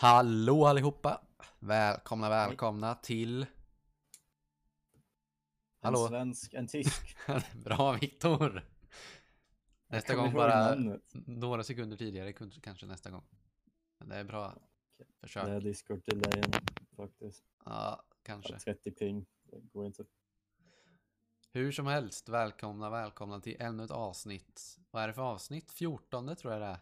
[0.00, 1.20] Hallå allihopa!
[1.58, 3.46] Välkomna, välkomna till...
[5.82, 6.02] Hallå?
[6.02, 7.16] En svensk, en tysk.
[7.64, 8.64] Bra Viktor!
[9.88, 10.76] Nästa gång bara
[11.26, 13.24] några sekunder tidigare kanske nästa gång.
[13.98, 14.54] Men det är bra
[14.98, 15.48] Det försök.
[15.48, 16.52] är discord delayen
[16.96, 17.44] faktiskt.
[17.64, 18.58] Ja, kanske.
[18.58, 19.26] 30 ping.
[19.42, 20.04] Det går inte.
[21.52, 24.78] Hur som helst, välkomna, välkomna till ännu ett avsnitt.
[24.90, 25.72] Vad är det för avsnitt?
[25.72, 26.78] 14 tror jag det är.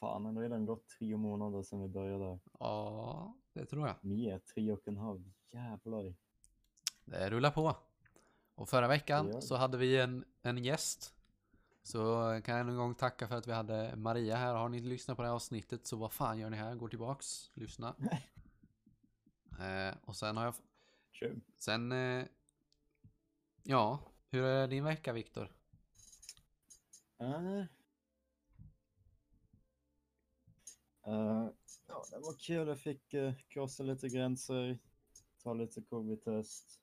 [0.00, 2.38] Fan, det har redan gått tre månader sedan vi började.
[2.58, 3.96] Ja, det tror jag.
[4.04, 5.32] Mer, tre och en halv.
[5.50, 6.14] Jävlar.
[7.04, 7.76] Det rullar på.
[8.54, 11.14] Och förra veckan så hade vi en, en gäst.
[11.82, 12.02] Så
[12.44, 14.54] kan jag en gång tacka för att vi hade Maria här.
[14.54, 16.74] Har ni inte lyssnat på det här avsnittet så vad fan gör ni här?
[16.74, 17.94] Gå tillbaks, lyssna.
[19.60, 20.54] eh, och sen har jag...
[21.12, 21.40] Kul.
[21.58, 21.92] Sen...
[21.92, 22.24] Eh,
[23.62, 25.52] ja, hur är din vecka Viktor?
[27.22, 27.64] Uh,
[31.06, 31.48] uh,
[31.86, 32.68] ja, det var kul.
[32.68, 34.78] Jag fick uh, krossa lite gränser,
[35.42, 36.80] ta lite covid-test.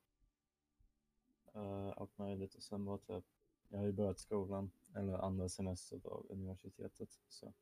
[1.55, 3.25] Uh, allt möjligt och sen var typ,
[3.69, 7.19] jag har ju börjat skolan, eller andra semester av universitetet.
[7.29, 7.53] Så.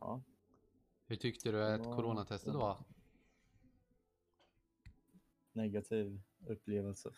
[0.00, 0.22] Ja,
[1.06, 2.84] Hur tyckte du att Ja, coronatestet var?
[5.52, 7.10] negativ upplevelse.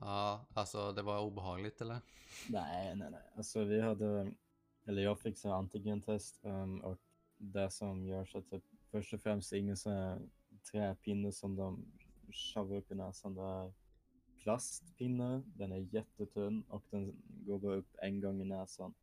[0.00, 2.00] Ja, alltså det var obehagligt eller?
[2.48, 3.30] Nej, nej, nej.
[3.36, 4.32] Alltså vi hade,
[4.84, 6.98] eller jag fick så antigentest um, och
[7.42, 10.28] det som görs är typ först och främst ingen sån här
[10.72, 11.84] träpinne som de
[12.30, 13.34] tjavar upp i näsan.
[13.34, 13.72] Det är
[14.42, 18.94] plastpinne, den är jättetunn och den går bara upp en gång i näsan.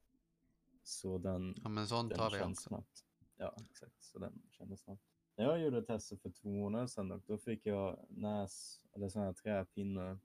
[0.84, 2.70] Så den, Ja men sånt den vi känns också.
[2.70, 3.06] snabbt.
[3.38, 4.04] Ja, exakt.
[4.04, 5.04] Så den kändes snabbt.
[5.36, 9.22] När jag gjorde testet för två månader sedan och då fick jag näs, eller sån
[9.22, 10.20] här träpinne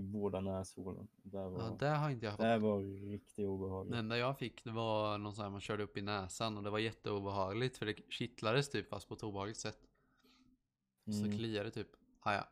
[0.00, 1.08] i båda näshålen.
[1.22, 2.42] Det var, Ja, det har inte jag fått.
[2.44, 3.92] det var riktigt obehagligt.
[3.92, 6.62] Det enda jag fick det var någon sån här man körde upp i näsan och
[6.62, 9.78] det var jätteobehagligt för det kittlades typ fast på ett obehagligt sätt.
[11.04, 11.38] Så Mm.
[11.38, 11.88] kliade typ.
[12.20, 12.48] Ah, ja.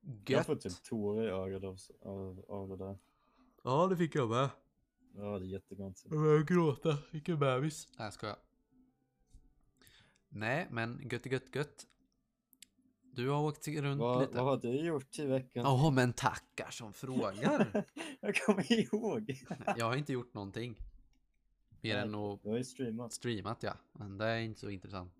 [0.00, 0.46] Jag Gött!
[0.46, 2.98] får typ tårar i ögat av, av, av det där.
[3.64, 4.48] Ja det fick jag med.
[5.14, 6.14] Ja, det är jättekonstigt.
[6.14, 7.88] Jag började gråta, vilken bebis.
[7.98, 8.36] Nej jag skojar.
[10.28, 11.86] Nej men gött gött gött.
[13.16, 14.34] Du har åkt runt Vad, lite.
[14.34, 15.64] vad har du gjort i veckan?
[15.64, 17.84] Ja men tackar som frågar.
[18.20, 19.44] jag kommer ihåg.
[19.76, 20.76] jag har inte gjort någonting.
[21.80, 23.12] Mer än att Du har ju streamat.
[23.12, 23.72] streamat ja.
[23.92, 25.12] Men det är inte så intressant.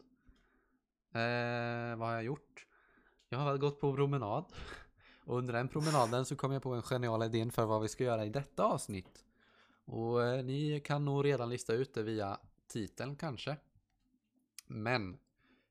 [1.12, 2.67] Eh, vad har jag gjort?
[3.29, 4.45] Jag har gått på promenad.
[5.25, 8.05] Och under den promenaden så kom jag på en genial idé för vad vi ska
[8.05, 9.25] göra i detta avsnitt.
[9.85, 13.56] Och eh, ni kan nog redan lista ut det via titeln kanske.
[14.67, 15.19] Men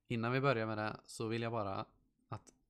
[0.07, 1.85] innan vi börjar med det så vill jag bara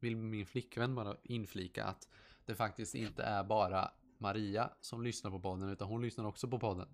[0.06, 2.08] vill min flickvän bara inflika att
[2.46, 6.60] det faktiskt inte är bara Maria som lyssnar på podden utan hon lyssnar också på
[6.60, 6.88] podden.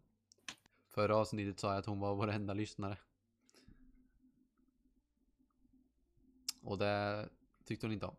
[0.87, 2.97] Förra avsnittet sa jag att hon var vår enda lyssnare.
[6.63, 7.29] Och det
[7.65, 8.15] tyckte hon inte om.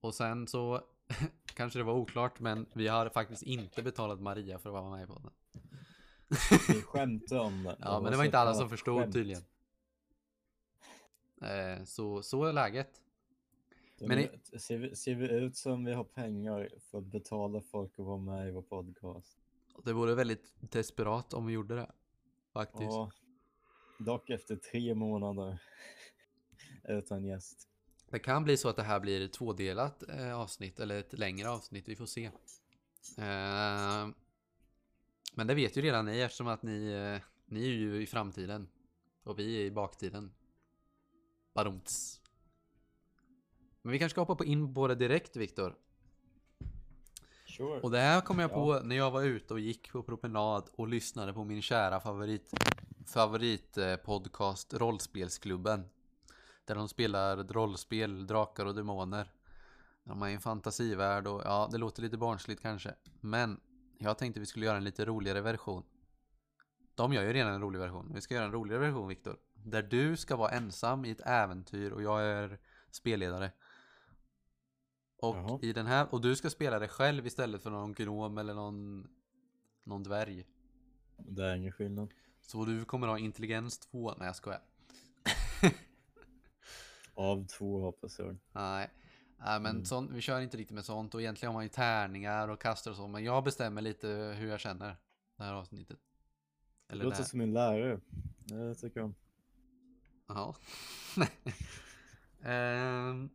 [0.00, 0.80] Och sen så
[1.54, 5.04] kanske det var oklart men vi har faktiskt inte betalat Maria för att vara med
[5.04, 5.30] i podden.
[6.68, 7.76] Vi skämtade om det.
[7.80, 9.14] Ja men det var inte alla som förstod skämt.
[9.14, 9.42] tydligen.
[11.40, 13.03] Eh, så, så är läget.
[14.04, 17.60] Det Men men ser, vi, ser vi ut som vi har pengar för att betala
[17.60, 19.38] folk att vara med i vår podcast?
[19.84, 21.92] Det vore väldigt desperat om vi gjorde det.
[22.52, 22.82] Faktiskt.
[22.82, 23.10] Ja.
[23.98, 25.58] Dock efter tre månader
[26.88, 27.68] utan gäst.
[28.10, 31.50] Det kan bli så att det här blir ett tvådelat eh, avsnitt eller ett längre
[31.50, 32.24] avsnitt, vi får se.
[33.18, 34.08] Eh,
[35.34, 38.68] men det vet ju redan ni eftersom att ni, eh, ni är ju i framtiden
[39.22, 40.34] och vi är i baktiden.
[41.54, 42.23] Badumts.
[43.84, 45.74] Men vi kanske ska hoppa på in på det direkt Viktor.
[47.46, 47.80] Sure.
[47.80, 48.80] Och det här kom jag på Ja.
[48.84, 52.52] när jag var ute och gick på promenad och lyssnade på min kära favorit
[53.06, 55.84] favorit eh, podcast Rollspelsklubben.
[56.64, 59.32] Där de spelar rollspel, drakar och demoner.
[60.04, 62.94] De är i en fantasivärld och ja, det låter lite barnsligt kanske.
[63.20, 63.60] Men
[63.98, 65.82] jag tänkte vi skulle göra en lite roligare version.
[66.94, 68.12] De gör ju redan en rolig version.
[68.14, 69.36] Vi ska göra en roligare version Viktor.
[69.54, 72.58] Där du ska vara ensam i ett äventyr och jag är
[72.90, 73.50] spelledare.
[75.28, 75.58] Och Jaha.
[75.62, 79.08] i den här, och du ska spela dig själv istället för någon gnom eller någon,
[79.84, 80.46] någon dvärg.
[81.16, 82.08] Det är ingen skillnad.
[82.40, 84.60] Så du kommer ha intelligens 2, nej jag skojar.
[87.14, 88.36] Av två hoppas jag.
[88.52, 88.90] Nej,
[89.38, 89.84] Nej men Mm.
[89.84, 92.90] sånt, vi kör inte riktigt med sånt och egentligen har man ju tärningar och kastar
[92.90, 94.96] och så men jag bestämmer lite hur jag känner
[95.36, 95.98] det här avsnittet.
[96.86, 97.24] Det Eller det låter här.
[97.24, 98.00] som en lärare.
[98.44, 99.14] Det tycker jag.
[100.28, 100.56] Ja.
[102.42, 103.30] Ehm,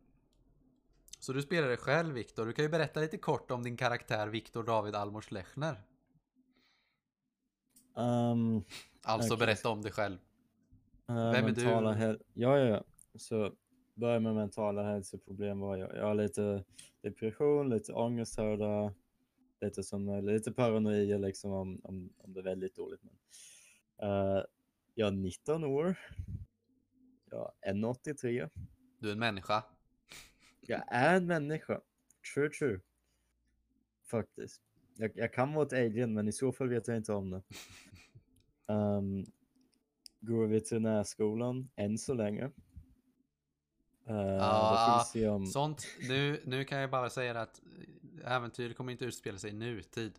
[1.20, 2.46] så du spelar dig själv Viktor.
[2.46, 5.82] Du kan ju berätta lite kort om din karaktär Viktor David Almors Lechner.
[7.94, 8.64] Um,
[9.02, 9.46] Alltså Okej.
[9.46, 10.18] berätta om dig själv.
[11.10, 12.18] Uh, Vem är du?
[12.34, 12.84] ja, ja, ja.
[13.14, 13.52] Så
[13.94, 15.60] börja med mentala hälsoproblem.
[15.60, 15.96] Var jag.
[15.96, 16.64] jag har lite
[17.02, 18.94] depression, lite ångest ångesthörda,
[19.60, 23.00] lite, som, lite paranoia liksom om, om, om det är väldigt dåligt.
[23.02, 23.14] Men,
[24.08, 24.44] uh,
[24.94, 25.98] jag är 19 år.
[27.30, 28.50] Jag är 1,83.
[28.98, 29.64] Du är en människa.
[30.70, 31.80] Jag är en människa.
[32.34, 32.80] True, true.
[34.10, 34.62] Faktiskt.
[34.96, 37.42] Jag, jag kan vara ett alien, men i så fall vet jag inte om det.
[38.72, 39.24] Um,
[40.20, 42.50] går veterinärskolan än så länge.
[44.10, 45.46] Uh, ju om...
[45.46, 47.60] Sånt, nu, nu kan jag bara säga att
[48.24, 50.18] äventyr kommer inte utspela sig i nutid.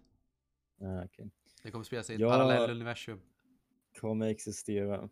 [0.82, 1.30] Ah, okay.
[1.64, 2.30] Det kommer spela sig i ett Ja.
[2.30, 3.22] parallell universum.
[4.00, 5.10] Kommer existera.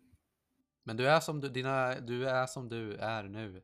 [0.82, 3.62] Men du är som du, dina, du är som du är nu.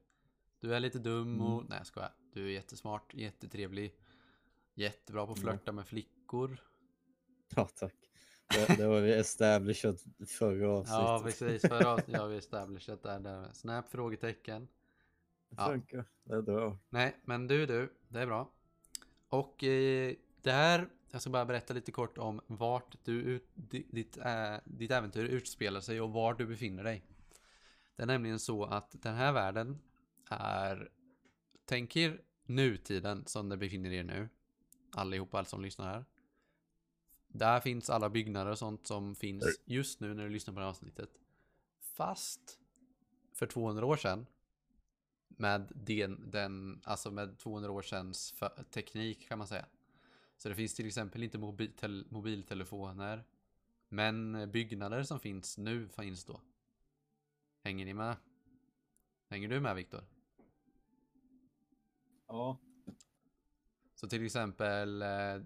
[0.60, 1.66] Du är lite dum och, Mm.
[1.68, 2.12] nej jag skojar.
[2.32, 3.94] Du är jättesmart, jättetrevlig.
[4.74, 5.48] Jättebra på att Mm.
[5.50, 6.60] flörta med flickor.
[7.54, 7.94] Ja, tack.
[8.48, 10.04] Det, det har vi establishat
[10.38, 10.98] förra avsnittet.
[11.00, 13.52] Ja precis, förra avsnittet har vi establishat där, där.
[13.52, 14.68] Snap frågetecken.
[15.48, 15.66] Det Ja.
[15.68, 16.04] funkar.
[16.24, 16.78] Det är bra.
[16.88, 18.50] Nej, men du du, det är bra.
[19.28, 24.56] Och eh, där, jag ska bara berätta lite kort om vart du, ut, ditt, äh,
[24.64, 27.02] ditt äventyr utspelar sig och var du befinner dig.
[27.96, 29.78] Det är nämligen så att den här världen
[30.28, 30.90] är,
[31.64, 34.28] tänk er nutiden som det befinner er nu.
[34.92, 36.04] Allihopa som lyssnar här.
[37.28, 40.64] Där finns alla byggnader och sånt som finns just nu när du lyssnar på det
[40.64, 41.10] här avsnittet.
[41.80, 42.58] Fast
[43.32, 44.26] för 200 år sedan
[45.28, 48.12] med den, den alltså med 200 år sedan
[48.70, 49.66] teknik kan man säga.
[50.36, 53.24] Så det finns till exempel inte mobil, mobiltelefoner.
[53.88, 56.40] Men byggnader som finns nu finns då.
[57.62, 58.16] Hänger ni med?
[59.28, 60.04] Hänger du med Viktor?
[62.28, 62.58] Ja.
[63.94, 65.40] Så till exempel eh,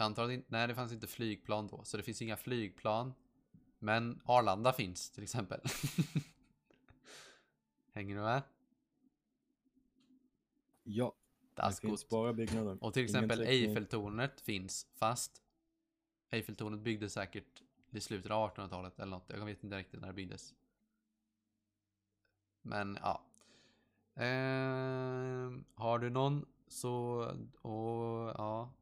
[0.00, 1.84] inte, nej det fanns inte flygplan då.
[1.84, 3.14] Så det finns inga flygplan.
[3.78, 5.60] Men Arlanda finns till exempel.
[7.92, 8.42] Hänger du med?
[10.82, 11.14] Ja.
[11.54, 12.84] Det finns bara byggnader.
[12.84, 13.40] Och till exempel.
[13.40, 15.42] Eiffeltornet finns fast
[16.30, 19.30] Eiffeltornet byggdes säkert i slutet av 1800-talet eller något.
[19.30, 20.54] Jag vet inte riktigt när det byggdes.
[22.62, 23.29] Men ja.
[24.20, 27.24] Ehm, har du någon så
[27.62, 28.74] och ja.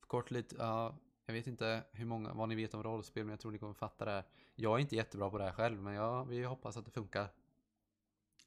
[0.00, 0.98] Kort lite, ja.
[1.26, 3.74] Jag vet inte hur många, vad ni vet om rollspel men jag tror ni kommer
[3.74, 4.24] fatta det här.
[4.54, 7.28] Jag är inte jättebra på det här själv men ja, vi hoppas att det funkar.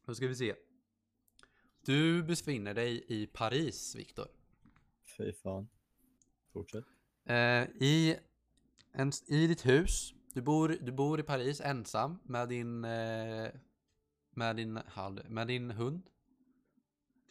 [0.05, 0.55] Då ska vi se.
[1.85, 4.27] Du befinner dig i Paris, Viktor.
[5.17, 5.67] Fy fan.
[6.53, 6.85] Fortsätt.
[7.25, 8.17] Eh, i,
[8.91, 10.13] en, I ditt hus.
[10.33, 13.51] Du bor, du bor i Paris ensam med din, eh,
[14.29, 14.79] med din,
[15.27, 16.09] med din hund.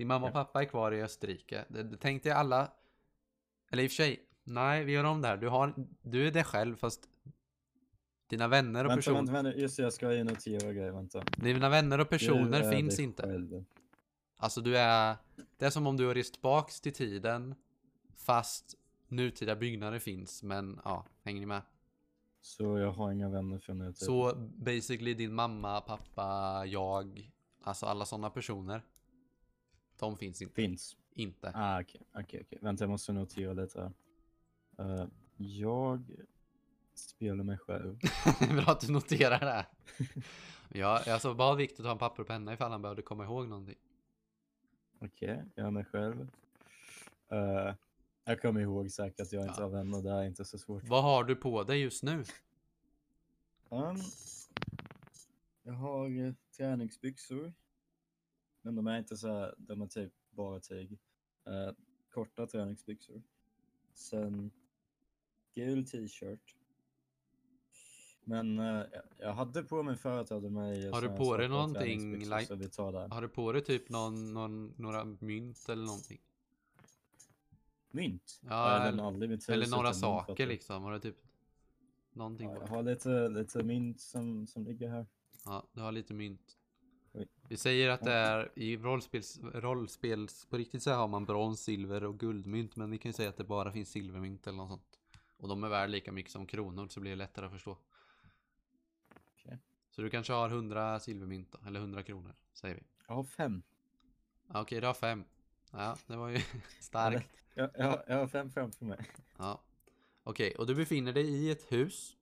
[0.02, 1.64] Din mamma och pappa är kvar i Österrike.
[2.00, 2.72] Tänkte jag alla,
[3.70, 5.36] eller i och för sig, nej vi gör om det här.
[5.36, 7.08] Du, har, du är dig själv fast
[8.26, 9.58] dina vänner och Vänta, personer, vänta, vänta.
[9.58, 10.92] Just det, jag ska notera grejer.
[10.92, 11.24] Vänta.
[11.36, 13.22] dina vänner och personer finns dig inte.
[13.22, 13.64] själv.
[14.36, 15.16] Alltså du är,
[15.56, 17.54] det är som om du har rest tillbaks till tiden
[18.16, 18.74] fast
[19.08, 21.62] nutida byggnader finns men ja, hänger ni med?
[22.40, 23.86] Så jag har inga vänner för nu.
[23.86, 23.96] Typ.
[23.96, 27.30] Så basically din mamma, pappa, jag,
[27.62, 28.82] alltså alla sådana personer.
[29.98, 30.54] De finns inte.
[30.54, 30.96] Finns.
[31.14, 31.52] inte.
[31.54, 32.58] Ah, okej, okej, okej.
[32.62, 33.92] Vänta, jag måste notera lite.
[34.78, 35.06] Eh,
[35.36, 36.02] jag
[36.94, 37.98] spelar mig själv.
[38.50, 39.66] Bra att du noterar det.
[40.78, 43.48] Ja, jag så bad Viktor ta en papper och penna ifall han behövde komma ihåg
[43.48, 43.78] någonting.
[45.00, 46.30] Okej, jag är mig själv.
[47.28, 47.74] Eh,
[48.24, 49.62] jag kommer ihåg säkert att jag inte Ja.
[49.62, 50.02] har vänner.
[50.02, 50.88] Det är inte så svårt.
[50.88, 52.24] Vad har du på dig just nu?
[53.68, 53.96] Um,
[55.62, 57.52] jag har eh, träningsbyxor.
[58.62, 60.98] Men de är inte så här, de är typ bara tyg.
[61.46, 61.74] Eh,
[62.10, 63.22] korta träningsbyxor.
[63.94, 64.50] Sen
[65.54, 66.56] gul t-shirt.
[68.24, 72.14] Men eh, jag- jag hade på mig förut hade mig Har du på dig någonting,
[72.24, 73.08] like- Så vi tar där.
[73.08, 76.20] Har du på dig typ någon, någon, några mynt eller någonting?
[77.90, 78.40] Mynt?
[78.42, 80.82] Ja, jag eller- lämnar aldrig mitt hus Eller några mynt, saker liksom?
[80.82, 81.16] Har du typ
[82.12, 85.06] någonting Ja, jag har lite, lite mynt som, som ligger här.
[85.44, 86.58] Ja, du har lite mynt.
[87.48, 92.04] Vi säger att det är i rollspels, rollspels på riktigt så har man brons, silver
[92.04, 92.76] och guldmynt.
[92.76, 94.98] Men vi kan ju säga att det bara finns silvermynt eller något sånt.
[95.36, 97.78] Och de är värda lika mycket som kronor så blir det lättare att förstå.
[99.32, 99.58] Okej.
[99.90, 102.82] Så du kanske har 100 silvermynt då, eller 100 kronor säger vi.
[103.06, 103.62] Jag har fem.
[104.48, 105.24] Okej, du har fem.
[105.70, 106.38] Ja, det var ju
[106.80, 107.28] starkt.
[107.54, 108.98] Jag, jag, jag har fem framför mig.
[109.38, 109.62] Ja.
[110.22, 112.16] Okej, och du befinner dig i ett hus.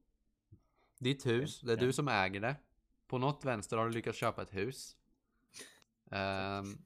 [0.98, 2.56] Ditt hus, det är du som äger det.
[3.10, 4.96] På något vänster har du lyckats köpa ett hus.
[6.10, 6.78] Ehm,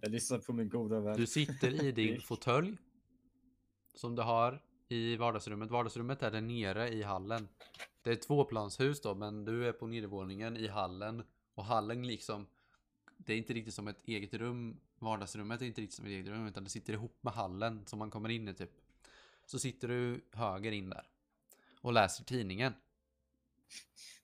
[0.00, 1.16] Jag lyssnar på min goda vän.
[1.16, 2.76] du sitter i din fåtölj.
[3.94, 5.70] Som du har i vardagsrummet.
[5.70, 7.48] Vardagsrummet är där nere i hallen.
[8.02, 11.22] Det är ett tvåplanshus då, men du är på nedervåningen i hallen.
[11.54, 12.46] Och hallen liksom,
[13.16, 14.80] det är inte riktigt som ett eget rum.
[14.98, 17.98] Vardagsrummet är inte riktigt som ett eget rum, utan det sitter ihop med hallen som
[17.98, 18.70] man kommer in i typ.
[19.46, 21.06] Så sitter du höger in där.
[21.80, 22.72] Och läser tidningen.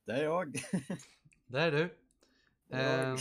[0.05, 0.57] Det är jag.
[1.47, 1.99] Det är du.
[2.71, 3.17] Ehm,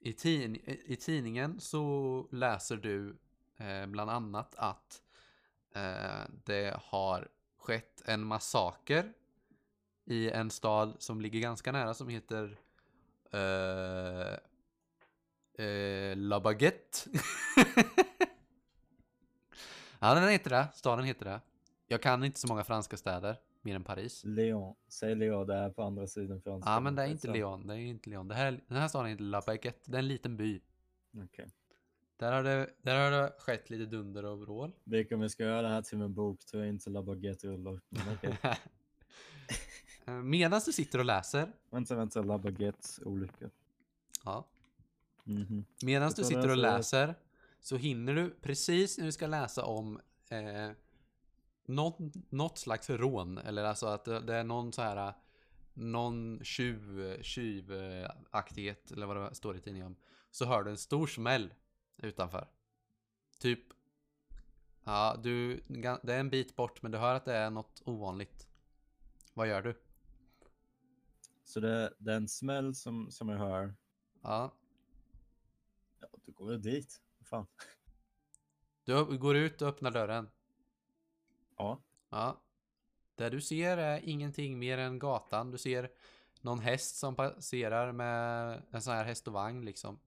[0.00, 3.18] i, tid, I tidningen så läser du
[3.56, 5.02] eh, bland annat att
[5.74, 9.12] eh, det har skett en massaker
[10.04, 12.58] i en stad som ligger ganska nära som heter
[13.32, 14.34] eh,
[15.66, 16.98] eh, La Baguette.
[19.98, 20.68] ja, den heter det.
[20.74, 21.40] Staden heter det.
[21.86, 24.24] Jag kan inte så många franska städer, mer än Paris.
[24.24, 24.74] Leon.
[24.88, 26.70] Säg Leon, det är på andra sidan franska.
[26.70, 27.66] Ja, men det är inte Lyon.
[27.66, 28.28] Det är inte Lyon.
[28.28, 29.90] Det här, den här staden heter La Baguette.
[29.90, 30.60] Det är en liten by.
[31.24, 31.48] Okej.
[32.16, 34.72] Där har det, där har det skett lite dunder och vrål.
[34.84, 37.46] Vilka om vi ska göra det här till en bok tror jag inte La Baguette
[37.46, 37.80] rullar.
[37.88, 38.38] Men okej.
[40.22, 41.52] Medan du sitter och läser.
[41.70, 42.22] Vänta, vänta.
[42.22, 43.50] La Baguette olycka.
[44.24, 44.46] Ja.
[45.24, 45.64] Mhm.
[45.82, 46.76] Medan Jag du sitter och läser-
[47.06, 47.14] läser.
[47.60, 50.70] Så hinner du precis när du ska läsa om eh,
[51.66, 51.98] något,
[52.30, 53.38] något slags rån.
[53.38, 55.14] Eller alltså att det, är någon så här.
[55.74, 59.96] Någon tjuv, tjuvaktighet eller vad det står i tidningen om.
[60.30, 61.54] Så hör du en stor smäll
[61.96, 62.48] utanför.
[63.38, 63.60] Typ.
[64.84, 65.60] Ja, du,
[66.02, 68.48] det är en bit bort men du hör att det är något ovanligt.
[69.34, 69.80] Vad gör du?
[71.44, 73.74] Så det, det är en smäll som, som jag hör.
[74.22, 74.52] Ja,
[76.00, 77.00] Ja, då går jag dit.
[77.24, 77.46] Fan.
[78.84, 80.30] du går ut och öppnar dörren.
[81.60, 81.82] Ja.
[82.10, 82.40] Ja.
[83.14, 85.50] Det du ser är ingenting mer än gatan.
[85.50, 85.90] Du ser
[86.40, 89.98] någon häst som passerar med en sån här häst och vagn liksom.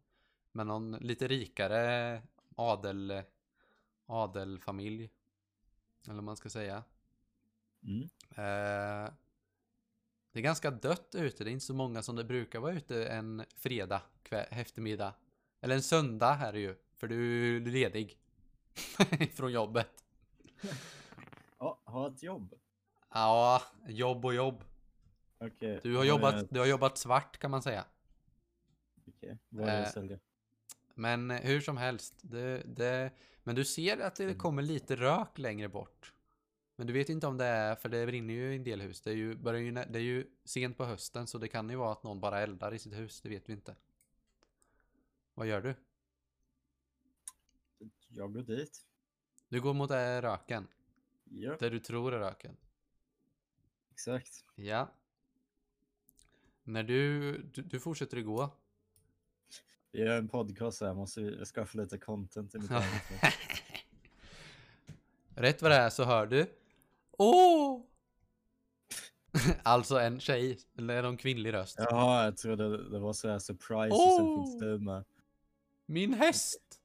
[0.51, 2.21] Med någon lite rikare
[2.55, 3.21] adel,
[4.05, 5.09] adelfamilj.
[6.05, 6.83] Eller vad man ska säga.
[7.83, 8.09] Mm.
[8.29, 9.13] Eh,
[10.31, 11.43] det är ganska dött ute.
[11.43, 14.01] Det är inte så många som det brukar vara ute en fredag
[14.49, 15.13] eftermiddag.
[15.61, 16.75] Eller en söndag här är ju.
[16.93, 18.17] För du är ledig.
[19.35, 20.03] Från jobbet.
[21.63, 22.53] Ja, ha ett jobb.
[23.09, 24.63] Ja, jobb och jobb.
[25.37, 25.79] Okej.
[25.83, 27.85] Du har, jobbat, du har jobbat svart kan man säga.
[29.07, 29.37] Okej.
[29.49, 30.17] Det Eh?
[30.95, 32.13] Men hur som helst.
[32.21, 33.11] Det, det,
[33.43, 36.13] men du ser att det kommer lite rök längre bort.
[36.75, 39.01] Men du vet inte om det är, för det brinner ju i en del hus.
[39.01, 41.75] Det är ju, börjar ju, det är ju sent på hösten så det kan ju
[41.75, 43.21] vara att någon bara eldar i sitt hus.
[43.21, 43.75] Det vet vi inte.
[45.33, 45.75] Vad gör du?
[48.07, 48.85] Jag går dit.
[49.49, 50.67] Du går mot röken.
[51.35, 52.57] Ja, Det du tror är röken.
[53.91, 54.45] exakt.
[54.55, 54.91] Ja.
[56.63, 58.49] När du, du, du fortsätter att gå.
[59.91, 60.93] Vi gör en podcast här.
[60.93, 62.71] Måste vi skaffa lite content i mitt.
[65.35, 66.45] Rätt vad det är så hör du
[67.11, 67.81] Åh!
[69.63, 71.75] alltså en tjej, eller en kvinnlig röst.
[71.79, 74.45] Jaha, jag trodde det var så här surprise och sen Oh!
[74.45, 75.03] finns du med.
[75.85, 76.81] Min häst!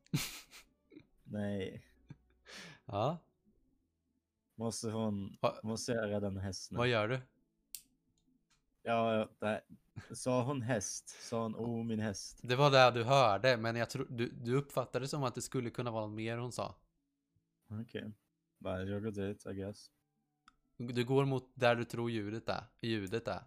[1.24, 1.84] Nej,
[2.86, 3.18] Ja,
[4.58, 6.78] måste hon, Va- måste jag rädda en häst nu?
[6.78, 7.20] vad gör du?
[8.82, 9.60] Ja, ja, nej.
[10.12, 11.08] Sa hon häst?
[11.08, 12.40] Sa hon oh min häst?
[12.42, 15.42] Det var det du hörde, men jag tror du, du uppfattade det som att det
[15.42, 16.74] skulle kunna vara något mer hon sa.
[17.68, 18.12] Okej.
[18.60, 18.90] Okay.
[18.90, 19.90] Jag går dit, I guess.
[20.76, 22.64] Du går mot där du tror ljudet är.
[22.80, 23.42] Ljudet är.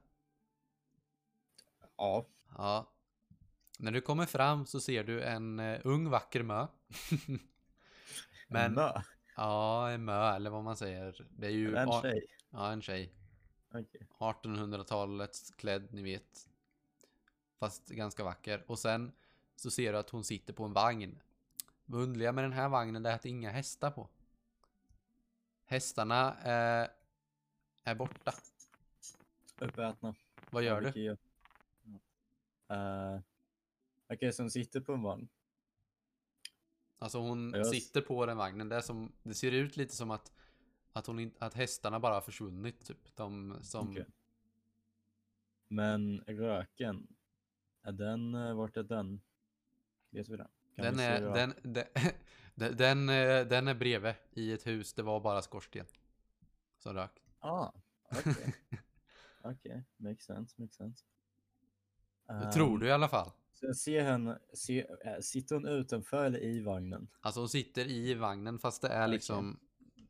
[1.97, 2.27] Ja.
[2.57, 2.93] Ja.
[3.79, 6.67] När du kommer fram så ser du en eh, ung vacker mö.
[8.47, 9.01] Men, Mö?
[9.35, 11.27] Ja, en mö eller vad man säger.
[11.29, 11.75] Det är ju...
[11.75, 12.25] En tjej?
[12.49, 13.13] Ja, en tjej.
[13.73, 14.07] Okej.
[14.19, 16.47] 1800-talets klädd, ni vet.
[17.59, 18.63] Fast ganska vacker.
[18.67, 19.11] Och sen
[19.55, 21.21] så ser du att hon sitter på en vagn.
[21.85, 24.09] Det underliga med den här vagnen är att det är inga hästar på.
[25.65, 26.91] Hästarna är,
[27.83, 28.33] är borta.
[29.59, 30.15] Uppätna.
[30.49, 31.01] Vad gör du?
[31.01, 31.15] Ja.
[32.75, 33.19] Eh,
[34.07, 35.27] Okej, så hon sitter på en vagn.
[37.01, 38.69] Alltså hon Jag s- sitter på den vagnen.
[38.69, 40.31] Det, som, det ser ut lite som att,
[40.93, 42.85] att, hon att hästarna bara har försvunnit.
[42.85, 43.15] Typ.
[43.15, 43.91] De som...
[43.91, 44.05] Okej.
[45.67, 47.07] Men röken,
[47.83, 49.21] är den, eh, vart är den?
[50.09, 50.47] Vet vi det?
[50.75, 51.85] Kan Den vi är, den, den,
[52.55, 54.93] den, den, eh, den är bredvid i ett hus.
[54.93, 55.85] Det var bara skorsten.
[56.77, 57.21] Som rök.
[57.39, 57.71] Ah,
[58.11, 58.55] okej.
[59.43, 61.05] Okej, makes sense, makes sense.
[62.27, 63.31] Det tror du i alla fall.
[63.63, 67.07] Jag ser henne, se, äh, sitter hon utanför eller i vagnen?
[67.19, 69.11] Alltså hon sitter i vagnen fast det är Okej.
[69.11, 69.59] liksom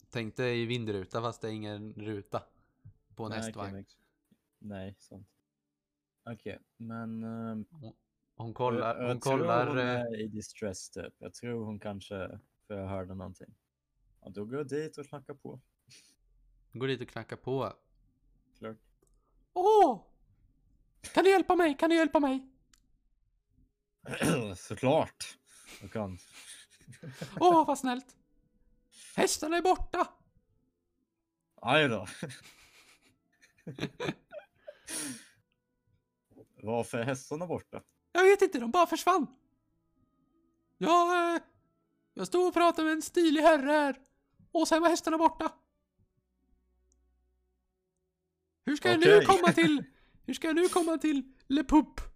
[0.10, 2.44] Tänk dig i vindruta fast det är ingen ruta
[3.16, 3.98] På en Nej, hästvagn makes-
[4.60, 5.28] Nej, sant.
[6.26, 7.24] Okej, men...
[7.24, 7.66] ehm,
[8.36, 11.14] Hon kollar, jag, jag hon tror kollar hon eh, är i distress typ.
[11.18, 13.56] Jag tror hon kanske, för jag hörde någonting.
[14.22, 15.62] Ja, då går jag dit och knackar på.
[16.74, 17.74] Går dit och knackar på
[18.58, 18.78] Klart.
[19.54, 20.02] Åh!
[21.14, 21.78] Kan du hjälpa mig?
[21.78, 22.51] Kan du hjälpa mig?
[24.58, 25.38] Såklart.
[25.82, 26.18] Jag kan.
[27.40, 28.16] Åh, vad snällt!
[29.16, 30.08] Hästarna är borta!
[31.62, 32.08] Aj då.
[36.64, 37.82] Varför är hästarna borta?
[38.12, 39.28] Jag vet inte, de bara försvann.
[40.78, 41.42] Jag, eh,
[42.14, 44.00] jag stod och pratade med en stilig herre här.
[44.52, 45.52] Och sen var hästarna borta.
[48.66, 49.84] Hur ska jag nu komma till...
[50.26, 52.11] Hur ska jag nu komma till Le Pup?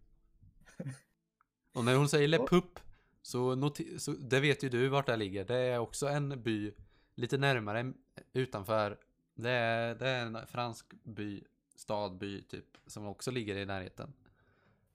[1.75, 2.79] Och när hon säger Le Pup
[3.21, 5.45] så, så det vet ju du vart det ligger.
[5.45, 6.73] Det är också en by
[7.15, 7.93] lite närmare
[8.33, 8.99] utanför.
[9.35, 11.43] Det är, det är en fransk by,
[11.75, 14.13] stadby typ, som också ligger i närheten.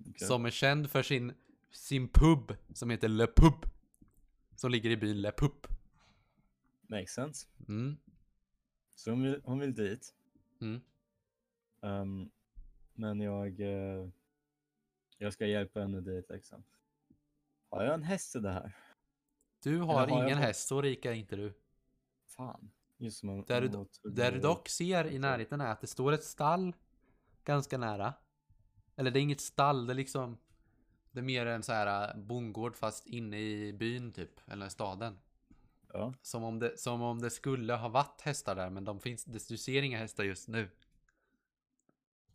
[0.00, 0.26] Okej.
[0.26, 1.32] Som är känd för sin,
[1.70, 3.66] sin pub som heter Le Pub.
[4.56, 5.66] Som ligger i byn Le Pup.
[6.82, 7.46] Makes sense.
[7.68, 7.96] Mm.
[8.94, 10.14] Så hon vill, hon vill dit.
[10.60, 10.80] Mm.
[11.82, 12.30] Ehm,
[12.94, 14.08] men jag, eh,
[15.20, 16.64] jag ska hjälpa henne dit liksom.
[17.70, 18.76] Har jag en häst i det här?
[19.62, 21.52] Du har har jag ingen fått- häst, så rik är inte du.
[22.26, 22.70] Fan.
[22.96, 26.24] Just man, Där du- Där du dock ser i närheten är att det står ett
[26.24, 26.74] stall
[27.44, 28.14] ganska nära.
[28.96, 30.38] Eller det är inget stall, det är liksom
[31.12, 35.18] Det är mer en så här äh, bondgård fast inne i byn typ, eller staden.
[35.92, 39.24] Ja, Som om det, som om det skulle ha varit hästar där, men de finns,
[39.24, 40.68] du ser inga hästar just nu.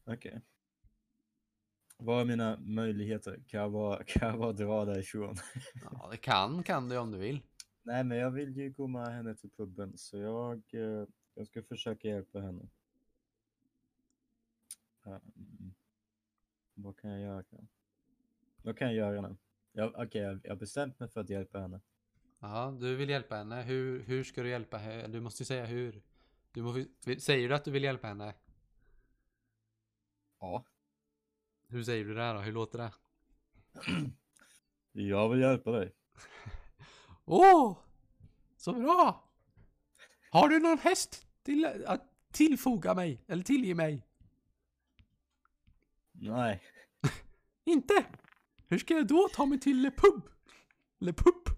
[0.06, 0.42] okej.
[1.98, 3.40] Vad är mina möjligheter?
[3.48, 5.36] Kan jag bara, kan jag bara dra därifrån?
[5.92, 7.42] Ja, det kan, kan du om du vill.
[7.84, 11.64] Nej, men jag vill ju gå med henne till puben så jag, eh, jag ska
[11.64, 12.68] försöka hjälpa henne.
[15.06, 15.74] Ehm,
[16.74, 17.44] vad kan jag göra?
[18.64, 19.36] Vad kan jag göra nu?
[19.72, 21.82] Jag, Okej, jag, jag har bestämt mig för att hjälpa henne.
[22.40, 23.62] Ja, du vill hjälpa henne.
[23.62, 25.08] Hur, hur ska du hjälpa henne?
[25.08, 26.02] Du måste ju säga hur.
[26.52, 28.34] Du måste, säger du att du vill hjälpa henne?
[30.40, 30.66] Ja.
[31.76, 32.40] Hur säger du det här då?
[32.40, 32.92] Hur låter det?
[34.92, 35.96] Jag vill hjälpa dig.
[37.26, 37.78] Åh!
[38.58, 39.30] Så bra!
[40.30, 43.24] Har du någon häst till att tillfoga mig?
[43.28, 44.08] Eller tillge mig?
[46.12, 46.64] Nej,
[47.66, 48.06] Inte?
[48.68, 50.30] Hur ska jag då ta mig till Le Pub?
[51.00, 51.50] Le Pub?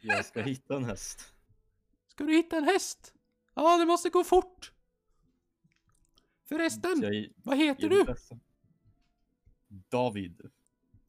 [0.00, 1.34] jag ska hitta en häst.
[2.08, 3.14] Ska du hitta en häst?
[3.54, 4.72] Ja, det måste gå fort.
[6.50, 8.04] Förresten, jag vad heter du?
[9.68, 10.40] David.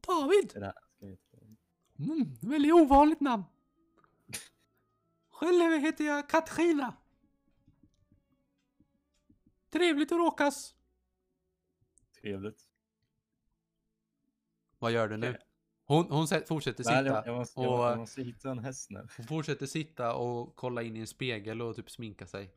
[0.00, 0.50] David?
[0.54, 0.72] Det här?
[0.72, 1.56] Ska jag heta David?
[1.98, 3.44] Mm, väldigt ovanligt namn.
[5.30, 6.96] Själv heter jag Katrina.
[9.70, 10.74] Trevligt att råkas.
[12.20, 12.68] Trevligt.
[14.78, 15.38] Vad gör du nu?
[15.84, 18.90] Hon, hon sä- fortsätter Nej, sitta jag, jag, måste, och jag måste hitta en häst
[18.90, 19.06] nu.
[19.16, 22.50] hon fortsätter sitta och kolla in i en spegel och typ sminka sig.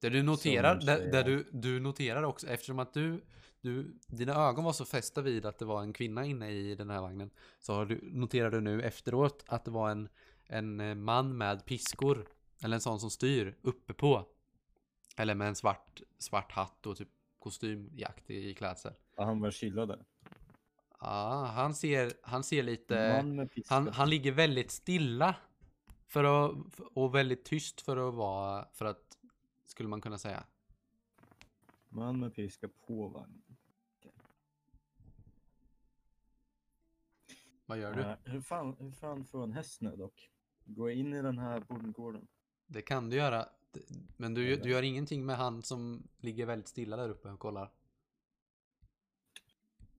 [0.00, 3.24] Det du noterar, där, där du, du noterar också eftersom att du,
[3.60, 6.90] du, dina ögon var så fästa vid att det var en kvinna inne i den
[6.90, 7.30] här vagnen.
[7.58, 10.08] Så har du, noterar du nu efteråt att det var en,
[10.46, 12.28] en eh, man med piskor.
[12.62, 14.26] Eller en sån som styr uppe på.
[15.16, 17.08] Eller med en svart, svart hatt och typ
[17.38, 18.92] kostymjakt i klädsel.
[19.16, 19.98] Ja, han var chillade.
[21.00, 23.24] Ja, han ser, han ser lite...
[23.68, 25.34] Han, han ligger väldigt stilla.
[26.06, 29.07] För att, och väldigt tyst för att vara, för att,
[29.78, 30.46] skulle man kunna säga.
[31.88, 33.56] Man med piska på vagnen.
[37.66, 38.00] Vad gör du?
[38.00, 40.30] Eh, hur, fan, hur fan får en häst nu dock?
[40.64, 42.28] Gå in i den här bondgården.
[42.66, 43.48] Det kan du göra.
[44.16, 47.72] Men du, du gör ingenting med han som ligger väldigt stilla där uppe och kollar.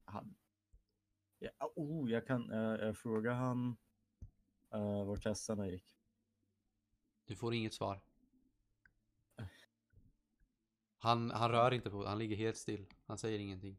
[0.05, 0.35] Han.
[1.39, 3.77] Ja, oh, jag kan uh, jag frågar han
[4.75, 5.95] uh, vart hästarna gick.
[7.25, 8.08] Du får inget svar.
[10.99, 12.85] Han, han rör inte på han ligger helt still.
[13.05, 13.77] Han säger ingenting.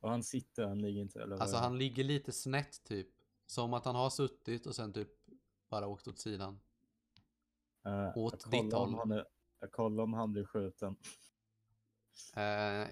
[0.00, 3.08] Och han sitter, han ligger inte eller Alltså han ligger lite snett typ.
[3.46, 5.08] Som att han har suttit och sen typ
[5.68, 6.60] bara åkt åt sidan.
[7.84, 8.94] Eh, åt ditt om håll.
[8.94, 9.26] Han är,
[9.60, 10.96] jag kollar om han blir skjuten.
[12.36, 12.42] Eh,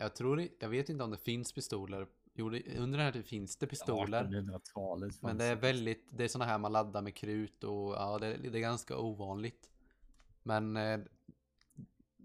[0.01, 2.07] jag tror, jag vet inte om det finns pistoler.
[2.35, 4.25] Jo, det, under den här tiden finns det pistoler.
[4.25, 5.23] 1800-talet.
[5.23, 8.37] Men det är väldigt, det är såna här man laddar med krut och ja, det,
[8.37, 9.71] det är ganska ovanligt.
[10.43, 11.01] Men eh,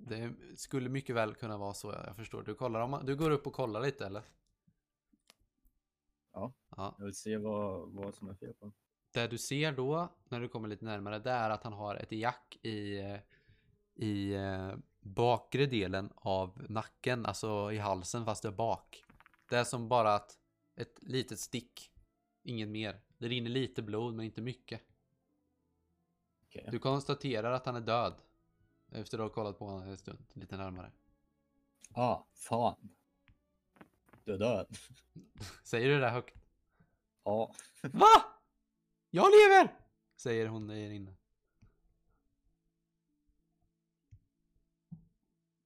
[0.09, 2.43] det skulle mycket väl kunna vara så, jag förstår.
[2.43, 4.23] Du kollar om, du går upp och kollar lite eller?
[6.33, 6.53] Ja.
[6.69, 6.95] Ja.
[6.97, 8.71] Jag vill se vad, vad som är fel på.
[9.11, 12.11] Det du ser då, när du kommer lite närmare, det är att han har ett
[12.11, 13.19] jack i, eh,
[13.95, 19.03] i eh, bakre delen av nacken, alltså i halsen fast det är bak.
[19.49, 20.37] Det är som bara att
[20.75, 21.91] ett litet stick,
[22.43, 23.01] inget mer.
[23.17, 24.81] Det rinner lite blod men inte mycket.
[26.45, 26.69] Okej.
[26.71, 28.13] Du konstaterar att han är död.
[28.91, 30.91] Efter att ha kollat på honom en stund, lite närmare.
[31.93, 32.89] Ah, fan.
[34.23, 34.77] Du är död.
[35.63, 36.35] Säger du det där högt?
[37.23, 37.53] Ja.
[37.81, 38.23] Va?
[39.09, 39.75] Jag lever!
[40.15, 41.11] Säger hon där inne.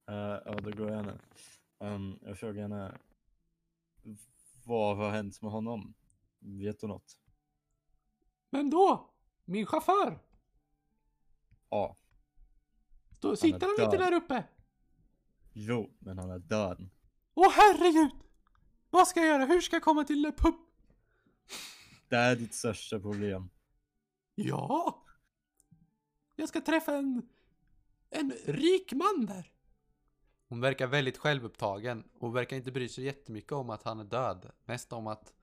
[0.09, 1.19] Uh, ja, då går jag nu.
[1.77, 2.97] Um, jag frågar henne.
[4.65, 5.93] Vad har hänt med honom?
[6.39, 7.17] Vet du något?
[8.49, 9.13] Men då?
[9.45, 10.19] Min chaufför?
[11.69, 11.97] Ja.
[13.29, 14.11] Då sitter han inte död.
[14.11, 14.43] där uppe?
[15.53, 16.89] Jo, men han är död.
[17.33, 18.11] Åh herregud!
[18.89, 19.45] Vad ska jag göra?
[19.45, 20.55] Hur ska jag komma till Le Pup?
[22.07, 23.49] Det är ditt största problem.
[24.35, 25.03] Ja!
[26.35, 27.29] Jag ska träffa en...
[28.09, 29.51] En rik man där.
[30.49, 34.51] Hon verkar väldigt självupptagen och verkar inte bry sig jättemycket om att han är död.
[34.65, 35.33] Mest om att...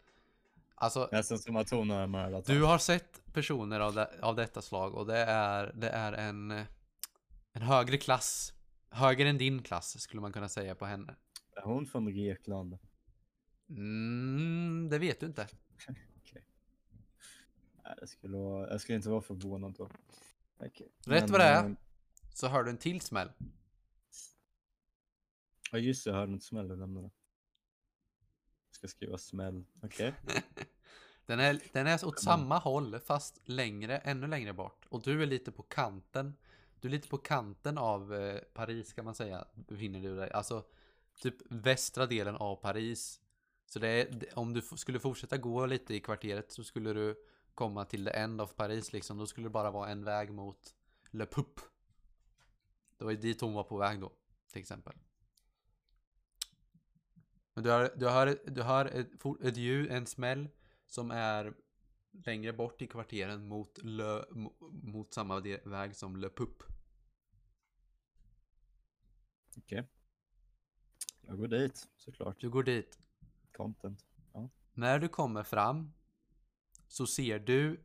[0.74, 4.62] Alltså, Nästan som att hon har mördat du har sett personer av, det, av detta
[4.62, 6.64] slag och det är, det är en...
[7.52, 8.52] En högre klass.
[8.90, 11.14] Högre än din klass skulle man kunna säga på henne.
[11.56, 12.78] Är hon från Grekland?
[13.68, 15.48] Mm, det vet du inte.
[17.84, 18.70] Nej, det skulle vara...
[18.70, 19.90] Jag skulle inte vara förvånad då.
[20.58, 20.88] Okej.
[21.06, 21.64] Rätt Men, vad det är.
[21.68, 21.74] eh,
[22.34, 23.32] Så hör du en till smäll.
[25.72, 26.80] Ja just det, jag hörde inte smäll, jag.
[27.04, 27.10] Jag
[28.70, 29.64] ska skriva smäll.
[29.82, 30.14] Okej.
[31.26, 34.86] Den är, den är åt samma håll fast längre, ännu längre bort.
[34.88, 36.36] Och du är lite på kanten.
[36.80, 39.44] Du är lite på kanten av eh, Paris kan man säga.
[39.54, 40.30] Befinner du dig.
[40.30, 40.64] Alltså
[41.20, 43.20] typ västra delen av Paris.
[43.66, 47.16] Så det är, om du skulle fortsätta gå lite i kvarteret så skulle du
[47.54, 49.18] komma till the end of Paris liksom.
[49.18, 50.74] Då skulle det bara vara en väg mot
[51.10, 51.60] Le Pup.
[52.96, 54.12] Det var ju dit hon var på väg då,
[54.52, 54.94] till exempel.
[57.54, 59.08] Men du hör, du hör, du hör ett,
[59.44, 60.48] ett ljud, en smäll
[60.86, 61.54] som är
[62.12, 66.62] längre bort i kvarteren mot, Le, mo- mot samma väg som Le Pup.
[69.56, 69.88] Okej.
[71.20, 72.40] Jag går dit, såklart.
[72.40, 72.98] Du går dit.
[73.52, 74.06] Content.
[74.72, 75.92] När du kommer fram
[76.88, 77.84] så ser du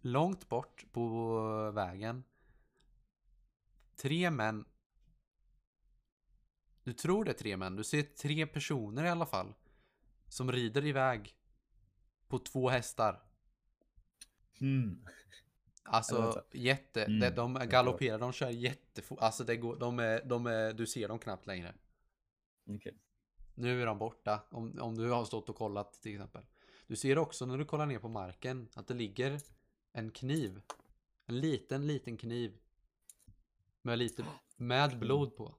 [0.00, 2.24] långt bort på vägen
[3.96, 4.64] tre män.
[6.82, 7.76] Du tror det är tre män.
[7.76, 9.54] Du ser tre personer i alla fall
[10.28, 11.34] som rider iväg
[12.28, 13.22] på två hästar.
[14.58, 15.04] Hmm.
[15.82, 19.18] Alltså jätte, Mm, de, de galopperar, de kör jättefort.
[19.20, 21.74] Alltså det går, de är, de är, du ser dem knappt längre.
[22.66, 22.98] Okej.
[23.54, 24.42] Nu är de borta.
[24.50, 26.46] Om, om du har stått och kollat till exempel.
[26.86, 29.40] Du ser också när du kollar ner på marken att det ligger
[29.92, 30.62] en kniv.
[31.26, 32.58] En liten, liten kniv.
[33.82, 34.24] Med lite,
[34.56, 35.54] med blod på.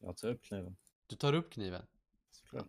[0.00, 0.76] Jag tar upp kniven.
[1.06, 1.86] Du tar upp kniven.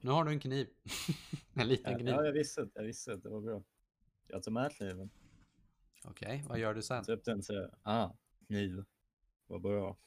[0.02, 0.67] Nu har du en kniv.
[1.54, 2.10] en liten Ja, kniv.
[2.10, 2.71] ja, jag visste det.
[2.73, 3.17] Jag visste det.
[3.17, 3.63] Det var bra.
[4.28, 5.10] Jag tar med kniven.
[6.04, 7.04] Okej, vad gör du sen?
[7.08, 8.10] Upp den säger ah,
[8.47, 8.84] kniv.
[9.47, 9.97] Vad bra.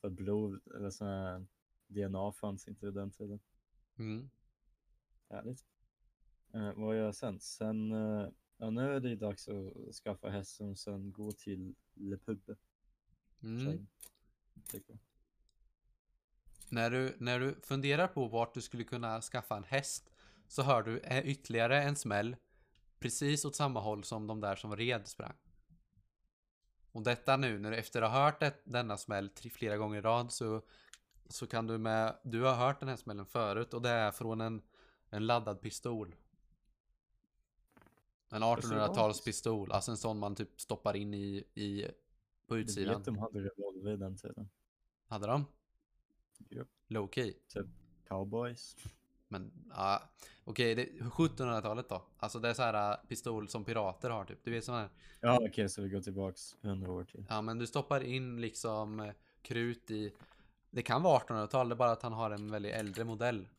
[0.00, 1.46] För blod eller sån här
[1.86, 3.40] DNA fanns inte vid den tiden.
[3.98, 4.30] Mm.
[5.28, 5.64] Härligt.
[6.54, 7.40] Eh, vad gör jag sen?
[7.40, 11.74] Sen, eh, ja nu är det ju dags att skaffa hästen och sen gå till
[11.94, 12.56] Le Pub.
[13.42, 13.60] Mm.
[13.64, 13.88] Sen.
[16.68, 20.10] När du, när du funderar på vart du skulle kunna skaffa en häst
[20.48, 22.36] så hör du eh, ytterligare en smäll
[22.98, 25.36] precis åt samma håll som de där som red sprang.
[26.92, 30.00] Och detta nu, när du efter att ha hört det, denna smäll flera gånger i
[30.00, 30.62] rad så,
[31.28, 34.40] så kan du med, du har hört den här smällen förut och det är från
[34.40, 34.62] en,
[35.10, 36.14] en laddad pistol.
[38.30, 41.86] En 1800-talspistol, alltså en sån man typ stoppar in i, i
[42.46, 42.94] på utsidan.
[42.94, 44.48] vet de hade revolver i den tiden.
[45.06, 45.44] Hade de?
[46.50, 46.68] Japp.
[46.88, 47.34] Low key.
[48.08, 48.76] Cowboys.
[49.28, 50.02] Men ja,
[50.44, 52.02] okej, det 1700-talet då.
[52.18, 54.44] Alltså det är så här äh, pistol som pirater har typ.
[54.44, 54.88] Du vet sån här.
[55.20, 57.26] Ja okej, så vi går tillbaks 100 år till.
[57.28, 60.12] Ja, men du stoppar in liksom eh, krut i.
[60.70, 63.48] Det kan vara 1800-tal, det är bara att han har en väldigt äldre modell.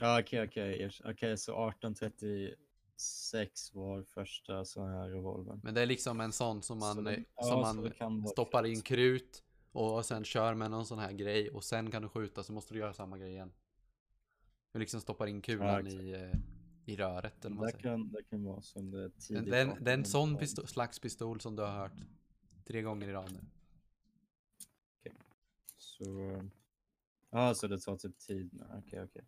[0.00, 0.90] Ja okej okej.
[1.04, 5.60] Okej så 1836 var första sån här revolvern.
[5.62, 8.80] men det är liksom en sån som man, den- ja, som så man stoppar in
[8.82, 12.52] krut och sen kör med någon sån här grej och sen kan du skjuta så
[12.52, 13.52] måste du göra samma grej igen.
[14.72, 16.02] Du liksom stoppar in kulan exakt.
[16.02, 16.32] i, eh,
[16.84, 20.04] i röret eller Det kan, det kan vara som det är Den, tidigt den, den
[20.04, 20.42] sån 1800-tal.
[20.42, 21.92] pisto- slags pistol som du har hört
[22.64, 23.40] tre gånger i rad nu.
[25.76, 26.42] Så, eh,
[27.30, 28.50] ja så det tar typ tid.
[28.52, 28.64] nu.
[28.78, 29.24] Okej okej.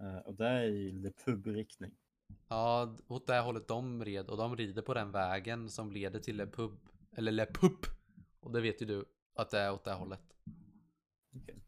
[0.00, 1.92] Eh, och det är i Le Pub-riktning.
[2.48, 6.36] Ja, åt det hållet de red och de rider på den vägen som leder till
[6.36, 6.78] Le Pub.
[7.12, 7.86] Eller Le Pup.
[8.40, 10.36] Och det vet ju du att det är åt det hållet.
[11.36, 11.62] Okej.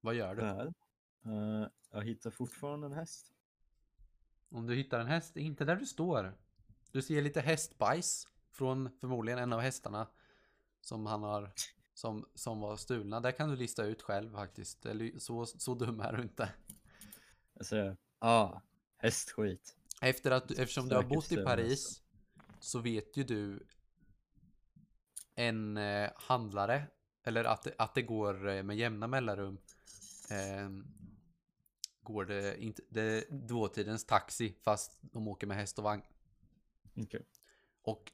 [0.00, 0.42] Vad gör du?
[0.42, 0.74] Där.
[1.24, 3.32] Eh, jag hittar fortfarande en häst.
[4.50, 6.38] Om du hittar en häst, inte där du står.
[6.92, 10.08] Du ser lite hästbajs från förmodligen en av hästarna
[10.80, 11.52] som han har
[11.94, 13.20] som, som var stulna.
[13.20, 14.86] Det kan du lista ut själv faktiskt.
[15.18, 16.52] Så, så dum är du inte.
[17.54, 18.60] Jag säger, ah,
[18.96, 19.76] hästskit.
[20.00, 22.02] Efter att, eftersom du har bott i Paris
[22.60, 23.66] så vet ju du
[25.38, 26.86] en eh, handlare
[27.24, 29.58] eller att, att det går eh, med jämna mellanrum
[30.30, 30.70] eh,
[32.02, 36.02] går det inte, det är dåtidens taxi fast de åker med häst och vagn.
[36.96, 37.26] Okej.
[37.82, 38.12] Och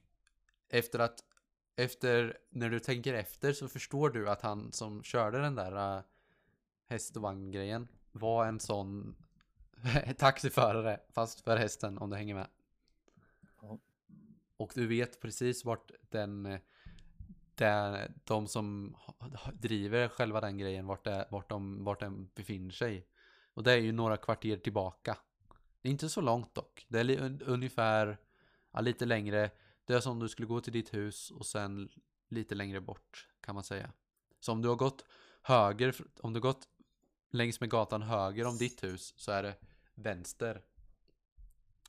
[0.68, 1.24] efter att
[1.76, 6.04] efter när du tänker efter så förstår du att han som körde den där uh,
[6.86, 9.16] häst och vagn grejen var en sån
[10.18, 12.48] taxiförare fast för hästen om du hänger med.
[14.56, 16.60] Och du vet precis vart den eh,
[17.54, 18.96] där de som
[19.54, 23.06] driver själva den grejen vart, det, vart, de, vart den befinner sig.
[23.54, 25.18] Och det är ju några kvarter tillbaka.
[25.82, 26.86] Det är inte så långt dock.
[26.88, 28.18] Det är un- ungefär
[28.72, 29.50] ja, lite längre.
[29.84, 31.88] Det är som om du skulle gå till ditt hus och sen
[32.28, 33.92] lite längre bort kan man säga.
[34.40, 35.04] Så om du har gått
[35.42, 36.68] höger, om du har gått
[37.30, 39.56] längs med gatan höger om ditt hus så är det
[39.94, 40.62] vänster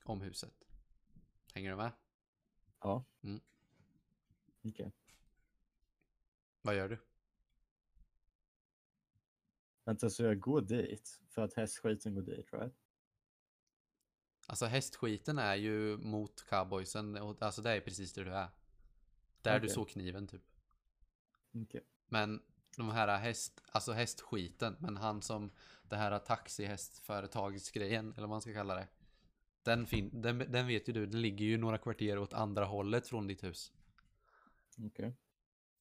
[0.04, 0.54] om huset.
[1.54, 1.92] Hänger du med?
[2.82, 3.04] Ja.
[3.24, 3.42] Mm.
[4.64, 4.92] Okej.
[6.66, 6.98] Vad gör du?
[9.84, 12.74] Vänta, så jag går dit för att hästskiten går dit, right?
[14.48, 17.18] Alltså hästskiten är ju mot cowboysen.
[17.18, 18.50] Alltså det är precis där du är.
[19.42, 19.70] Där du Okej.
[19.70, 20.42] såg kniven typ.
[21.54, 21.82] Okej.
[22.08, 22.42] Men
[22.78, 25.52] de här häst, alltså hästskiten, men han som
[25.84, 28.88] det här taxihästföretagsgrejen, eller vad man ska kalla det.
[29.64, 33.08] Den, fin- den, den vet ju du, den ligger ju några kvarter åt andra hållet
[33.08, 33.74] från ditt hus.
[34.78, 35.16] Okej.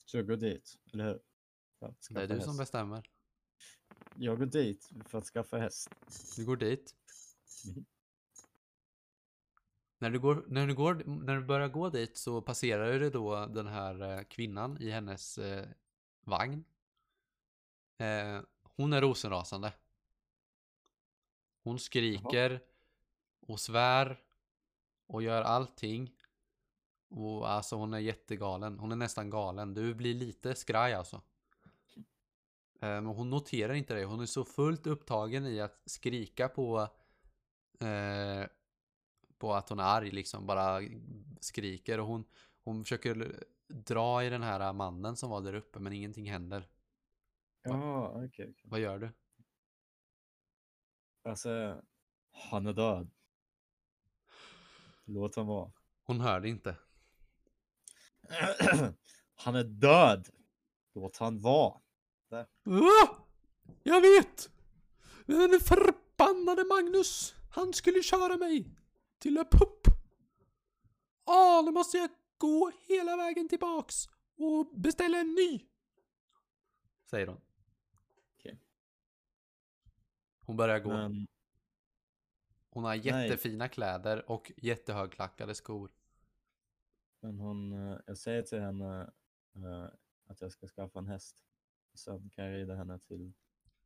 [0.05, 1.21] Så jag går dit, eller hur?
[2.11, 2.59] Det är du som häst.
[2.59, 3.11] bestämmer.
[4.17, 5.91] Jag går dit för att skaffa häst.
[6.37, 6.95] Du går dit.
[7.67, 7.85] Mhm.
[9.99, 13.47] När du, går, när, du går, när du börjar gå dit så passerar du då
[13.47, 15.69] den här eh, kvinnan i hennes eh,
[16.21, 16.65] vagn.
[17.99, 19.73] Eh, hon är rosenrasande.
[21.63, 22.61] Hon skriker
[23.41, 24.23] och svär
[25.07, 26.13] och gör allting.
[27.17, 28.79] Och alltså hon är jättegalen.
[28.79, 29.75] Hon är nästan galen.
[29.75, 31.17] Du blir lite skraj alltså.
[32.81, 34.05] Eh, Men hon noterar inte det.
[34.05, 36.89] Hon är så fullt upptagen i att skrika på
[37.81, 38.47] eh,
[39.39, 40.47] på att hon är arg liksom.
[40.47, 40.81] Bara
[41.41, 42.25] skriker och hon,
[42.65, 46.69] hon försöker dra i den här mannen som var där uppe men ingenting händer.
[47.63, 48.27] Ja, okej.
[48.29, 48.55] okej.
[48.65, 49.11] Vad gör du?
[51.23, 51.83] Alltså,
[52.31, 53.11] han är död.
[55.05, 55.73] Låt han vara.
[56.03, 56.77] Hon hör det inte.
[59.35, 60.29] han är död.
[60.95, 61.81] Låt han vara.
[62.67, 63.17] Ah!
[63.83, 64.51] Jag vet!
[65.27, 67.35] Den förbannade Magnus!
[67.51, 68.71] Han skulle köra mig
[69.19, 69.87] till en pupp.
[71.25, 74.07] Ah, nu måste jag gå hela vägen tillbaks
[74.37, 75.61] och beställa en ny.
[77.05, 77.41] Säger hon.
[78.39, 78.61] Okej.
[80.41, 80.89] Hon börjar gå.
[80.89, 81.27] Men,
[82.71, 85.91] Hon har jättefina kläder och jättehögklackade skor.
[87.25, 89.11] Men hon, eh, jag säger till henne
[89.57, 89.85] eh,
[90.27, 91.45] att jag ska skaffa en häst.
[91.95, 93.33] Sen kan jag rida henne till...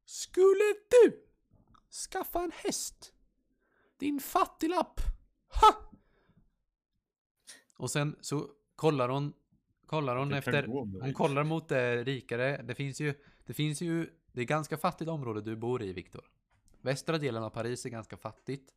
[0.04, 1.26] Skulle du
[2.10, 3.14] skaffa en häst?
[3.96, 5.00] Din fattiglapp!
[5.60, 5.90] Ha!
[7.76, 9.32] Och sen så kollar hon,
[9.86, 10.66] kollar hon efter,
[11.00, 12.62] hon kollar mot det rikare.
[12.62, 16.30] Det finns ju, det finns ju, det är ganska fattigt område du bor i Viktor.
[16.80, 18.74] Västra delen av Paris är ganska fattigt.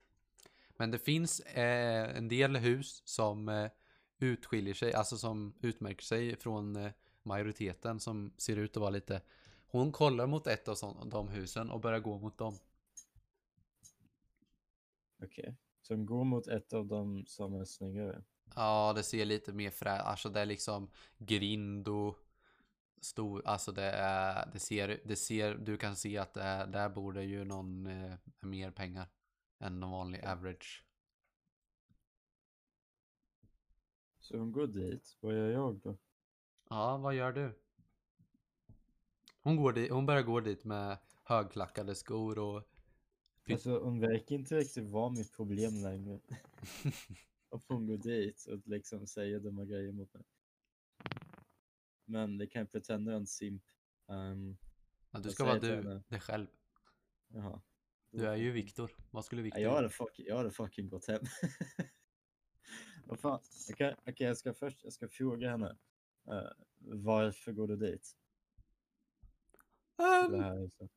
[0.77, 3.71] Men det finns eh, en del hus som eh,
[4.25, 6.91] utskiljer sig, alltså som utmärker sig från eh,
[7.23, 9.21] majoriteten som ser ut att vara lite
[9.71, 12.57] hon kollar mot ett av sån, de husen och börjar gå mot dem.
[15.23, 15.55] Okej.
[15.81, 18.23] Så hon går mot ett av dem som är snyggare.
[18.55, 19.91] Ja, det ser lite mer frä...
[19.91, 22.15] Alltså det är liksom grind och
[23.01, 23.41] stor...
[23.45, 24.49] Alltså det är...
[24.53, 25.01] Det ser...
[25.05, 25.55] Det ser...
[25.55, 29.07] Du kan se att det är, där bor det ju någon eh, mer pengar
[29.59, 30.83] än någon vanlig average.
[34.21, 35.17] Så hon går dit.
[35.19, 35.97] Vad gör jag då?
[36.69, 37.59] Ja, vad gör du?
[39.41, 42.63] Hon, går dit, hon börjar gå dit med högklackade skor och...
[43.51, 46.19] Alltså hon verkar inte riktigt vara mitt problem längre.
[47.49, 50.23] Och hon går dit och liksom säger dumma grejer mot mig.
[52.05, 53.63] Men det kan jag pretendera en simp.
[54.07, 54.57] Um,
[55.11, 56.47] Ja, du Jag ska vara du, dig själv.
[57.27, 57.61] jaha.
[58.11, 58.91] Du är ju Viktor.
[59.11, 61.21] Vad skulle Ja, Viktor jag hade fucking, jag hade fucking gått hem.
[63.05, 63.39] Vad fan?
[63.71, 65.77] Okej, okej, jag ska först jag ska fråga henne.
[66.27, 68.17] eh, varför går du dit?
[69.97, 70.89] Ehm, Det här är så.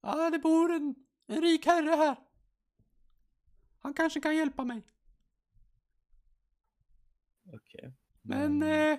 [0.00, 0.94] Ja, det bor en,
[1.26, 2.16] en rik herre här.
[3.80, 4.82] Han kanske kan hjälpa mig.
[7.52, 7.92] Okej.
[8.22, 8.92] Men Mm.
[8.92, 8.98] eh,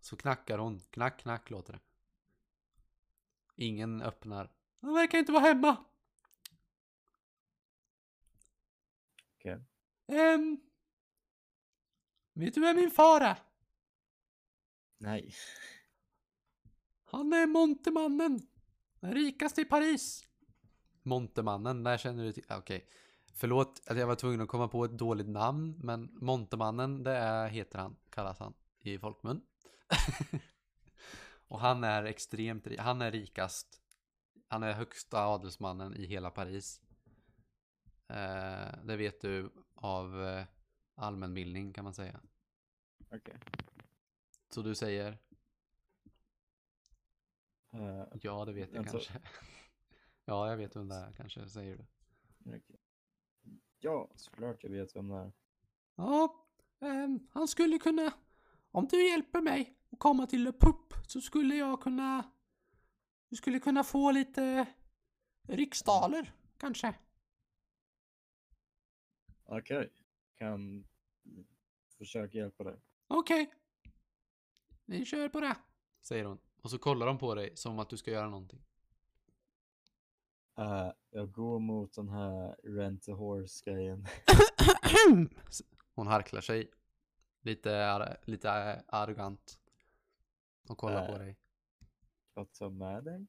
[0.00, 0.80] så knackar hon.
[0.80, 1.80] Knack, knack låter det.
[3.54, 4.52] Ingen öppnar.
[4.80, 5.84] Han verkar inte vara hemma.
[9.34, 9.64] Okej.
[10.06, 10.60] Ehm,
[12.38, 13.36] vet du vem min far är?
[14.98, 15.34] Nej.
[17.04, 18.40] Han är Montemannen.
[19.00, 20.26] Den rikaste i Paris.
[21.02, 22.44] Montemannen, där känner du till.
[22.50, 22.88] Okej.
[23.34, 25.74] Förlåt att jag var tvungen att komma på ett dåligt namn.
[25.78, 29.40] Men Montemannen, det är, heter han, kallas han i folkmun.
[31.48, 32.78] Och han är extremt rik.
[32.78, 33.80] Han är rikast.
[34.48, 36.80] Han är högsta adelsmannen i hela Paris.
[38.08, 40.44] Eh, det vet du av eh,
[40.94, 42.20] allmänbildning kan man säga.
[43.10, 43.38] Okej.
[44.48, 45.18] Så du säger?
[47.72, 49.20] Eh, Ja, det vet jag Alltså- kanske.
[50.24, 51.84] ja, jag vet vem det är kanske, säger du.
[52.56, 52.76] okej.
[53.78, 55.32] Ja, såklart jag vet vem det är.
[55.94, 56.46] Ja,
[56.80, 58.12] ehm, han skulle kunna...
[58.70, 62.30] Om du hjälper mig att komma till Le Pup så skulle jag kunna...
[63.28, 64.66] Du skulle kunna få lite
[65.42, 66.94] riksdaler, kanske.
[69.44, 69.92] Okej.
[70.34, 70.86] Kan
[71.98, 72.80] försöka hjälpa dig.
[73.08, 73.52] Okej.
[74.84, 75.56] Vi kör på det,
[76.00, 76.38] säger hon.
[76.62, 78.64] Och så kollar de på dig som att du ska göra någonting.
[80.58, 84.06] Eh, jag går mot den här rent a horse grejen.
[85.94, 86.70] Hon harklar sig.
[87.40, 89.58] Lite, lite eh, arrogant.
[90.68, 91.18] Och kollar på Äh.
[91.18, 91.38] dig.
[92.34, 93.26] Jag tar med dig.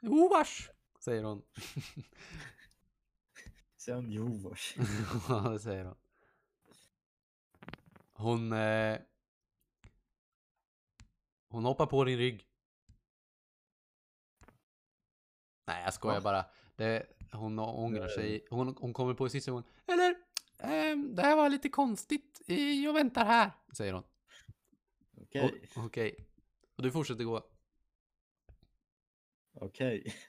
[0.00, 0.70] Jo vars,
[1.04, 1.42] säger hon.
[3.76, 4.76] Sen Jovors.
[5.28, 5.96] Ja, det säger hon.
[8.22, 8.52] Hon...
[8.52, 8.98] Eh,
[11.48, 12.48] hon hoppar på din rygg.
[15.66, 16.20] Nej, jag skojar Va?
[16.20, 16.44] bara.
[16.76, 18.46] Det, hon ångrar sig.
[18.50, 19.66] Hon, hon kommer på i sista gången.
[19.86, 20.14] Eller,
[20.58, 22.42] ehm, det här var lite konstigt.
[22.46, 24.04] Eh, Jag väntar här, säger hon.
[25.20, 25.42] Okej.
[25.76, 26.26] Och- Okej.
[26.76, 27.46] Och du fortsätter gå.
[29.54, 30.14] Okej.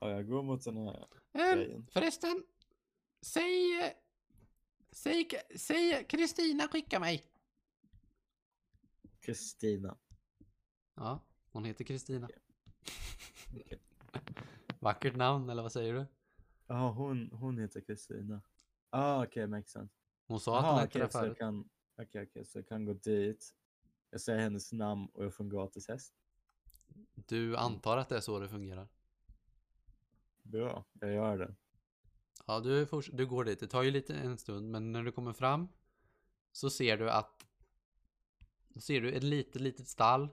[0.00, 1.06] Ja, jag går mot den här.
[1.32, 1.86] Ehm, Grejen.
[1.92, 2.44] förresten.
[3.26, 3.94] Säg...
[4.92, 5.28] Säg...
[5.56, 7.24] Säg Kristina skicka mig.
[9.20, 9.98] Kristina.
[10.94, 11.20] Ja,
[11.52, 12.28] hon heter Kristina.
[14.80, 16.06] Vackert namn, eller vad säger du?
[16.66, 18.42] Ja, hon, hon heter Kristina.
[18.90, 19.94] Ah, okej, makes sense.
[20.26, 21.38] Hon sa att hon hette okej, det förut.
[21.38, 23.54] kan, okej, okej, så jag kan gå dit.
[24.10, 26.14] Jag säger hennes namn och jag får en gratis häst.
[27.14, 28.88] Du antar att det är så det fungerar.
[30.42, 31.54] Bra, jag gör det.
[32.46, 33.60] Ja, du, du går dit.
[33.60, 35.68] Det tar ju lite en stund, men när du kommer fram
[36.52, 37.46] så ser du att
[38.80, 40.28] ser du ett litet, litet stall.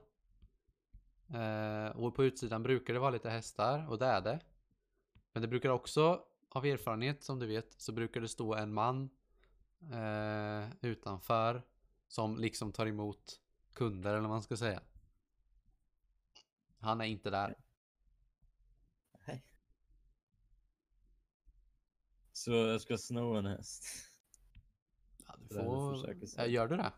[1.34, 4.40] Eh, och på utsidan brukar det vara lite hästar, och det är det.
[5.32, 9.10] Men det brukar också, av erfarenhet som du vet, så brukar det stå en man
[9.92, 11.62] eh, utanför
[12.08, 13.40] som liksom tar emot
[13.72, 14.82] kunder, eller vad man ska säga.
[16.78, 17.54] Han är inte där.
[19.26, 19.44] Nej.
[22.40, 23.84] Så jag ska sno en häst?
[25.26, 26.16] Ja, du får...
[26.36, 26.92] Ja, gör du det?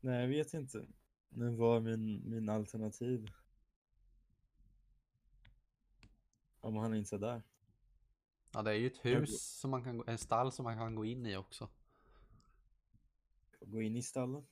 [0.00, 0.86] Nej, jag vet inte.
[1.28, 3.30] Men vad är min, min alternativ?
[6.60, 7.42] Om han inte är där.
[8.52, 10.64] Ja, det är ju ett Jag hus går- som man kan gå, en stall som
[10.64, 11.68] man kan gå in i också.
[13.60, 14.46] Gå in i stallen.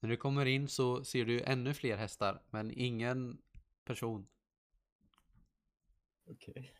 [0.00, 3.42] När du kommer in så ser du ännu fler hästar, men ingen
[3.84, 4.28] person.
[6.24, 6.74] Okej.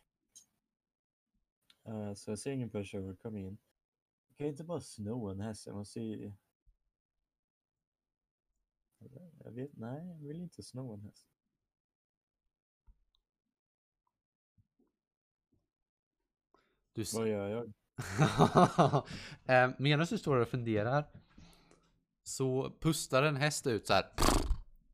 [1.89, 3.57] Eh, så jag ser ingen person, kom in.
[4.27, 6.33] Jag kan inte bara sno en häst, jag måste ju...
[9.43, 11.27] Jag vet, nej, jag vill inte sno en häst.
[16.93, 17.73] Du Vad gör jag?
[19.45, 21.05] Eh, Medan du står och funderar
[22.23, 24.05] så pustar en häst ut så här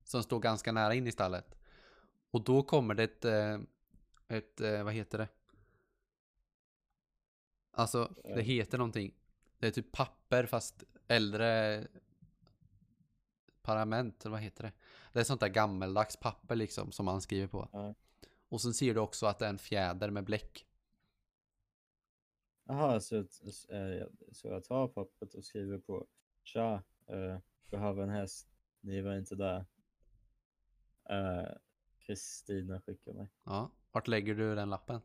[0.04, 1.56] som står ganska nära in i stallet.
[2.32, 3.60] Och då kommer det ett, eh,
[4.28, 5.28] ett vad heter det?
[7.76, 9.14] Alltså, det heter någonting.
[9.60, 11.88] Det är typ papper fast äldre
[13.62, 14.72] parament, eller vad heter det?
[15.14, 17.70] Det är sånt där gammeldags papper liksom som man skriver på.
[17.74, 17.96] Ja.
[18.50, 20.68] Och sen ser du också att det är en fjäder med bläck.
[22.64, 23.16] Jaha, så,
[23.70, 26.08] eh, jag- så jag tar pappret och skriver på
[26.44, 27.38] Tja, eh,
[27.72, 28.48] behöver en häst.
[28.82, 29.66] Ni var inte där.
[31.10, 31.52] Eh,
[32.00, 33.28] Kristina skickar mig.
[33.44, 35.02] Ja, vart lägger du den lappen?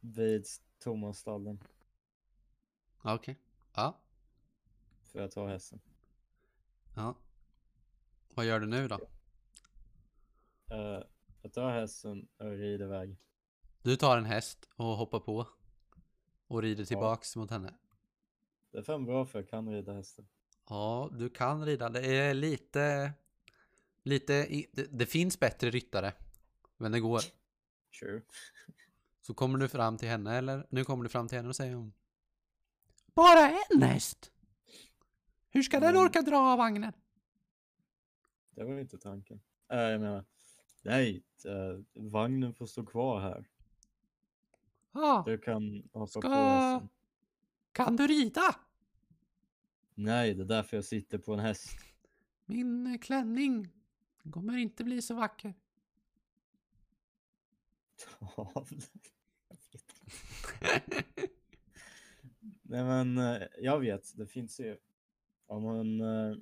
[0.00, 0.46] Vid
[0.82, 1.58] Thomasstallen.
[3.02, 3.38] Ja, Okej.
[3.74, 4.00] Ja,
[5.02, 5.80] För jag tar hästen.
[6.96, 7.14] ja.
[8.34, 8.94] Vad gör du nu då?
[10.70, 11.02] Eh,
[11.42, 13.16] jag tar hästen och rider iväg.
[13.82, 15.48] Du tar en häst och hoppar på.
[16.46, 17.74] Och rider tillbaks mot henne.
[18.70, 20.24] Det är fan bra för jag kan rida hästar.
[20.68, 21.88] Ja, du kan rida.
[21.88, 23.12] Det är lite...
[24.02, 24.46] Lite...
[24.72, 26.12] Det, det finns bättre ryttare.
[26.76, 27.20] Men det går.
[27.90, 28.22] Sure.
[29.22, 30.66] Så kommer du fram till henne, eller?
[30.70, 31.92] Nu kommer du fram till henne och säger hon.
[33.14, 34.32] Bara en häst?
[35.50, 36.92] Hur ska den Men- orka dra av vagnen?
[38.50, 39.40] Det var inte tanken.
[39.68, 40.24] Äh, jag menar,
[40.82, 43.48] nej, äh, vagnen får stå kvar här.
[44.92, 46.88] Ja, Du kan hoppa Ska- på hästen.
[47.72, 48.54] kan du rida?
[49.94, 51.70] Nej, det är därför jag sitter på en häst.
[52.44, 53.68] Min klänning
[54.32, 55.54] kommer inte bli så vacker.
[58.70, 58.92] Inte.
[62.62, 64.76] Nej men eh, jag vet, det finns ju.
[65.46, 66.36] Om man, eh,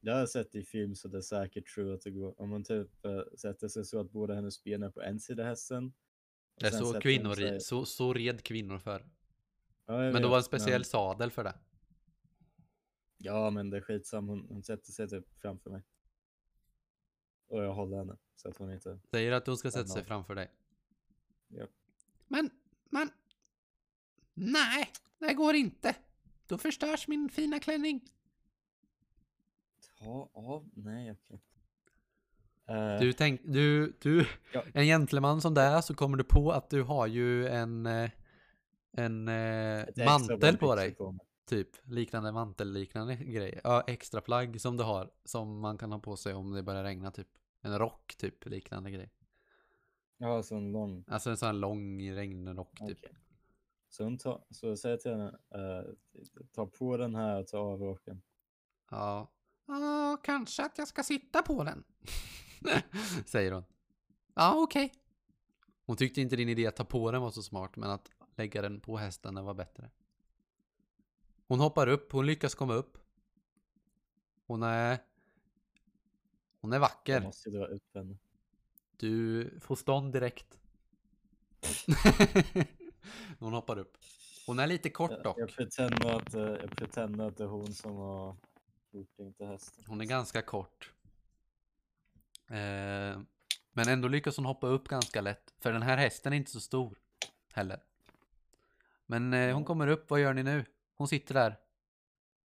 [0.00, 2.40] jag har sett i film så det är säkert true att det går.
[2.40, 5.44] Om man typ eh, sätter sig så att båda hennes ben är på en sida
[5.44, 5.92] hästen.
[6.54, 9.06] Det är så kvinnor sig- så, så red kvinnor för.
[9.86, 11.54] Ja, Men då vet, var en speciell sadel för det.
[13.18, 15.82] Ja men det är skitsam, hon, hon sätter sig typ framför mig.
[17.48, 19.00] Och jag håller henne så att hon inte...
[19.10, 20.50] Säger att hon ska sätta sig framför dig.
[21.50, 21.66] Ja.
[22.28, 22.50] Men,
[22.90, 23.10] men...
[24.34, 25.94] Nej, det går inte.
[26.46, 28.00] Då förstörs min fina klänning.
[29.98, 31.40] Ta av, nej okej.
[32.66, 34.64] Eh, Du tänk, du, du, Ja.
[34.74, 38.10] en gentleman som det är så kommer du på att du har ju en, eh,
[38.92, 40.96] en eh, mantel på dig.
[41.46, 43.60] Typ liknande mantelliknande grej.
[43.64, 45.10] Ja, extra plagg som du har.
[45.24, 47.28] Som man kan ha på sig om det börjar regna typ.
[47.60, 49.10] En rock typ liknande grej.
[50.22, 51.04] Ja, så en lång.
[51.06, 52.98] Alltså en sån här lång regnrock typ.
[52.98, 53.16] Okej.
[53.88, 55.92] Så, hon tar, så jag säger till henne, eh,
[56.52, 58.22] ta på den här och ta av rocken.
[58.90, 59.30] Ja.
[59.66, 61.84] Ja, kanske att jag ska sitta på den.
[63.26, 63.64] Säger hon.
[64.34, 64.92] Ja, okej.
[65.86, 68.62] Hon tyckte inte din idé att ta på den var så smart, men att lägga
[68.62, 69.90] den på hästen det var bättre.
[71.48, 72.98] Hon hoppar upp, hon lyckas komma upp.
[74.46, 74.98] Hon är...
[76.60, 77.20] Hon är Jag vacker.
[77.20, 78.16] måste dra upp henne.
[79.00, 80.58] Du får stånd direkt.
[83.38, 83.96] hon hoppar upp.
[84.46, 85.38] Hon är lite kort Jag, dock.
[85.38, 88.36] jag, pretender att, eh, jag pretender att det är hon som har
[88.90, 89.84] gjort det, inte hästen.
[89.86, 90.92] Hon är ganska kort.
[92.48, 93.20] Eh,
[93.72, 95.54] men ändå lyckas hon hoppa upp ganska lätt.
[95.58, 96.98] För den här hästen är inte så stor.
[97.52, 97.82] Heller.
[99.06, 100.64] Men eh, hon kommer upp, vad gör ni nu?
[100.94, 101.56] Hon sitter där.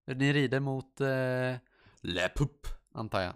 [0.06, 1.56] Ni rider mot eh,
[2.02, 3.34] Le Pup, antar jag.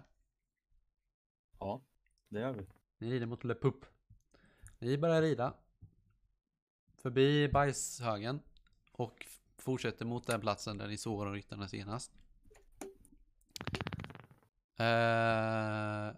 [1.58, 1.82] Ja,
[2.28, 2.66] det gör vi.
[2.98, 3.84] Ni rider mot Le Pup.
[4.78, 5.54] Ni börjar rida.
[6.94, 8.40] Förbi bajshögen.
[8.92, 9.26] Och
[9.58, 12.12] fortsätter mot den platsen där ni såg ryttarna senast.
[14.76, 16.16] Eh,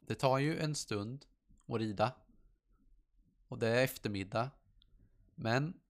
[0.00, 1.26] det tar ju en stund
[1.66, 2.14] att rida.
[3.48, 4.50] Och det är eftermiddag.
[5.34, 5.80] Men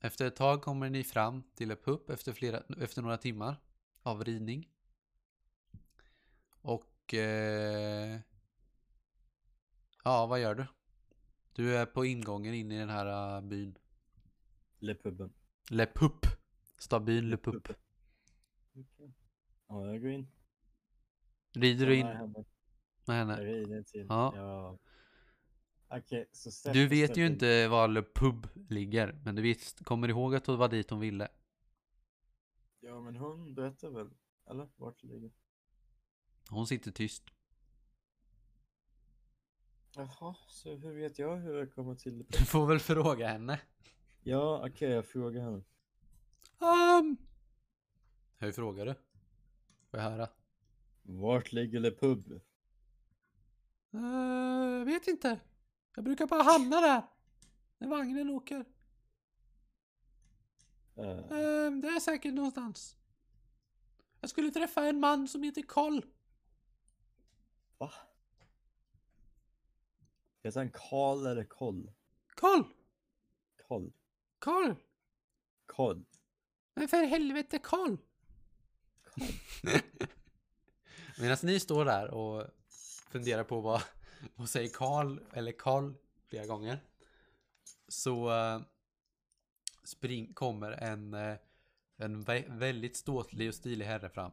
[0.00, 3.56] efter ett tag kommer ni fram till Le Pup efter, flera, efter några timmar
[4.02, 4.68] av ridning.
[6.60, 8.20] Och eh,
[10.04, 10.66] Ja, vad gör du?
[11.52, 13.78] Du är på ingången in i den här äh, byn.
[14.78, 15.32] Lepubben.
[15.70, 16.26] Le Pup.
[16.78, 17.68] Stabyn Le Pup.
[18.74, 19.14] Okej.
[19.68, 20.26] Ja, jag går in.
[21.52, 22.26] Rider du in hemma.
[22.26, 22.44] med
[23.06, 23.36] Jag henne?
[23.44, 24.06] rider till.
[24.08, 24.32] Ja.
[24.36, 24.78] Ja.
[25.98, 30.08] Okej, så Du vet ju Steffin- inte var Le Pub ligger, men du visst, kommer
[30.08, 31.28] ihåg att det var dit hon ville?
[32.80, 34.10] Ja, men hon berättar väl?
[34.50, 35.30] Eller vart det ligger?
[36.50, 37.24] Hon sitter tyst.
[39.96, 42.24] Jaha, så hur vet jag hur jag kommer till?
[42.28, 43.60] Du får väl fråga henne.
[44.22, 45.62] Ja, okej, jag frågar henne.
[46.98, 47.16] Um.
[48.38, 48.94] Hur frågar du?
[49.90, 50.28] Får jag höra?
[51.02, 52.40] Vart ligger Le Pub?
[53.94, 55.40] Uh, vet inte.
[55.94, 57.02] Jag brukar bara hamna där.
[57.78, 58.64] När vagnen åker.
[60.96, 62.96] Eh, Ehm, det är säkert någonstans.
[64.20, 66.00] Jag skulle träffa en man som heter Karl.
[67.78, 67.92] va?
[70.44, 71.90] Heter han Karl eller Koll?
[72.36, 72.64] Karl!
[73.68, 73.92] Koll.
[74.38, 74.74] Karl!
[75.66, 76.04] Koll.
[76.74, 77.96] Men för helvete Karl!
[81.18, 82.46] Medan ni står där och
[83.08, 83.82] funderar på vad,
[84.34, 85.92] vad säger Karl eller Karl
[86.28, 86.84] flera gånger.
[87.88, 88.60] Så eh,
[89.84, 91.36] spring, kommer en, eh,
[91.96, 94.32] en vä- väldigt ståtlig och stilig herre fram.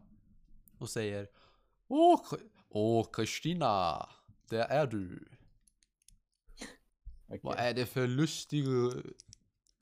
[0.77, 1.27] Och säger
[1.87, 2.33] Åh,
[2.69, 4.09] Åh Kristina,
[4.49, 5.27] det är du.
[7.31, 7.39] Okej.
[7.43, 8.65] Vad är det för lustig,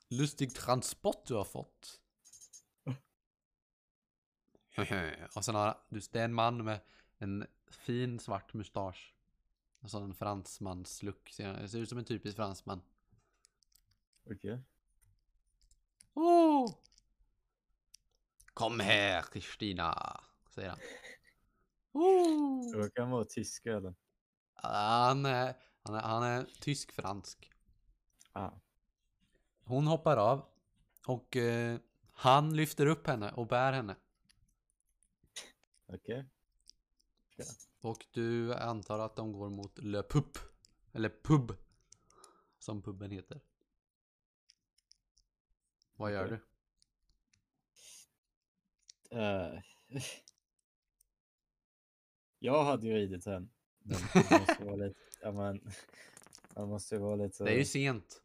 [0.10, 2.02] lustig transport du har fått?
[5.36, 6.80] och sen har du, det är en man med
[7.18, 9.16] en fin svart mustasch.
[9.82, 11.30] En sån fransmanslook.
[11.30, 12.82] ser jag- Det ser ut som en typisk fransman.
[14.32, 14.60] Okej.
[16.14, 16.76] Åh!
[18.54, 20.20] Kom här Kristina,
[20.50, 20.80] säger han.
[21.92, 22.78] Oh.
[22.82, 23.96] Det kan vara tyska eller?
[24.54, 27.52] Han är, han är, han är tysk-fransk.
[28.34, 28.52] Ah.
[29.64, 30.46] Hon hoppar av
[31.08, 31.80] och eh,
[32.12, 33.96] han lyfter upp henne och bär henne.
[35.86, 36.26] Okej.
[37.82, 40.38] Och du antar att de går mot Le Pup.
[40.92, 41.56] Eller Pub.
[42.60, 43.42] Som puben heter.
[45.96, 46.40] Vad gör Okej.
[49.10, 49.18] du?
[49.18, 49.62] Eh,
[52.40, 53.50] jag hade ju ridit hem.
[53.90, 55.62] Man måste vara lite, ja, men,
[56.56, 57.44] man måste ju vara lite...
[57.44, 58.22] Det är ju sent.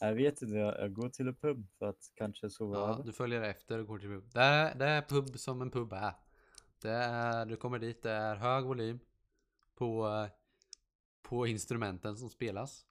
[0.00, 3.04] Jag vet inte, jag, jag går till en pub för att kanske sova Ja, över.
[3.04, 4.30] du följer efter och går till pub.
[4.32, 6.12] Det är, det är pub som en pub är.
[6.82, 8.98] Det är, du kommer dit, det är hög volym
[9.74, 10.28] på,
[11.22, 12.86] på instrumenten som spelas.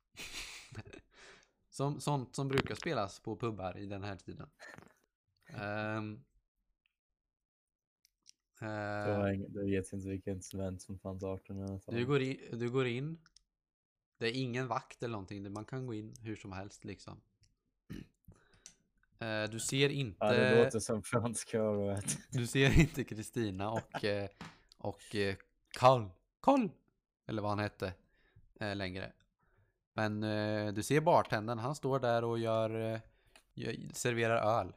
[1.70, 4.50] som, sånt som brukar spelas på pubbar i den här tiden.
[5.48, 6.24] Ehm,
[8.64, 12.00] Det eh, var ing- Jag vet inte vilka instrument som fanns 1800-talet.
[12.00, 13.18] du, går in, du går in.
[14.18, 15.52] Det är ingen vakt eller någonting.
[15.52, 17.22] Man kan gå in hur som helst liksom.
[19.20, 20.18] Eh, du ser inte...
[20.20, 22.18] Ja, det låter som fransk kör och ett.
[22.30, 24.30] Du ser inte Kristina och, eh,
[24.78, 25.16] och
[25.74, 26.06] Karl,
[26.40, 26.70] Karl,
[27.28, 27.94] eller vad han hette
[28.60, 29.12] längre.
[29.94, 30.22] Men
[30.76, 33.02] du ser bartendern, han står där och gör,
[33.54, 34.74] gör serverar öl.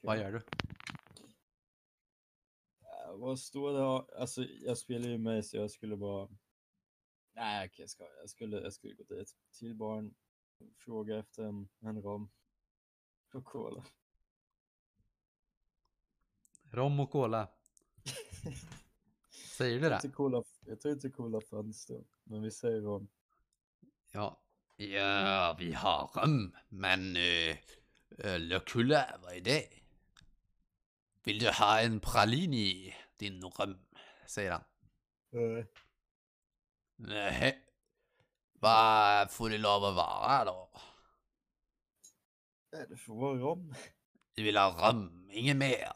[0.00, 0.42] Vad gör du?
[2.82, 4.18] Ja, Vad står det?
[4.20, 6.28] Alltså, jag spelar ju med så jag skulle bara...
[7.32, 8.04] Nej, okej, jag ska.
[8.20, 10.14] Jag skulle, jag skulle gå dit till barn,
[10.76, 12.30] fråga efter en, en rom
[13.34, 13.84] och cola.
[16.70, 17.48] Rom och cola.
[19.56, 19.98] Säger du Jag det?
[20.00, 23.08] tror inte cola, jag tror inte cola då, men vi säger rom.
[24.12, 24.42] Ja.
[24.76, 27.56] Ja, vi har rum, men uh,
[28.38, 29.79] Le Cola, vad är det?
[31.24, 33.78] Vill du ha en pralin i din rum?
[34.26, 34.62] Säger han.
[35.34, 35.64] Uh,
[36.96, 37.66] Nej.
[38.52, 40.70] Vad får det lov att vara då?
[42.88, 43.74] det får vara rom.
[44.34, 45.92] Du vill ha rum, inget mer?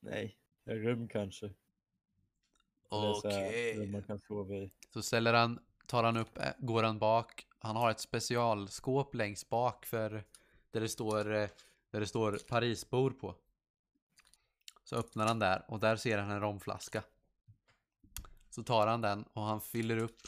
[0.00, 1.50] Nej, rum kanske.
[2.88, 3.78] Okej.
[3.78, 4.70] rum man kan sova i.
[4.92, 7.46] Så ställer han, tar han upp, eh, går han bak.
[7.58, 10.24] Han har ett specialskåp längst bak för
[10.70, 11.48] där det står, eh,
[11.90, 13.34] där det står Parisbor på.
[14.84, 17.04] Så öppnar han där och där ser han en romflaska.
[18.50, 20.20] Så tar han den och han fyller upp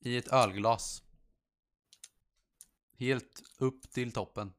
[0.00, 1.02] i ett ölglas.
[2.98, 4.52] Helt upp till toppen.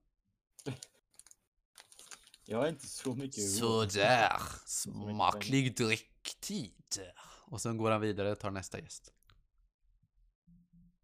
[2.46, 3.52] Jag har inte så mycket.
[3.52, 7.02] Sådär, smaklig drycktid.
[7.46, 9.14] Och sen går han vidare och tar nästa gäst.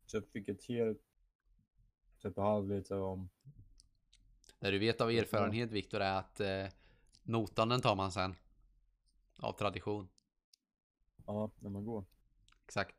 [0.06, 1.02] Så jag fick ett helt
[2.22, 3.30] typ halvliter om.
[4.60, 6.68] Det du vet av erfarenhet Viktor är att eh,
[7.26, 8.36] notan den tar man sen.
[9.40, 10.10] Av tradition.
[11.26, 12.06] Ja, när man går.
[12.66, 12.96] Exakt.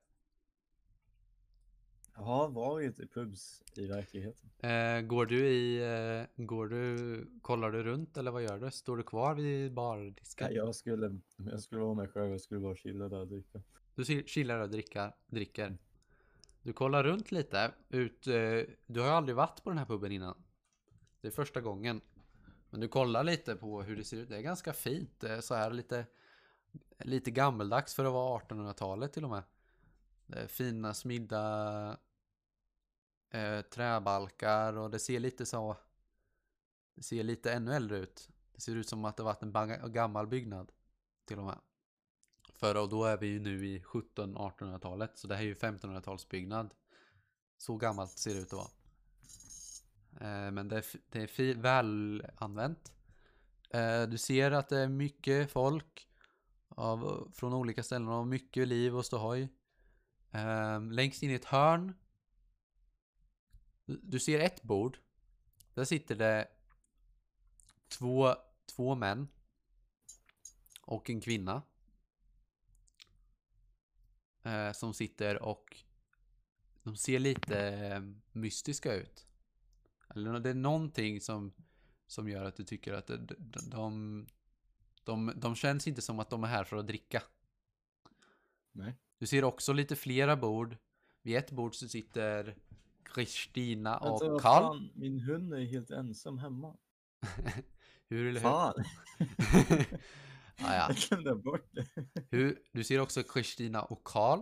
[2.14, 4.70] Jag har varit i pubs i verkligheten.
[4.70, 8.70] Eh, går du i, eh, går du, kollar du runt eller vad gör du?
[8.70, 10.48] Står du kvar vid bardisken?
[10.50, 13.62] Ja, jag skulle, jag skulle vara mig själv, jag skulle bara chilla där och dricka.
[13.94, 15.78] Du chillar och dricker, dricker.
[16.62, 17.74] Du kollar runt lite.
[17.88, 18.32] Ut, eh,
[18.86, 20.42] du har ju aldrig varit på den här puben innan.
[21.20, 22.00] Det är första gången.
[22.76, 24.28] Men du kollar lite på hur det ser ut.
[24.28, 25.20] Det är ganska fint.
[25.20, 26.06] Det är så här lite,
[26.98, 29.42] lite gammeldags för att vara 1800-talet till och med.
[30.26, 31.98] Det är fina smidda
[33.30, 35.76] eh, träbalkar och det ser lite så.
[36.94, 38.28] Det ser lite ännu äldre ut.
[38.52, 40.72] Det ser ut som att det varit en gammal byggnad.
[41.24, 41.58] Till och med.
[42.52, 45.18] För och då är vi ju nu i 1700-1800-talet.
[45.18, 46.70] Så det här är ju 1500-talsbyggnad.
[47.58, 48.75] Så gammalt ser det ut att vara.
[50.20, 52.92] Eh, men det är, det är väl använt.
[53.70, 56.08] Eh, du ser att det är mycket folk
[56.68, 59.48] av, från olika ställen och mycket liv och ståhoj.
[60.30, 61.94] Eh, längst in i ett hörn.
[63.84, 64.98] Du- ser ett bord.
[65.74, 66.48] Där sitter det
[67.88, 68.34] två,
[68.66, 69.28] två män.
[70.80, 71.62] Och en kvinna.
[74.74, 75.76] Som sitter och
[76.82, 79.25] de ser lite mystiska ut.
[80.16, 81.52] Eller det är någonting som,
[82.06, 83.26] som gör att du tycker att de,
[83.70, 84.26] de,
[85.04, 87.22] de, de, känns inte som att de är här för att dricka.
[88.72, 88.94] Nej.
[89.18, 90.76] Du ser också lite flera bord.
[91.22, 92.56] Vid ett bord så sitter
[93.02, 94.62] Kristina Vänta, och vad Karl.
[94.62, 96.76] fan, min hund är helt ensam hemma.
[98.08, 98.48] Hur eller hur?
[98.48, 98.84] Fan,
[100.58, 100.86] Ah, ja.
[100.88, 101.86] jag glömde bort det.
[102.30, 104.40] Hur, du ser också Kristina och Karl.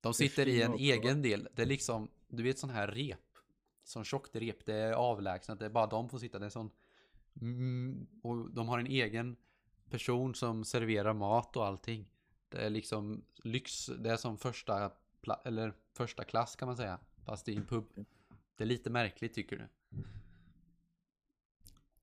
[0.00, 1.48] De sitter i en egen del.
[1.52, 3.27] Det är liksom, du vet sån här rep.
[3.88, 6.38] Som tjockt rep, det är avlägsnat, det är bara de får sitta.
[6.38, 6.70] Det är sån...
[7.40, 9.36] Mm, och de har en egen
[9.90, 12.08] person som serverar mat och allting.
[12.48, 14.92] Det är liksom lyx, det är som första,
[15.44, 16.98] eller första klass kan man säga.
[17.24, 17.84] Fast i en pub.
[18.56, 19.68] Det är lite märkligt tycker du?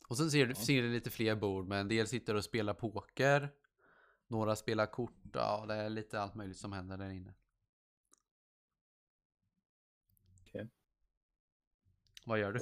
[0.07, 2.73] Och sen ser du, ser du lite fler bord, men en del sitter och spelar
[2.73, 3.49] poker.
[4.27, 7.33] Några spelar kort, ja det är lite allt möjligt som händer där inne.
[10.41, 10.69] Okej.
[12.27, 12.59] Vad gör du?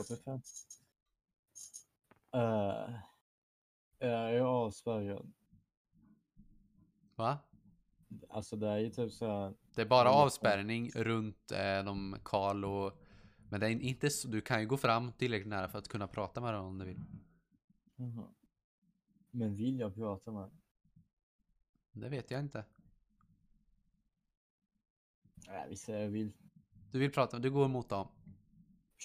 [2.38, 3.00] Uh,
[4.00, 5.34] är jag avspärrad?
[7.16, 7.38] Va?
[8.30, 9.54] Alltså det är ju typ så här.
[9.76, 13.00] Det är bara avspärrning runt eh, de Karl och...
[13.50, 16.08] Men det är inte så, du kan ju gå fram tillräckligt nära för att kunna
[16.08, 17.00] prata med dem om du vill.
[17.96, 18.28] Jaha.
[19.32, 20.62] Men vill jag prata med honom?
[21.92, 22.66] Det vet jag inte.
[25.48, 26.34] Nej, vi säger jag vill.
[26.92, 28.08] Du vill prata, du går mot dem.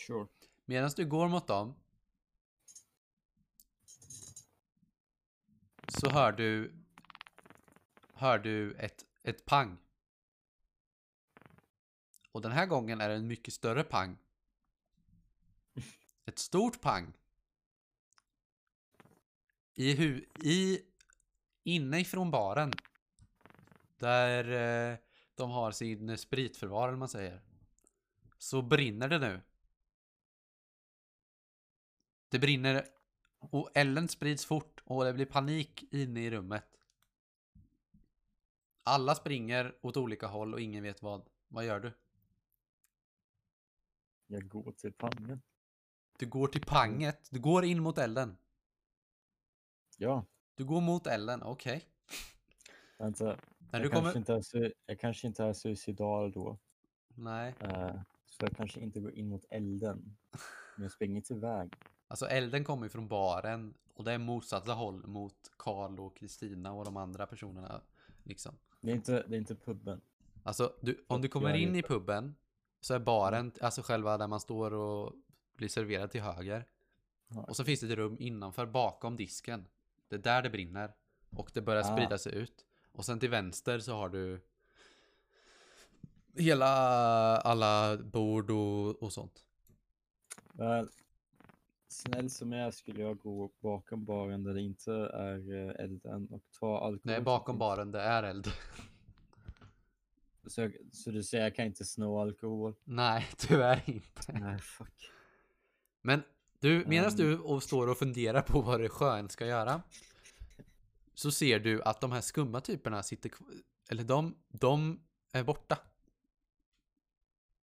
[0.06, 0.26] Sure.
[0.71, 1.75] Medan du går mot dem
[5.89, 6.73] så hör du
[8.12, 9.79] hör du ett, ett pang.
[12.33, 14.19] Och den här gången är det en mycket större pang.
[16.27, 17.12] Ett stort pang.
[19.75, 20.81] I hu i
[21.62, 22.73] inne ifrån baren.
[23.99, 24.51] Där
[24.93, 24.99] eh,
[25.35, 27.41] de har sin spritförvar eller man säger.
[28.39, 29.41] Så brinner det nu.
[32.29, 32.85] Det brinner
[33.39, 36.64] och elden sprids fort och det blir panik inne i rummet.
[38.83, 41.29] Alla springer åt olika håll och ingen vet vad.
[41.49, 41.93] Vad gör du?
[44.26, 45.41] Jag går till pannan.
[46.18, 47.29] Du går till panget.
[47.31, 48.37] Du går in mot elden.
[49.97, 51.85] Ja, Du går mot elden, okej.
[52.99, 53.24] vänta.
[53.24, 53.37] När
[53.70, 54.16] jag, du kanske kommer...
[54.16, 56.59] inte är, su- jag kanske inte är suicidal då.
[57.09, 57.55] Nej.
[57.61, 60.16] eh, så jag kanske inte går in mot elden.
[60.76, 61.72] Men jag springer till väg.
[62.09, 66.72] Alltså elden kommer ju från baren och det är motsatta håll mot Karl och Kristina
[66.72, 67.80] och de andra personerna.
[68.22, 68.54] Liksom.
[68.80, 70.00] Det är inte, det är inte puben.
[70.42, 72.34] Alltså, du, om du kommer in i puben
[72.80, 75.12] så är baren, alltså själva där man står och
[75.56, 76.64] blir serverad till höger.
[77.46, 79.66] Och så finns det ett rum innanför bakom disken.
[80.09, 80.94] Det är där det brinner.
[81.30, 81.96] Och det börjar Ah.
[81.96, 82.64] sprida sig ut.
[82.92, 84.40] Och sen till vänster så har du
[86.36, 86.66] hela,
[87.36, 89.44] alla bord och, och sånt.
[90.52, 90.88] Väl,
[91.89, 96.28] snäll som jag är skulle jag gå bakom baren där det inte är eh, elden
[96.30, 97.01] och ta alkohol.
[97.03, 98.49] Nej, bakom baren, det är eld.
[100.47, 102.74] Så, så du säger jag kan inte snå alkohol?
[102.84, 104.32] Nej, tyvärr inte.
[104.32, 105.11] Nej, fuck.
[106.03, 106.22] Men
[106.61, 107.16] du, medan Ehm.
[107.16, 109.82] du och står och funderar på vad det skön ska göra
[111.14, 113.30] så ser du att de här skumma typerna sitter
[113.91, 115.01] eller de, de
[115.32, 115.78] är borta.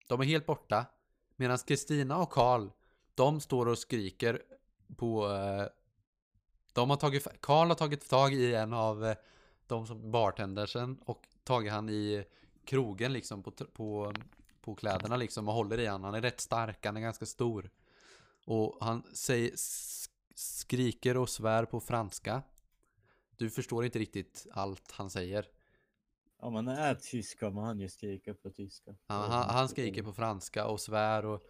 [0.09, 0.87] De är helt borta.
[1.37, 2.69] Medan Kristina och Karl,
[3.15, 4.43] de står och skriker
[4.97, 5.29] på...
[5.31, 5.67] eh,
[6.73, 7.27] De har tagit...
[7.41, 9.17] Karl har tagit tag i en av eh,
[9.67, 12.25] de som bartendersen och tagit han i
[12.65, 14.13] krogen liksom på, på,
[14.61, 16.05] på kläderna liksom och håller i han.
[16.05, 17.71] Han är rätt stark, han är ganska stor.
[18.45, 22.43] Och han säger, sk- skriker och svär på franska.
[23.37, 25.49] Du förstår inte riktigt allt han säger.
[26.39, 28.91] Om man är tysk kommer han ju skrika på tyska.
[29.07, 31.43] Ja, han, han skriker på franska och svär och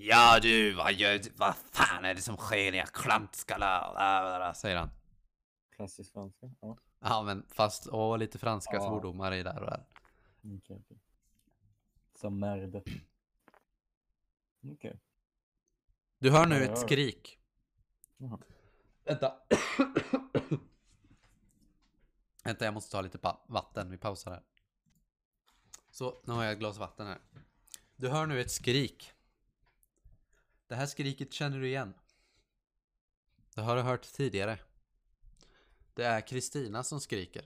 [0.00, 4.52] Ja du, vad gör Vad fan är det som sker era klantskallar?
[4.52, 4.90] Säger han.
[5.76, 6.50] Klassisk franska.
[6.60, 8.80] Ja, Ja men fast, och lite franska Ja.
[8.80, 9.84] svordomar i där och där.
[10.56, 10.76] okej.
[10.84, 10.98] okej.
[12.14, 12.82] Som merde.
[14.72, 15.00] Okej.
[16.18, 17.38] Du hör nu Ja, ett skrik.
[18.16, 18.38] Jaha.
[19.04, 19.34] Vänta.
[22.44, 23.90] Vänta, jag måste ta lite vatten.
[23.90, 24.42] Vi pausar här.
[25.90, 27.18] Så, nu har jag ett glas vatten här.
[27.96, 29.12] Du hör nu ett skrik.
[30.68, 31.94] Det här skriket känner du igen.
[33.54, 34.58] Det har du hört tidigare.
[35.94, 37.44] Det är Kristina som skriker.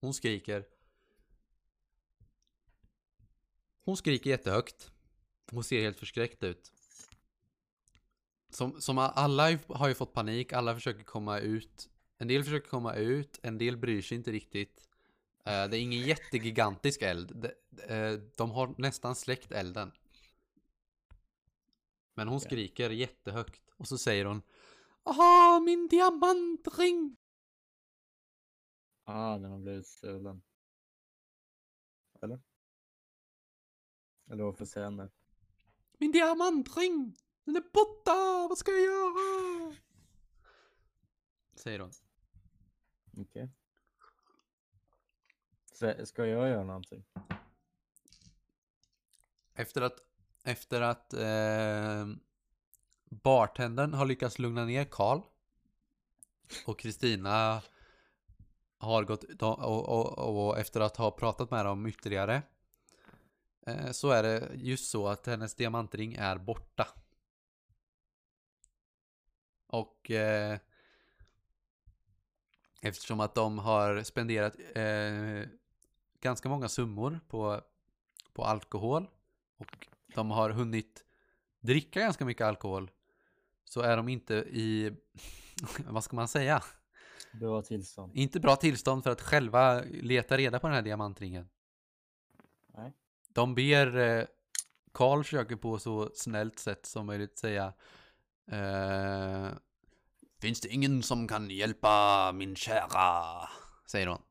[0.00, 0.64] Hon skriker.
[3.84, 4.92] Hon skriker jättehögt.
[5.50, 6.72] Hon ser helt förskräckt ut.
[8.50, 11.88] Som, som alla har ju- fått panik, alla försöker komma ut.
[12.18, 14.88] En del försöker komma ut, en del bryr sig inte riktigt.
[15.44, 17.50] Eh, det är ingen jättegigantisk eld.
[18.36, 19.92] De eh, har nästan släckt elden.
[22.14, 23.62] Men hon skriker jättehögt.
[23.76, 24.42] Och så säger hon
[25.04, 27.16] Aha, min diamantring!
[29.04, 30.42] Ah, den har blivit stulen.
[32.22, 32.40] Eller?
[34.30, 35.10] Eller varför säger han det?
[35.98, 37.16] Min diamantring!
[37.44, 38.46] Den är borta!
[38.48, 39.76] Vad ska jag göra?
[41.54, 41.90] Säger hon.
[43.16, 43.50] Okej.
[45.72, 47.04] Så Ska jag göra någonting?
[49.54, 50.11] Efter att
[50.44, 52.06] efter att eh,
[53.10, 55.20] bartendern har lyckats lugna ner Karl
[56.66, 57.62] och Kristina
[58.78, 62.42] har gått och, och, och, efter att ha pratat med dem ytterligare
[63.66, 66.88] eh, så är det just så att hennes diamantring är borta.
[69.66, 70.58] Och eh,
[72.80, 75.48] eftersom att de har spenderat eh,
[76.20, 77.60] ganska många summor på,
[78.32, 79.08] på alkohol
[79.56, 81.04] och de har hunnit
[81.60, 82.90] dricka ganska mycket alkohol
[83.64, 84.96] så är de inte i,
[85.86, 86.62] vad ska man säga?
[87.32, 88.12] Bra tillstånd.
[88.16, 91.48] Inte bra tillstånd för att själva leta reda på den här diamantringen.
[92.66, 92.92] Nej.
[93.28, 94.24] De ber eh,
[94.92, 97.72] Karl försöker på så snällt sätt som möjligt säga
[98.46, 99.48] eh,
[100.40, 103.48] Finns det ingen som kan hjälpa min kära?
[103.86, 104.22] Säger hon.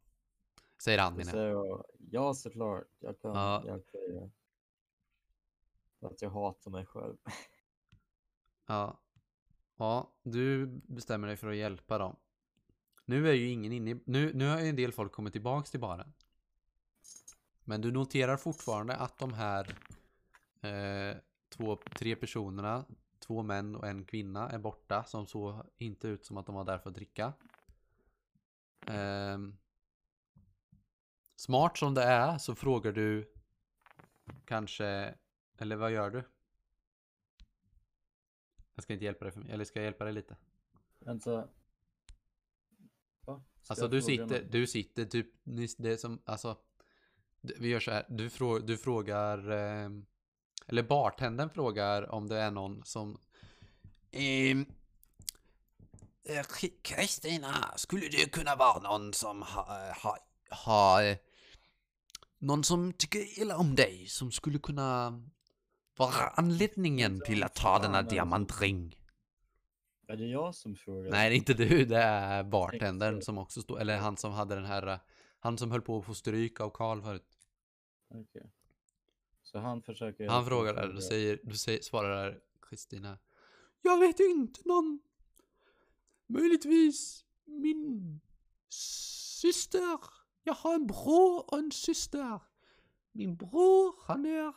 [0.84, 3.64] Säger han jag, ja såklart, jag kan Ja.
[3.66, 4.32] hjälpa er.
[6.02, 7.18] För att jag hatar mig själv.
[8.66, 9.00] Ja.
[9.78, 12.16] Ja, du bestämmer dig för att hjälpa dem.
[13.06, 14.02] Nu är ju ingen inne i...
[14.06, 16.14] Nu, nu har ju en del folk kommit tillbaks till baren.
[17.64, 19.78] Men du noterar fortfarande att de här
[20.62, 21.18] eh,
[21.50, 22.86] två, tre personerna,
[23.20, 26.64] två män och en kvinna är borta som såg inte ut som att de var
[26.64, 27.34] där för att dricka.
[28.88, 29.38] Eh,
[31.36, 33.34] smart som det är så frågar du
[34.46, 35.16] kanske,
[35.62, 36.24] eller vad gör du?
[38.76, 40.36] Jag ska inte hjälpa dig för mycket, eller ska jag hjälpa dig lite?
[41.00, 41.48] Vänta.
[43.26, 43.42] Va?
[43.62, 45.28] Ska Alltså du sitter, du sitter typ,
[45.78, 46.58] det som, alltså
[47.42, 49.90] Vi gör så här, du, frå, du frågar eh,
[50.68, 53.20] Eller bartendern frågar om det är någon som
[54.12, 54.66] ehm,
[56.24, 60.18] eh, Kri- Kristina, skulle det kunna vara någon som har, har,
[60.50, 61.18] har eh,
[62.38, 65.22] Någon som tycker illa om dig, som skulle kunna
[66.02, 68.96] vara anledningen till att ta denna diamantring?
[70.08, 71.12] Är det jag som frågar?
[71.12, 71.86] Nej, det är inte du.
[71.86, 75.00] Det är bartendern som också står, eller han som hade den här,
[75.40, 77.38] han som höll på att få stryk av Karl förut.
[78.10, 78.52] Okej.
[79.44, 80.30] Så han försöker...
[80.30, 83.18] Han frågar där, du säger, du säger, svarar Kristina.
[83.82, 85.00] Jag vet inte någon.
[86.28, 88.22] Möjligtvis min
[88.70, 90.00] syster.
[90.44, 92.40] Jag har en bror och en syster.
[93.12, 94.54] Min bror, han är,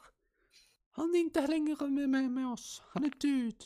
[0.97, 2.82] han är inte längre med, med, med oss.
[2.86, 3.64] Han är död.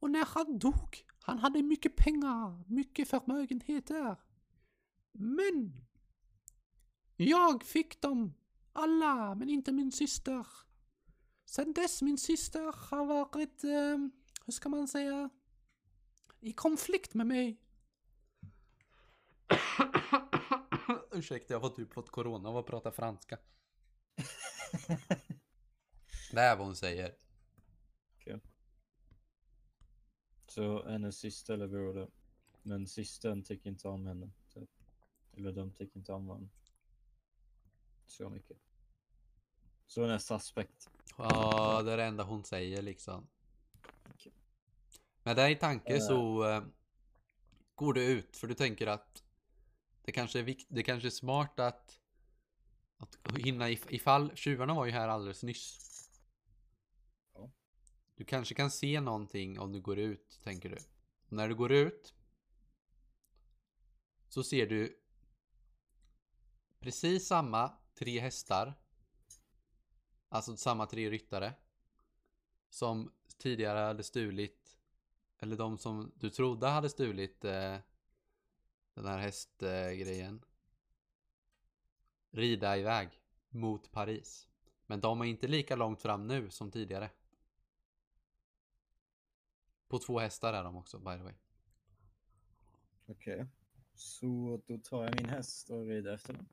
[0.00, 4.16] Och när han dog, han hade mycket pengar, mycket förmögenheter.
[5.12, 5.86] Men
[7.16, 8.34] jag fick dem
[8.72, 10.46] alla, men inte min syster.
[11.44, 13.98] Sen dess min syster har varit, eh,
[14.44, 15.30] hur ska man säga,
[16.40, 17.60] i konflikt med mig.
[21.12, 23.38] Ursäkta, jag har typ fått corona av att prata franska.
[26.34, 27.14] Det är vad hon säger.
[30.54, 32.08] Så hennes syster eller bror då.
[32.62, 34.30] Men systern tycker inte om henne.
[34.54, 34.70] Typ.
[35.32, 36.48] Eller de tycker inte om varandra.
[38.06, 38.56] Så mycket.
[39.86, 40.90] Så hon är suspekt.
[41.18, 43.26] Ja, det är det enda hon säger liksom.
[44.14, 44.32] Okej.
[45.22, 46.00] Med det i tanke Eh.
[46.00, 46.64] så eh,
[47.74, 49.22] går du ut för du tänker att
[50.02, 52.00] det kanske är, vikt, det kanske är smart att,
[52.96, 55.83] att hinna if, ifall tjuvarna var ju här alldeles nyss.
[58.14, 60.76] Du kanske kan se någonting om du går ut, tänker du.
[61.26, 62.14] Och när du går ut
[64.28, 65.00] så ser du
[66.80, 68.74] precis samma tre hästar.
[70.28, 71.54] Alltså samma tre ryttare.
[72.70, 74.78] Som tidigare hade stulit,
[75.38, 77.76] eller de som du trodde hade stulit eh,
[78.94, 80.34] den här hästgrejen.
[80.34, 80.48] Eh,
[82.30, 84.48] rida iväg mot Paris.
[84.86, 87.10] Men de är inte lika långt fram nu som tidigare.
[89.94, 91.34] På två hästar är de också, by the way.
[93.06, 93.46] Okej.
[93.94, 96.48] Så då tar jag min häst och rider efter den.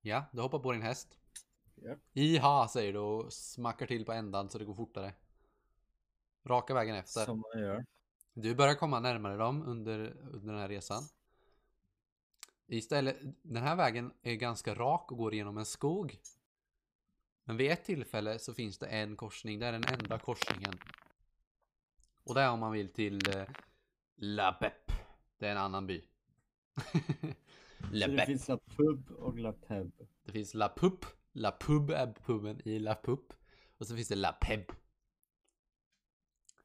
[0.00, 1.18] Ja, du hoppar på din häst.
[1.74, 1.96] Ja.
[2.12, 5.14] Iha, säger du och smackar till på ändan så det går fortare.
[6.44, 7.24] Raka vägen efter.
[7.24, 7.84] Som man gör.
[8.34, 11.02] Du börjar komma närmare dem under, under den här resan.
[12.66, 16.20] Istället, den här vägen är ganska rak och går genom en skog.
[17.44, 20.78] Men vid ett tillfälle så finns det en korsning, det är den enda korsningen.
[22.26, 23.44] Och det är om man vill till eh,
[24.16, 24.92] La Pep.
[25.38, 26.04] Det är en annan by.
[27.90, 28.26] La Så det Pep.
[28.26, 29.92] finns La Pub och La Peb.
[30.24, 31.06] Det finns La Pup.
[31.32, 33.32] La Pub är puben i La Pup.
[33.78, 34.72] Och så finns det La Peb.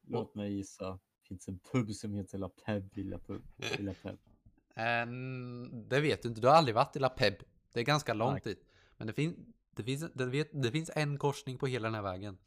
[0.02, 0.92] Låt mig gissa.
[0.92, 3.42] Det finns en pub som heter La Peb i La Pub.
[3.80, 4.18] I La Peb.
[4.76, 7.34] Ehm, det vet du inte, du har aldrig varit i La Peb.
[7.74, 8.56] Det är ganska långt Nej.
[8.56, 8.66] dit.
[8.98, 12.02] Men det, fin det, finns, det, vet, det finns en korsning på hela den här
[12.02, 12.38] vägen.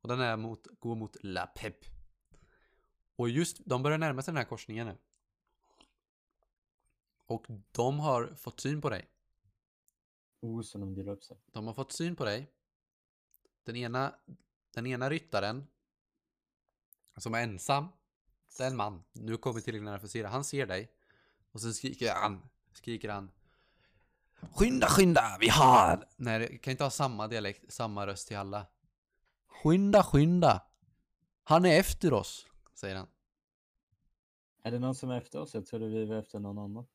[0.00, 1.95] Och den är mot, går mot La Pep.
[3.16, 4.96] Och just, de börjar närma sig den här korsningen nu.
[7.26, 9.08] Och de har fått syn på dig.
[10.40, 11.36] Oh, så de delar upp sig.
[11.52, 12.50] De har fått syn på dig.
[13.64, 14.14] Den ena,
[14.74, 15.66] den ena ryttaren
[17.16, 17.88] som är ensam,
[18.56, 19.04] det är en man.
[19.12, 20.28] Nu kommer tillräckligt nära för att se det.
[20.28, 20.92] Han ser dig.
[21.52, 23.30] Och sen skriker han, skriker han.
[24.52, 26.08] Skynda, skynda, vi har!
[26.16, 28.66] Nej, det kan inte ha samma dialekt, samma röst till alla.
[29.48, 30.62] Skynda, skynda!
[31.44, 32.46] Han är efter oss,
[32.78, 33.08] säger han.
[34.62, 35.54] Är det någon som är efter oss?
[35.54, 36.86] Jag trodde vi var efter någon annan.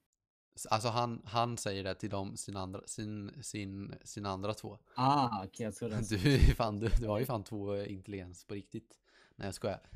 [0.69, 4.77] Alltså han, han säger det till dem, sin andra, sin, sin, sin andra två.
[4.95, 8.99] Ah, okej, jag trodde Du, fan, du, du har ju fan två intelligens på riktigt.
[9.35, 9.89] Nej jag skojar.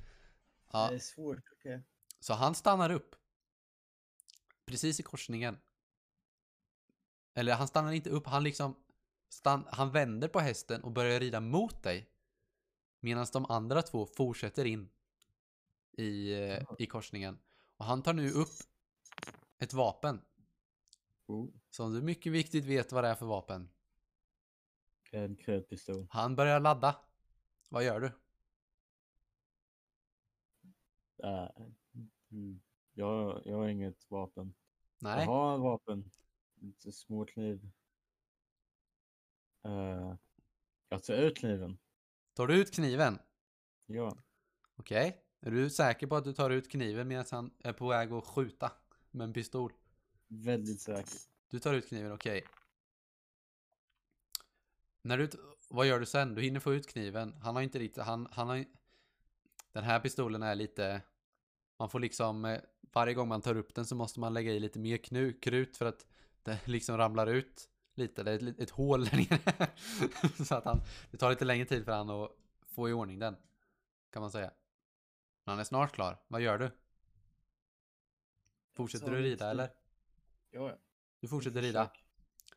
[0.72, 1.84] Ja, Det är svårt, okej.
[2.20, 3.16] så han stannar upp.
[4.66, 5.58] Precis i korsningen.
[7.34, 8.76] Eller han stannar inte upp, han liksom
[9.30, 12.10] stan, Han vänder på hästen och börjar rida mot dig.
[13.00, 14.90] Medan de andra två fortsätter in
[15.98, 16.34] i,
[16.80, 17.40] i korsningen.
[17.78, 18.54] Och han tar nu upp
[19.60, 20.22] ett vapen.
[21.28, 23.70] Oh, Som du mycket viktigt vet vad det är för vapen.
[25.12, 26.08] en krötpistol.
[26.10, 26.96] Han börjar ladda.
[27.70, 28.12] Vad gör du?
[31.24, 31.50] Äh,
[32.32, 32.62] mm.
[32.94, 34.54] jag, jag har inget vapen.
[35.00, 35.26] Nej.
[35.26, 36.12] Jag har en vapen.
[36.56, 37.72] Lite småkniv.
[39.68, 40.16] Uh,
[40.90, 41.78] jag tar ut kniven.
[42.34, 43.20] Tar du ut kniven?
[43.86, 44.18] Ja.
[44.76, 45.25] Okej.
[45.42, 48.26] Är du säker på att du tar ut kniven medan han är på väg att
[48.28, 48.72] skjuta
[49.12, 49.74] med en pistol?
[50.28, 51.20] Väldigt säker.
[51.50, 52.44] Du tar ut kniven, okej.
[55.02, 55.38] När du, t-
[55.70, 56.36] vad gör du sen?
[56.36, 57.34] Du hinner få ut kniven.
[57.34, 58.66] Han har inte riktigt, han, han har
[59.72, 61.02] Den här pistolen är lite,
[61.80, 62.60] man får liksom, eh,
[62.94, 65.78] varje gång man tar upp den så måste man lägga i lite mer knu, krut
[65.78, 66.06] för att
[66.44, 68.24] det liksom ramlar ut lite.
[68.24, 69.68] Det är ett, ett hål där nere.
[70.46, 70.82] så att han,
[71.12, 72.32] det tar lite längre tid för han att
[72.68, 73.36] få i ordning den.
[74.12, 74.52] Kan man säga.
[75.46, 76.18] Men han är snart klar.
[76.28, 76.72] Vad gör du?
[78.74, 79.70] Fortsätter du rida eller?
[80.52, 80.78] Ja, ja.
[81.20, 81.92] Du fortsätter rida.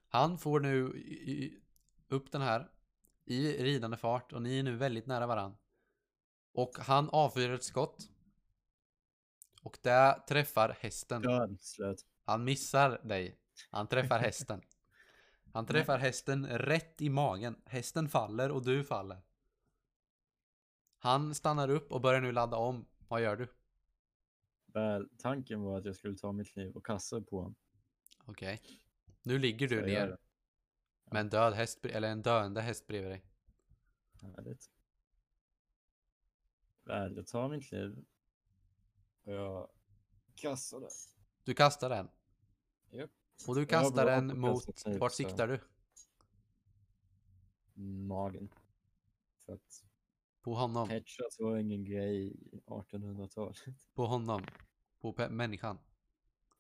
[0.09, 1.62] Han får nu i- i-
[2.09, 2.70] upp den här
[3.24, 5.57] i ridande fart och ni är nu väldigt nära varann.
[6.53, 8.09] Och han avfyrar ett skott.
[9.62, 11.22] Och det träffar hästen.
[12.24, 13.39] Han missar dig.
[13.70, 14.62] Han träffar hästen.
[15.53, 17.62] Han träffar hästen rätt i magen.
[17.66, 19.22] Hästen faller och du faller.
[20.99, 22.86] Han stannar upp och börjar nu ladda om.
[23.09, 23.49] Vad gör du?
[24.66, 27.55] Väl, tanken var att jag skulle ta mitt kniv och kasta på honom.
[28.24, 28.61] Okej.
[29.22, 30.18] Nu ligger Så du ner det.
[31.11, 33.24] med en död häst, eller en döende häst bredvid dig.
[34.22, 34.70] Härligt.
[36.84, 38.05] Väl, jag tar min kniv.
[39.24, 39.68] Och jag
[40.34, 40.88] kastar det.
[41.44, 42.09] Du kastar den.
[42.90, 43.11] Japp.
[43.49, 45.61] Och du kastar den mot, kasta vart så- siktar du?
[48.09, 48.55] Magen.
[49.46, 49.84] För att
[50.49, 50.88] På honom?
[50.90, 53.57] headshots var ingen grej i 1800-talet.
[53.94, 54.42] På honom?
[55.01, 55.78] På pe- människan?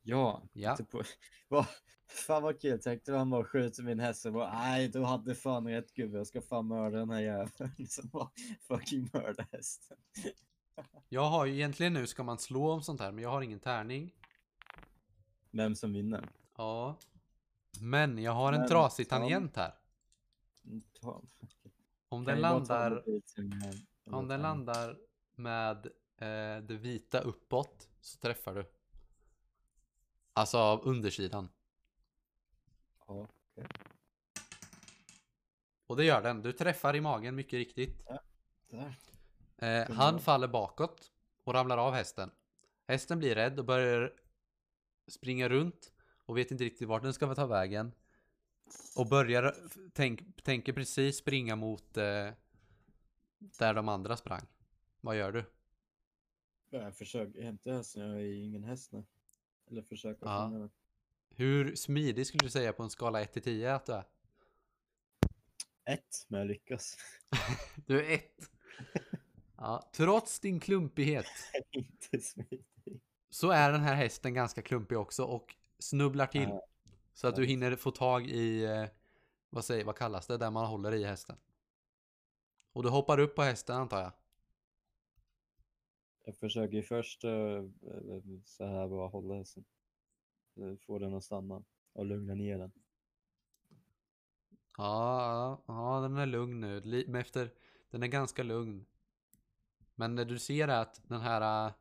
[0.02, 0.70] Ja, Ja.
[0.70, 1.02] inte på...
[1.48, 1.66] Va?
[2.06, 5.66] Fan vad kul, tänkte man bara skjuter min häst och bara nej du hade fan
[5.68, 8.30] rätt gubbe, jag ska fan mörda den här jäveln som bara
[8.60, 9.96] fucking mörda hästen.
[11.08, 13.60] Jag har ju egentligen nu ska man slå om sånt här men jag har ingen
[13.60, 14.14] tärning.
[15.50, 16.28] Vem som vinner?
[16.56, 16.98] Ja.
[17.80, 19.74] Men jag har en Men trasig ta- tangent här.
[20.64, 21.22] Mm, Ta,
[22.08, 23.04] Om den landar,
[24.04, 24.98] om den landar
[25.34, 25.86] med
[26.16, 28.64] eh, det vita uppåt så träffar du.
[30.32, 31.48] Alltså av undersidan.
[33.06, 33.28] Ja,
[35.86, 36.42] Och det gör den.
[36.42, 38.06] Du träffar i magen mycket riktigt.
[38.68, 38.94] där.
[39.58, 41.12] Eh, han faller bakåt
[41.44, 42.30] och ramlar av hästen.
[42.86, 44.12] Hästen blir rädd och börjar
[45.06, 45.92] springa runt
[46.26, 47.92] och vet inte riktigt vart den ska ta vägen.
[48.96, 49.54] Och börjar,
[49.92, 52.30] tänk, tänker precis springa mot eh,
[53.58, 54.46] där de andra sprang.
[55.00, 55.44] Vad gör du?
[56.70, 59.04] Jag försöker hämta hästen, jag är ingen häst nu.
[59.70, 60.50] Eller försöka Ja.
[60.52, 60.70] den.
[61.30, 64.04] Hur smidig skulle du säga på en skala 1 till 10 att du är?
[65.84, 66.96] Ett, men jag lyckas.
[67.86, 68.22] Du är 1.
[69.60, 71.26] Ja, trots din klumpighet
[71.70, 72.64] inte smidig.
[73.30, 76.42] så är den här hästen ganska klumpig också och snubblar till.
[76.48, 76.66] Ja.
[77.18, 78.86] Så att du hinner få tag i, eh,
[79.50, 81.36] vad, säger, vad kallas det, där man håller i hästen.
[82.72, 84.12] Och du hoppar upp på hästen antar jag.
[86.24, 87.62] Jag försöker först eh,
[88.44, 89.64] så här bara hålla hästen.
[90.56, 91.62] Eh, Få den att stanna
[91.92, 92.72] och lugna ner den.
[94.76, 97.04] Ja, ja, den är lugn nu.
[97.06, 97.52] Men efter,
[97.90, 98.86] den är ganska lugn.
[99.94, 101.72] Men du ser att den här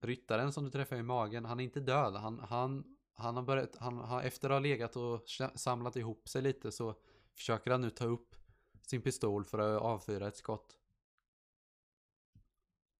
[0.00, 2.16] ryttaren som du träffar i magen, han är inte död.
[2.16, 5.22] Han, han, han har börjat, han har efter att ha legat och
[5.54, 6.94] samlat ihop sig lite så
[7.36, 8.36] försöker han nu ta upp
[8.82, 10.78] sin pistol för att avfyra ett skott.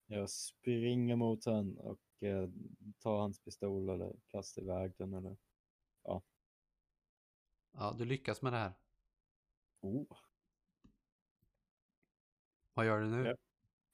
[0.05, 2.49] Jag springer mot honom och eh,
[2.99, 5.37] tar hans pistol eller kastar iväg den eller...
[7.73, 8.73] Ja, du lyckas med det här.
[9.81, 10.17] Oh.
[12.73, 13.27] Vad gör du nu?
[13.27, 13.35] Ja.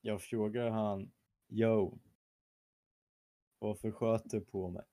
[0.02, 1.12] Jag frågar han,
[1.48, 2.00] yo,
[3.60, 4.84] varför sköt du på mig?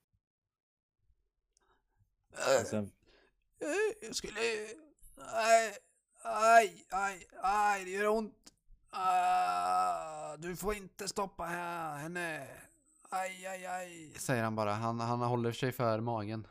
[2.60, 2.90] Och sen,
[3.60, 4.40] Eh, Jag skulle...
[5.16, 5.76] Nej,
[6.22, 8.34] aj, aj, aj, det gör ont.
[8.90, 12.46] Ah, du får inte stoppa här, henne.
[13.08, 14.10] Aj, aj, aj.
[14.18, 14.72] Säger han bara.
[14.72, 16.46] Han, han håller sig för magen.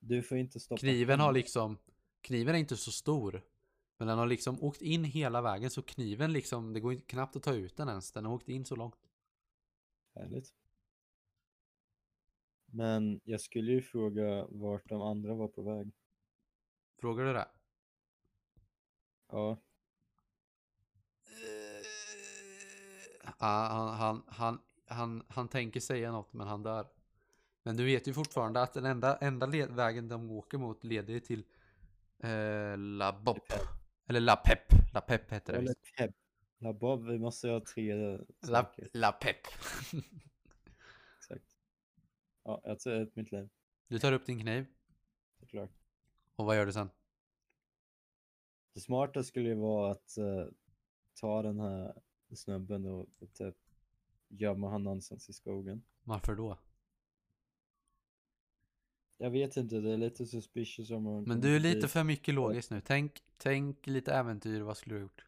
[0.00, 1.78] du får inte stoppa Kniven har henne." liksom...
[2.20, 3.42] Kniven är inte så stor.
[3.98, 7.36] Men den har liksom åkt in hela vägen så kniven liksom, det går inte- knappt
[7.36, 8.12] att ta ut den ens.
[8.12, 8.96] Den har åkt in så långt.
[10.14, 10.48] Härligt.
[12.74, 15.92] Men jag skulle ju fråga vart de andra var på väg.
[17.00, 17.48] Frågar du det?
[19.32, 19.58] Ja,
[23.38, 26.86] han, han, han, han, han tänker säga något men han dör.
[27.62, 31.44] Men du vet ju fortfarande att den enda, enda vägen de åker mot leder till
[32.22, 33.52] eh, La Bop.
[34.08, 34.92] Eller La Pep.
[34.94, 35.96] La Pep heter det visst.
[35.98, 36.10] Pep.
[36.58, 37.94] La Bob, vi måste ha tre
[38.48, 38.72] La.
[38.92, 39.36] La Pep.
[42.44, 43.48] Ja, jag tar ut mitt liv,
[43.88, 44.66] Du tar upp din kniv.
[45.40, 45.70] såklart.
[46.36, 46.90] Och vad gör du sen?
[48.72, 50.46] Det smarta skulle ju vara att eh,
[51.20, 51.94] ta den här
[52.34, 53.56] snubben och, och typ
[54.28, 55.82] gömma honom någonstans i skogen.
[56.02, 56.58] Varför då?
[59.18, 62.34] Jag vet inte, det är lite suspicious om man Men du är lite för mycket
[62.34, 62.80] logisk nu.
[62.80, 64.60] Tänk, tänk lite äventyr.
[64.60, 65.26] Vad skulle du ha gjort?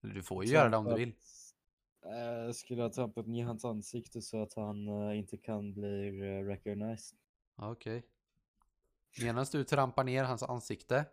[0.00, 1.14] Du får ju göra det om du vill.
[2.02, 6.46] Jag skulle ha trampat ner hans ansikte så att han eh, inte kan bli uh,
[6.46, 7.18] recognized.
[7.56, 8.06] Ja, Okej.
[9.20, 11.04] Medan du trampar ner hans ansikte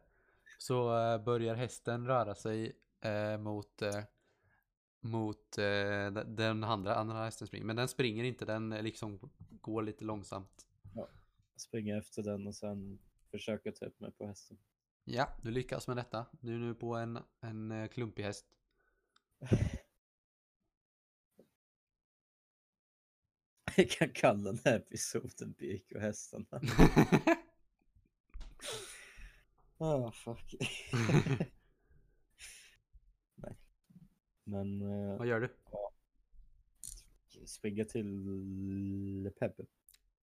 [0.58, 4.04] så eh, börjar hästen röra sig eh, mot, eh,
[5.00, 7.66] mot eh, den andra, andra hästen springer.
[7.66, 9.20] Men den springer inte, den eh, liksom
[9.62, 10.68] går lite långsamt.
[11.58, 13.00] Springa efter den och sen
[13.32, 14.58] försöka ta upp mig på hästen.
[15.04, 16.26] Ja, du lyckas med detta.
[16.32, 18.46] Du är nu på en, en eh, klumpig häst.
[23.76, 26.46] Jag kan kalla den här episoden Birk och hästarna.
[29.78, 30.56] Ah, fuck.
[33.36, 33.58] Nej.
[34.44, 35.50] Men eh, Vad gör du?
[37.46, 39.66] springa till Peppe.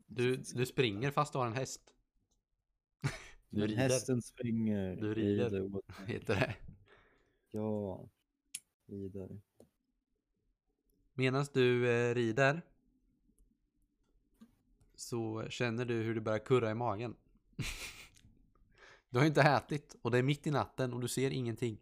[0.07, 1.95] Du, du springer fast du har en häst.
[3.51, 4.97] Du Men rider, hästen springer.
[4.97, 5.69] Du rider.
[5.69, 5.81] mig.
[6.07, 6.57] heter det.
[7.51, 8.09] Ja,
[8.87, 9.41] rider.
[11.15, 12.63] Medan du eh, rider
[15.03, 17.17] så känner du hur det börjar kurra i magen.
[19.11, 21.79] du har inte ätit och det är mitt i natten och du ser ingenting.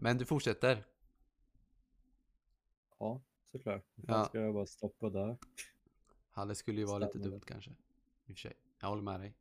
[0.00, 0.84] Men du fortsätter.
[2.98, 3.22] Ja,
[3.52, 3.84] såklart.
[3.94, 4.24] Ja.
[4.24, 5.38] Ska jag bara stoppa där?
[6.34, 7.26] Ja, det skulle ju vara lite Stämmer.
[7.28, 7.70] dumt kanske.
[7.70, 7.74] I
[8.32, 8.54] och för sig.
[8.80, 9.34] Jag håller med dig.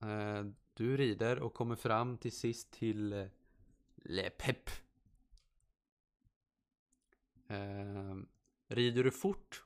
[0.00, 0.44] Eh,
[0.74, 3.26] Du rider och kommer fram till sist till eh,
[3.96, 4.70] Le Pep.
[8.68, 9.64] Rider du fort?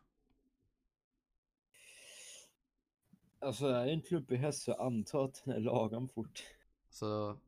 [3.38, 6.42] Alltså är en klubbig häst så antar att den är lagom fort.
[6.90, 7.38] Så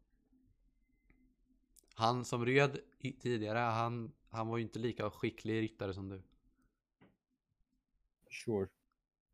[1.94, 2.78] han som red
[3.20, 6.22] tidigare, han, han var ju inte lika skicklig ryttare som du.
[8.30, 8.68] Sure.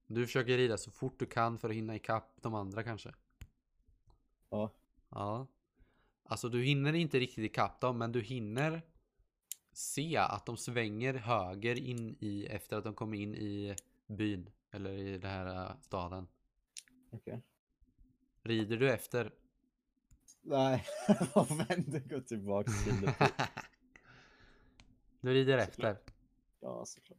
[0.07, 3.15] Du försöker rida så fort du kan för att hinna ikapp de andra kanske.
[4.51, 4.73] Ja.
[5.09, 5.47] Ja.
[6.23, 8.83] Alltså du hinner inte riktigt ikapp dem, men du hinner
[9.81, 13.77] se att de svänger höger in i efter att de kom in i
[14.07, 14.51] byn.
[14.71, 16.29] Eller i den här äh, staden.
[17.11, 17.43] Okej.
[18.43, 19.35] Rider du efter?
[20.43, 20.87] Nej,
[21.35, 23.11] jag vänder gå tillbaka till
[25.21, 25.97] du rider efter.
[26.61, 27.19] Ja, såklart.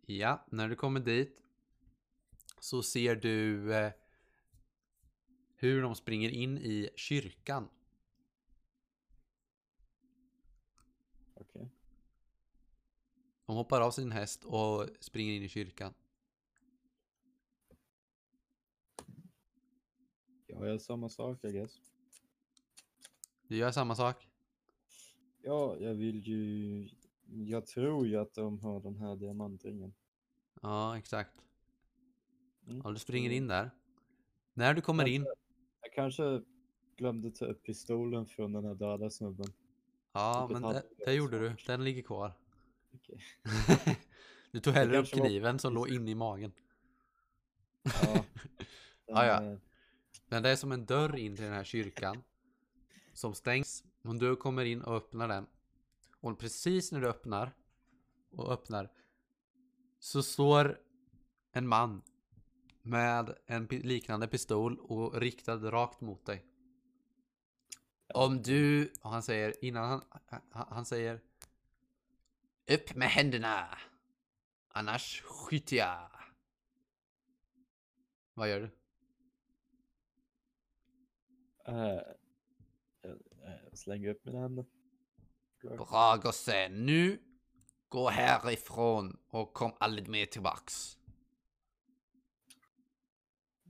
[0.00, 1.42] Ja, när du kommer dit
[2.60, 3.92] så ser du eh,
[5.56, 7.68] hur de springer in i kyrkan.
[11.40, 11.70] Okej.
[13.48, 15.94] De hoppar av sin häst och springer in i kyrkan.
[20.46, 21.80] Jag gör samma sak, I guess.
[23.48, 24.28] Du gör samma sak.
[25.42, 26.88] Ja, jag vill ju...
[27.26, 29.94] Jag tror ju att de har den här diamantringen.
[30.62, 31.44] Ja, exakt.
[32.66, 32.82] Mm.
[32.84, 33.70] Ja, du springer in där.
[34.54, 35.26] När du kommer in,
[35.80, 36.42] Jag kanske
[36.96, 39.46] glömde ta upp pistolen från den här döda snubben.
[40.12, 41.56] ja men det, det gjorde du.
[41.66, 42.32] Den ligger kvar.
[42.94, 43.20] Okej.
[44.52, 46.52] du tog hellre upp kanske var kniven som låg inne i magen.
[47.82, 48.24] Ja.
[49.10, 49.42] Ja, ja.
[49.42, 49.58] Eh,
[50.28, 52.22] Men det är som en dörr in till den här kyrkan.
[53.12, 53.84] som stängs.
[54.02, 55.46] Och du kommer in och öppnar den.
[56.20, 57.52] Och precis när du öppnar
[58.30, 58.90] och öppnar
[59.98, 60.78] så står
[61.52, 62.02] en man
[62.82, 66.44] med en liknande pistol och riktad rakt mot dig.
[68.14, 71.20] Om du, och han säger innan han, han, han säger
[72.70, 73.78] Upp med händerna!
[74.68, 76.10] Annars skjuter jag!
[78.34, 78.70] Vad gör du?
[81.72, 82.00] Eh,
[83.02, 83.18] jag,
[83.70, 84.64] jag slänger upp mina händer.
[85.62, 87.22] Bra gosse, nu
[87.88, 90.98] gå härifrån och kom aldrig mer tillbaks.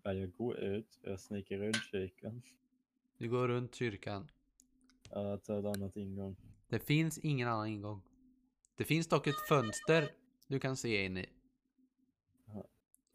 [0.02, 2.42] Ja, Jag går ut, jag sniker runt kyrkan.
[3.18, 4.30] Du går runt kyrkan.
[5.10, 6.36] Jag tar ett annat ingång.
[6.68, 8.07] Det finns ingen annan ingång.
[8.78, 10.10] Det finns dock ett fönster
[10.46, 11.26] du kan se in i.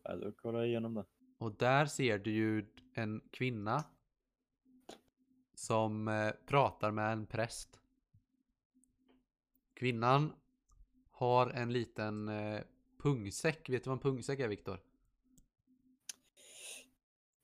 [0.03, 1.05] Ja, då kollar jag igenom det.
[1.38, 3.84] Och där ser du ju en kvinna
[5.53, 7.80] som eh, pratar med en präst.
[9.74, 10.34] Kvinnan
[11.11, 12.61] har en liten eh,
[12.97, 13.70] pungsäck.
[13.70, 14.80] Vet du vad en pungsäck är Viktor?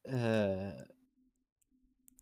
[0.03, 0.73] Eh,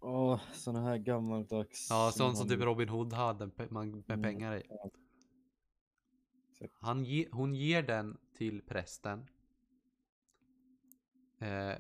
[0.02, 1.88] åh, såna här gammaldags...
[1.90, 4.64] Ja, sånt som typ Robin Hood hade med Mm, pengar i.
[6.74, 9.28] Han ge, hon ger den till prästen.
[11.40, 11.76] Eh,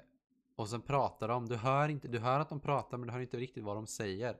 [0.55, 1.45] och sen pratar de.
[1.45, 3.87] Du hör, inte, du hör att de pratar men du hör inte riktigt vad de
[3.87, 4.39] säger.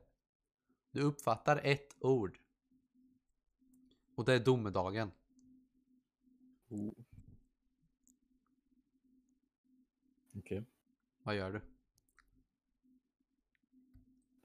[0.91, 2.39] Du uppfattar ett ord.
[4.15, 5.11] Och det är domedagen.
[6.69, 6.93] Oh.
[10.35, 10.65] Okej.
[11.23, 11.61] Vad gör du?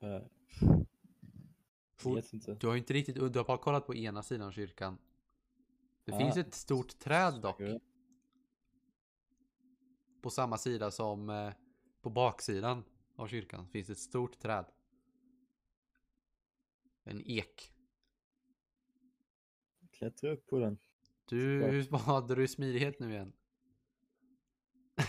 [0.06, 0.22] Eh,
[1.96, 2.54] For- vet inte.
[2.54, 4.98] Du har inte riktigt, du har bara kollat på ena sidan kyrkan.
[6.04, 6.18] Det Ah.
[6.18, 7.60] finns ett stort träd dock.
[10.22, 11.52] På samma sida som eh,
[12.02, 12.84] på baksidan
[13.16, 14.64] av kyrkan finns ett stort träd.
[17.04, 17.72] En ek.
[19.90, 20.78] Klättra upp på den.
[21.24, 23.32] Du, hur hade du i smidighet nu igen?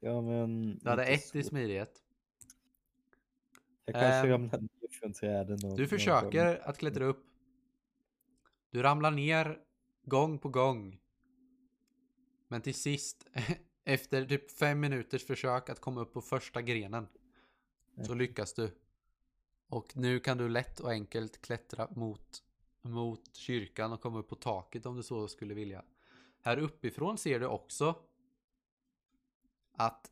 [0.00, 0.78] Ja, men...
[0.78, 1.48] Du hade ett i så.
[1.48, 2.02] smidighet.
[3.84, 5.58] Jag kanske Ehm, ramlar ner från träden.
[5.64, 7.26] Och, Du försöker att klättra upp.
[8.70, 9.64] Du ramlar ner
[10.08, 11.00] gång på gång.
[12.48, 13.26] Men till sist,
[13.84, 17.08] efter typ fem minuters försök att komma upp på första grenen,
[18.06, 18.70] så lyckas du.
[19.68, 22.42] Och nu kan du lätt och enkelt klättra mot,
[22.82, 25.84] mot kyrkan och komma upp på taket om du så skulle vilja.
[26.40, 27.94] Här uppifrån ser du också
[29.72, 30.10] att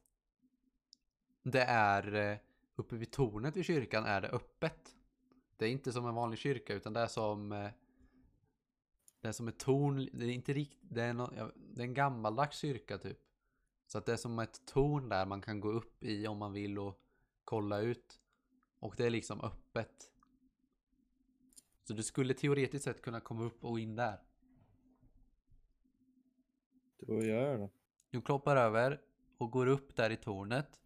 [1.42, 2.38] det är eh,
[2.76, 4.94] uppe vid tornet vid kyrkan är det öppet.
[5.56, 7.70] Det är inte som en vanlig kyrka utan det är som eh,
[9.26, 10.08] det är som ett torn.
[10.12, 10.88] Det är inte riktigt.
[10.94, 13.18] Det är, ja, det är en gammaldags kyrka typ.
[13.86, 16.52] Så att det är som ett torn där man kan gå upp i om man
[16.52, 17.00] vill och
[17.44, 18.20] kolla ut.
[18.78, 20.10] Och det är liksom öppet.
[21.84, 24.20] Så du skulle teoretiskt sett kunna komma upp och in där.
[26.98, 27.70] Då gör jag det.
[28.10, 29.00] Du kloppar över
[29.38, 30.80] och går upp där i tornet.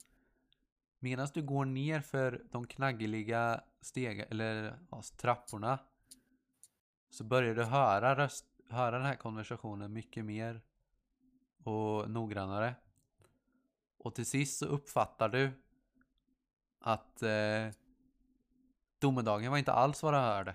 [0.98, 5.78] Medan du går ner för de knaggeliga steg eller ja, trapporna
[7.10, 10.60] så börjar du höra, röst, höra den här konversationen mycket mer
[11.64, 12.74] och noggrannare.
[13.98, 15.50] Och till sist så uppfattar du
[16.78, 17.68] att eh,
[18.98, 20.54] domedagen var inte alls vad du hörde.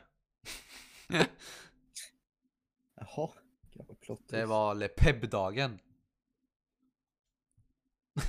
[2.95, 3.29] Jaha.
[4.27, 5.79] Det var Le Peb-dagen.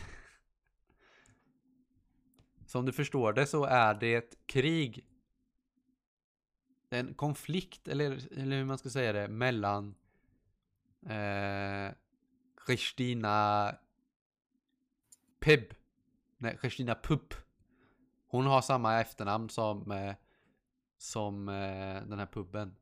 [2.66, 5.06] Som du förstår det så är det ett krig.
[6.98, 9.94] En konflikt, eller, eller hur man ska säga det, mellan
[11.06, 11.94] eh,
[12.66, 13.74] Kristina
[15.40, 15.60] Peb.
[16.38, 17.34] Nej, Kristina Pupp.
[18.28, 20.14] Hon har samma efternamn som, eh,
[20.98, 22.76] som eh, den här puben.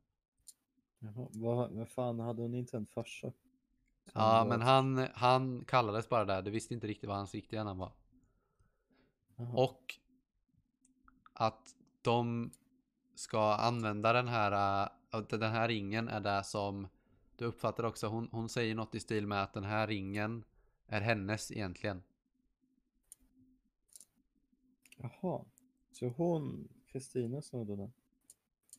[0.99, 3.31] Jaha, vad, vad fan, hade hon inte en farsa?
[3.31, 3.31] Som
[4.21, 6.41] Ja, var- men han, han kallades bara där.
[6.41, 7.91] Du visste inte riktigt vad hans riktiga namn var.
[9.35, 9.53] Jaha.
[9.53, 9.95] Och
[11.33, 12.51] att de
[13.15, 14.83] ska använda den här,
[15.13, 16.87] äh, den här ringen är det som
[17.35, 18.07] du uppfattar också.
[18.07, 20.43] Hon, hon säger något i stil med att den här ringen
[20.87, 22.03] är hennes egentligen.
[24.97, 25.45] Jaha.
[25.91, 27.93] Så hon, Kristina snodde den?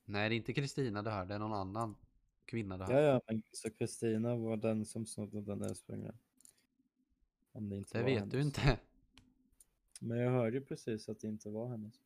[0.05, 1.97] Nej, det är inte Kristina du hör, det är någon annan
[2.45, 2.93] kvinna du hör.
[2.93, 6.19] Ja, ja, men så Kristina var den som snodde den ursprungligen.
[7.53, 8.59] Om det inte det var vet du hennes.
[8.59, 8.79] inte.
[10.01, 12.01] Men jag hörde ju precis att det inte var hennes.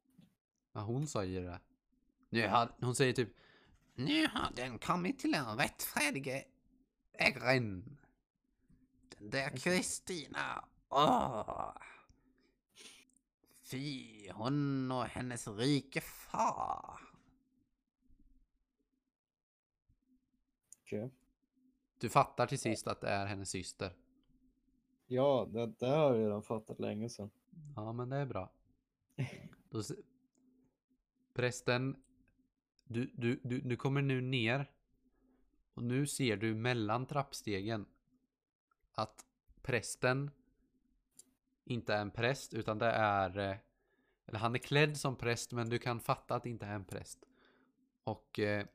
[0.72, 1.60] Ja, hon säger det.
[2.30, 3.28] Nu har, hon säger typ
[3.94, 6.44] Nu har den kommit till en rättfärdig
[7.12, 7.98] ägaren.
[9.18, 10.64] Den där Kristina.
[10.88, 11.72] Åh.
[13.62, 17.00] Fy, hon och hennes rike far.
[20.82, 21.10] Okej.
[21.98, 23.92] Du fattar till sist att det är hennes syster.
[25.06, 27.30] Ja, det, det har jag redan fattat länge sedan.
[27.76, 28.52] Ja, men det är bra.
[29.70, 29.82] Då,
[31.34, 32.02] prästen,
[32.90, 34.70] du, du, du, du kommer nu ner.
[35.74, 37.86] Och nu ser du mellan trappstegen
[38.92, 39.26] att
[39.62, 40.30] prästen
[41.64, 43.56] inte är en präst utan det är eh,
[44.26, 46.84] eller han är klädd som präst men du kan fatta att det inte är en
[46.84, 47.24] präst.
[48.04, 48.66] Och eh,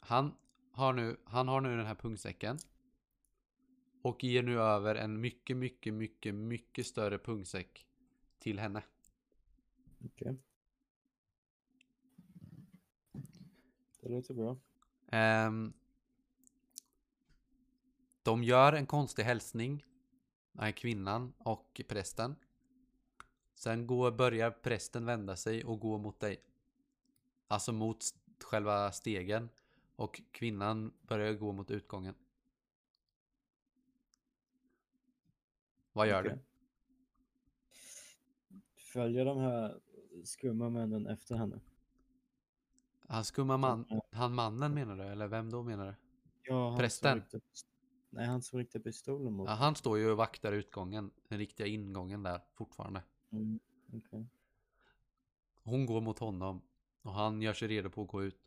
[0.00, 0.34] han
[0.72, 2.58] har nu han har nu den här pungsäcken
[4.02, 7.86] och ger nu över en mycket mycket mycket mycket större pungsäck
[8.38, 8.82] till henne.
[10.04, 10.36] Okej.
[14.00, 14.56] Det låter bra.
[15.06, 15.72] Ehm,
[18.22, 19.84] de gör en konstig hälsning,
[20.58, 22.36] här kvinnan och prästen.
[23.54, 26.42] Sen går, börjar prästen vända sig och gå mot dig.
[27.48, 28.04] Alltså mot
[28.44, 29.48] själva stegen.
[29.96, 32.14] Och kvinnan börjar gå mot utgången.
[35.92, 36.38] Vad gör Okej.
[38.76, 39.80] Följer de här
[40.24, 41.60] skumma männen efter henne?
[43.10, 45.02] Han skumma man, han mannen menar du?
[45.02, 45.94] Eller vem då menar du?
[46.42, 47.22] Ja, han Prästen?
[47.30, 47.40] Som
[48.10, 51.66] nej, han som riktade pistolen mot Ja, han står ju och vaktar utgången, den riktiga
[51.66, 53.02] ingången där fortfarande.
[53.32, 53.58] mm,
[53.92, 54.26] okej.
[55.62, 56.62] Hon går mot honom
[57.02, 58.40] och han gör sig redo på att gå ut.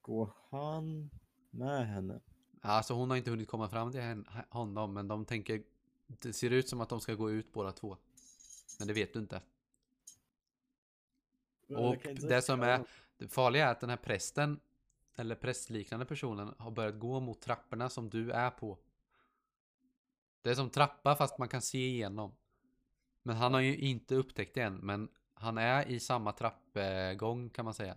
[0.00, 1.10] Går han
[1.50, 2.20] med henne?
[2.60, 5.64] Alltså hon har inte hunnit komma fram till honom men de tänker
[6.06, 7.96] Det ser ut som att de ska gå ut båda två.
[8.78, 9.42] Men det vet du inte.
[11.66, 11.96] Men Och
[12.28, 12.84] det som är
[13.18, 14.60] det farliga är att den här prästen
[15.16, 18.78] eller prästliknande personen har börjat gå mot trapporna som du är på.
[20.42, 22.36] Det är som trappa fast man kan se igenom.
[23.22, 27.64] Men han har ju inte upptäckt det än men han är i samma trappgång kan
[27.64, 27.96] man säga.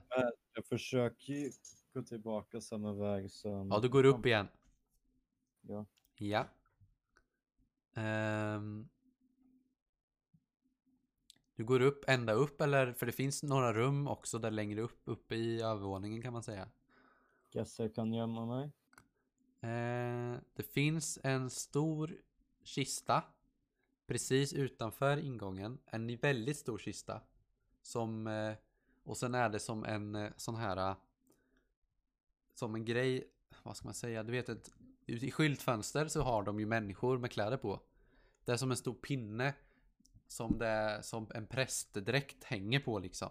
[0.53, 1.51] Jag försöker ju
[1.93, 3.71] gå tillbaka samma väg som...
[3.71, 4.47] Ja, du går upp igen.
[5.61, 5.85] Ja.
[6.17, 6.47] Ja.
[7.95, 8.89] Ehm.
[11.61, 12.93] Du går upp, ända upp eller?
[12.93, 16.67] För det finns några rum också där längre upp, uppe i övervåningen kan man säga.
[17.51, 18.71] Guess jag kan gömma mig.
[19.61, 22.17] Eh, det finns en stor
[22.63, 23.23] kista
[24.07, 25.77] precis utanför ingången.
[25.85, 27.21] En väldigt stor kista.
[27.81, 28.53] Som, eh,
[29.03, 30.95] och sen är det som en eh, sån här eh,
[32.53, 33.27] som en grej,
[33.63, 34.73] vad ska man säga, du vet ett
[35.05, 37.79] i skyltfönster så har de ju människor med kläder på.
[38.45, 39.53] Det är som en stor pinne
[40.31, 43.29] som det som en prästdräkt hänger på liksom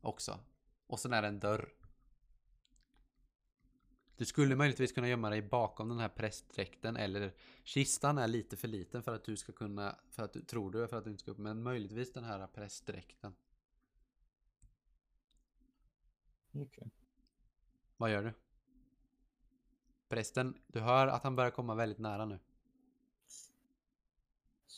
[0.00, 0.40] också.
[0.86, 1.68] Och sen är det en dörr.
[4.16, 7.34] Du skulle möjligtvis kunna gömma dig bakom den här prästdräkten eller
[7.64, 10.88] kistan är lite för liten för att du ska kunna, för att du tror du,
[10.88, 13.34] för att du inte ska upp, men möjligtvis den här prästdräkten.
[16.54, 16.90] Okej.
[17.96, 18.32] Vad gör du?
[20.08, 22.38] Prästen, du hör att han börjar komma väldigt nära nu.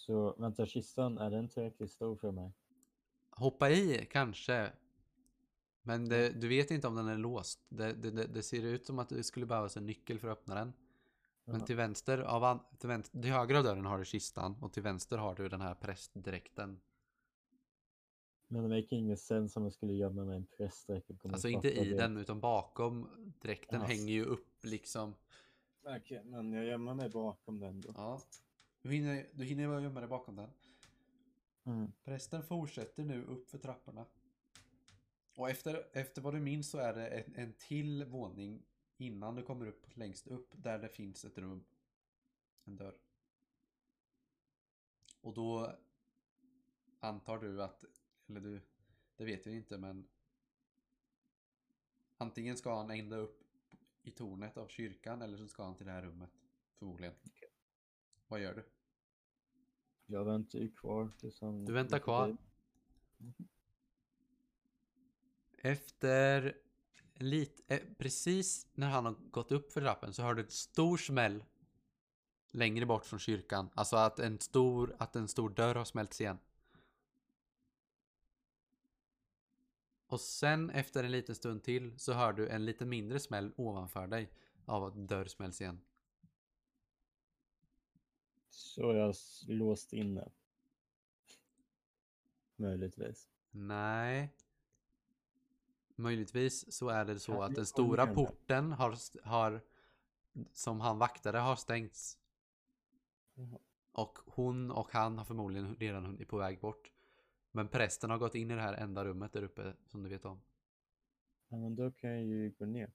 [0.06, 2.52] Så vänta, kistan, är den tillräckligt stor för mig?
[3.30, 4.72] Hoppa i kanske.
[5.82, 7.60] Men det, du vet inte om den är låst.
[7.68, 10.38] Det, det, det, det ser ut som att det skulle behövas en nyckel för att
[10.38, 10.72] öppna den.
[11.44, 14.82] Men till vänster, av till, vänster, till höger av dörren har du kistan och till
[14.82, 16.80] vänster har du den här prästdräkten.
[18.48, 21.70] Men det make ingen sens om jag skulle gömma mig i en prästdräkt Alltså inte
[21.70, 23.08] i det- den utan bakom
[23.40, 23.88] dräkten Jaha.
[23.88, 25.14] hänger ju upp liksom.
[25.86, 27.92] Okej, men jag gömmer mig bakom den då.
[27.96, 28.20] Ja.
[28.84, 30.50] Du hinner, du hinner bara gömma dig bakom den.
[31.64, 31.92] Mm.
[32.02, 34.06] Prästen fortsätter nu upp för trapporna.
[35.36, 38.62] Och efter, efter vad du minns så är det en, en till våning
[38.96, 41.64] innan du kommer upp längst upp där det finns ett rum.
[42.64, 42.98] En dörr.
[45.20, 45.78] Och då
[47.00, 47.84] antar du att,
[48.26, 48.60] eller du,
[49.16, 50.08] det vet vi inte men
[52.16, 53.44] antingen ska han ända upp
[54.02, 56.30] i tornet av kyrkan eller så ska han till det här rummet.
[56.78, 57.14] Förmodligen.
[58.26, 58.73] Vad gör du?
[60.06, 61.64] Jag väntar ju kvar tills han...
[61.64, 62.26] Du väntar kvar.
[62.26, 62.38] förbi.
[65.58, 66.56] Efter
[67.14, 70.96] lite, eh, precis när han har gått upp för trappen så hör du ett stor
[70.96, 71.44] smäll
[72.50, 73.70] längre bort från kyrkan.
[73.74, 76.38] Alltså att en stor, att en stor dörr har smälts igen.
[80.06, 84.06] Och sen efter en liten stund till så hör du en lite mindre smäll ovanför
[84.06, 84.30] dig
[84.64, 85.80] av att dörr smälls igen.
[88.54, 89.14] Så jag
[89.48, 90.28] låst inne.
[92.56, 93.28] Möjligtvis.
[93.50, 94.34] Nej.
[95.96, 99.60] Möjligtvis så är det så att den stora porten har, har
[100.52, 102.18] som han vaktade har stängts.
[103.92, 106.92] Och hon och han har förmodligen redan hunnit på väg bort.
[107.50, 110.24] Men prästen har gått in i det här enda rummet där uppe som du vet
[110.24, 110.40] om.
[111.48, 112.92] Ja, men då kan jag ju gå ner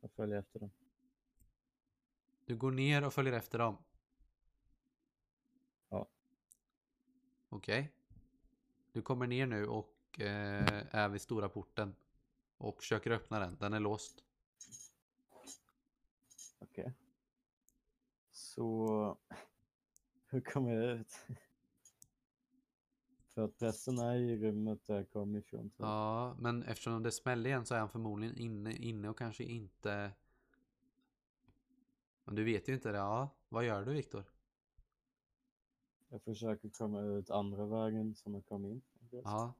[0.00, 0.70] och följa efter dem.
[2.44, 3.76] Du går ner och följer efter dem.
[7.48, 7.92] Okej.
[8.92, 11.94] Du kommer ner nu och eh, är vid stora porten.
[12.58, 13.56] Och försöker öppna den.
[13.60, 14.24] Den är låst.
[16.58, 16.94] Okej.
[18.32, 19.18] Så
[20.26, 21.26] hur kommer jag ut?
[23.34, 25.70] För att prästen är i rummet där jag kom ifrån.
[25.76, 30.12] Ja, men eftersom det smäller igen så är han förmodligen inne, inne och kanske inte...
[32.24, 32.98] Men du vet ju inte det.
[32.98, 34.24] Ja, vad gör du Viktor?
[36.16, 38.82] Jag försöker komma ut andra vägen som jag kom in.
[39.10, 39.54] Ja.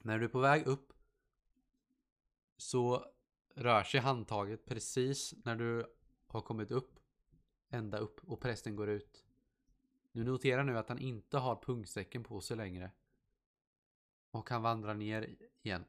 [0.00, 0.92] När du är på väg upp
[2.56, 3.06] så
[3.54, 5.86] rör sig handtaget precis när du
[6.26, 6.98] har kommit upp.
[7.68, 9.24] Ända upp och prästen går ut.
[10.12, 12.90] Du noterar nu att han inte har pungsäcken på sig längre.
[14.30, 15.84] Och han vandrar ner igen.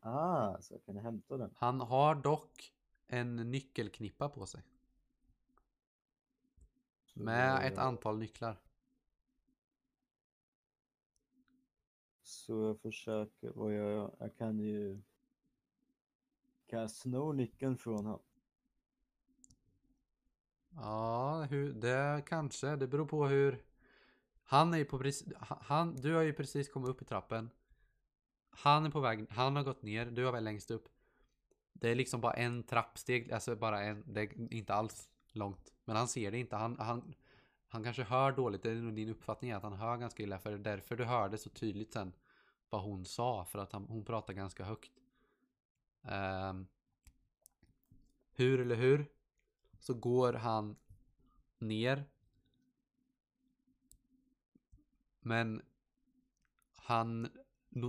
[0.00, 1.54] Ah, så jag kan hämta den.
[1.56, 2.74] Han har dock
[3.06, 4.62] en nyckelknippa på sig.
[7.18, 8.56] Med ett antal nycklar.
[12.22, 14.16] Så jag försöker, vad gör jag?
[14.18, 15.02] Jag kan ju...
[16.66, 18.22] Kan jag sno nyckeln från honom?
[20.70, 22.76] Ja, hur, det kanske.
[22.76, 23.64] Det beror på hur...
[24.42, 25.32] Han är ju på precis...
[25.40, 27.50] Han, du har ju precis kommit upp i trappen.
[28.50, 29.26] Han är på väg...
[29.30, 30.06] Han har gått ner.
[30.06, 30.88] Du har väl längst upp.
[31.72, 33.32] Det är liksom bara en trappsteg.
[33.32, 34.04] Alltså bara en...
[34.06, 35.72] Det är inte alls långt.
[35.84, 36.56] Men han ser det inte.
[36.56, 37.14] Han, han,
[37.68, 38.62] han kanske hör dåligt.
[38.62, 40.38] Det är nog din uppfattning att han hör ganska illa.
[40.38, 42.12] För det är därför du hörde så tydligt sen
[42.70, 43.44] vad hon sa.
[43.44, 44.92] För att han, hon pratar ganska högt.
[46.02, 46.66] Ehm,
[48.32, 49.06] hur eller hur?
[49.86, 50.76] så går han
[51.58, 52.04] ner.
[55.20, 55.62] Men
[56.76, 57.28] han,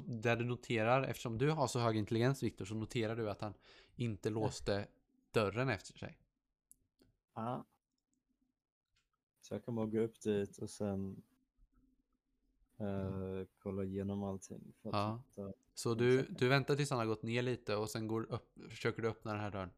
[0.06, 3.54] där du noterar, eftersom du har så hög intelligens Viktor, så noterar du att han
[3.96, 4.88] inte låste
[5.32, 6.18] dörren efter sig.
[7.40, 7.64] Ah.
[9.42, 11.24] Så jag kan bara gå upp dit och sen
[12.78, 14.74] eh, kolla igenom allting.
[14.82, 15.22] För att Ja.
[15.28, 15.54] hitta...
[15.74, 19.02] Så du, du väntar tills han har gått ner lite och sen går upp, försöker
[19.02, 19.72] du öppna den här dörren.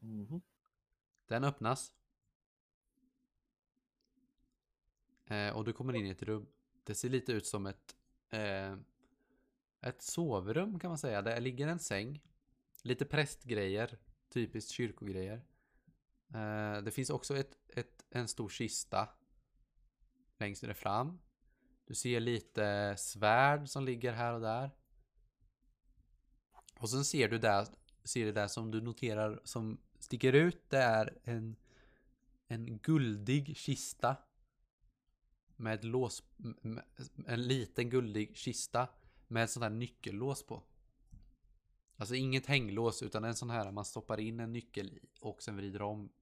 [0.00, 0.40] Mhm.
[1.26, 1.92] Den öppnas.
[5.26, 6.46] Eh, och du kommer in i ett rum.
[6.84, 7.96] Det ser lite ut som ett,
[8.30, 8.76] eh,
[9.80, 11.22] ett sovrum kan man säga.
[11.22, 12.22] Där ligger en säng.
[12.82, 13.98] Lite prästgrejer.
[14.28, 15.42] Typiskt kyrkogrejer.
[16.34, 19.08] Eh, det finns också ett, ett, en stor kista.
[20.38, 21.18] Längst ner fram.
[21.84, 24.70] Du ser lite svärd som ligger här och där.
[26.78, 27.66] Och sen ser du där,
[28.04, 30.70] ser det där som du noterar som sticker ut.
[30.70, 31.56] Det är en,
[32.48, 34.16] en guldig kista.
[35.56, 36.84] Med ett lås, med
[37.26, 38.88] en liten guldig kista.
[39.28, 40.62] Med ett sånt här nyckellås på.
[41.96, 45.56] Alltså inget hänglås utan en sån här man stoppar in en nyckel i och sen
[45.56, 46.12] vrider om.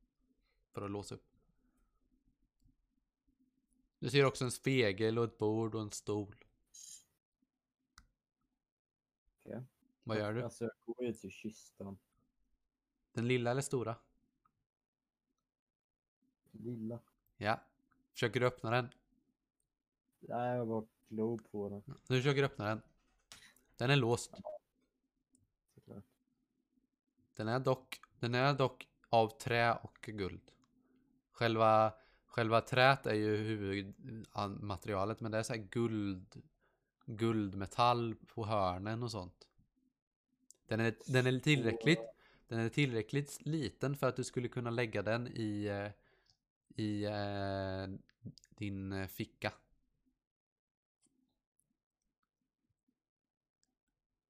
[0.77, 1.25] För att låsa upp.
[3.99, 6.45] Du ser också en spegel och ett bord och en stol.
[9.43, 9.63] Okej.
[10.05, 10.43] Vad gör du?
[10.43, 11.99] Alltså jag går ju till kistan.
[13.13, 13.97] Den lilla eller stora?
[16.51, 17.01] Lilla.
[17.37, 17.61] Ja.
[18.13, 18.89] Försöker du öppna den?
[20.21, 21.83] Nej, jag bara glor på den.
[21.87, 22.83] Nu försöker du öppna den.
[23.77, 24.35] Den är låst.
[27.35, 30.56] Den är dock, den är dock av trä och guld.
[31.37, 31.93] Själva,
[32.27, 36.43] själva träet är ju huvudmaterialet men det är så här guld,
[37.07, 39.49] guldmetall på hörnen och sånt.
[40.67, 42.01] Den är, den är tillräckligt,
[42.49, 45.91] den är tillräckligt liten för att du skulle kunna lägga den i, eh,
[46.83, 47.99] i eh,
[48.51, 49.53] din eh, ficka.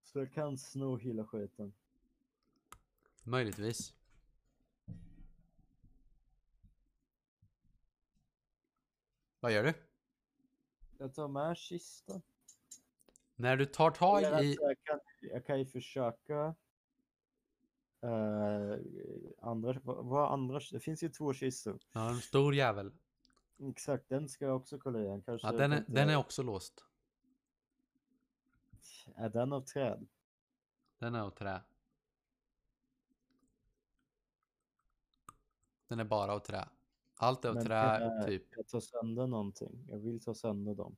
[0.03, 1.73] Så jag kan sno hela skiten.
[3.23, 3.96] Möjligtvis.
[9.41, 9.75] Vad gör du?
[10.99, 12.23] Jag tar med kistan.
[13.37, 14.25] När du tar tag i...
[14.25, 16.55] alltså, jag, kan, jag kan ju försöka.
[18.01, 18.77] eh,
[19.41, 21.79] andra, vad, andra, det finns ju två kistor.
[21.93, 22.93] Ja, en stor jävel.
[23.59, 25.23] Exakt, den ska jag också kolla igen.
[25.23, 26.85] Kanske Ja, den, är, den är också låst.
[29.15, 30.07] Är den av träd?
[30.99, 31.61] Den är av trä.
[35.89, 36.69] Den är bara av trä.
[37.17, 38.43] Allt är av trä, jag- typ.
[38.57, 39.87] Jag tar sönder någonting.
[39.89, 40.97] Jag vill ta sönder dem.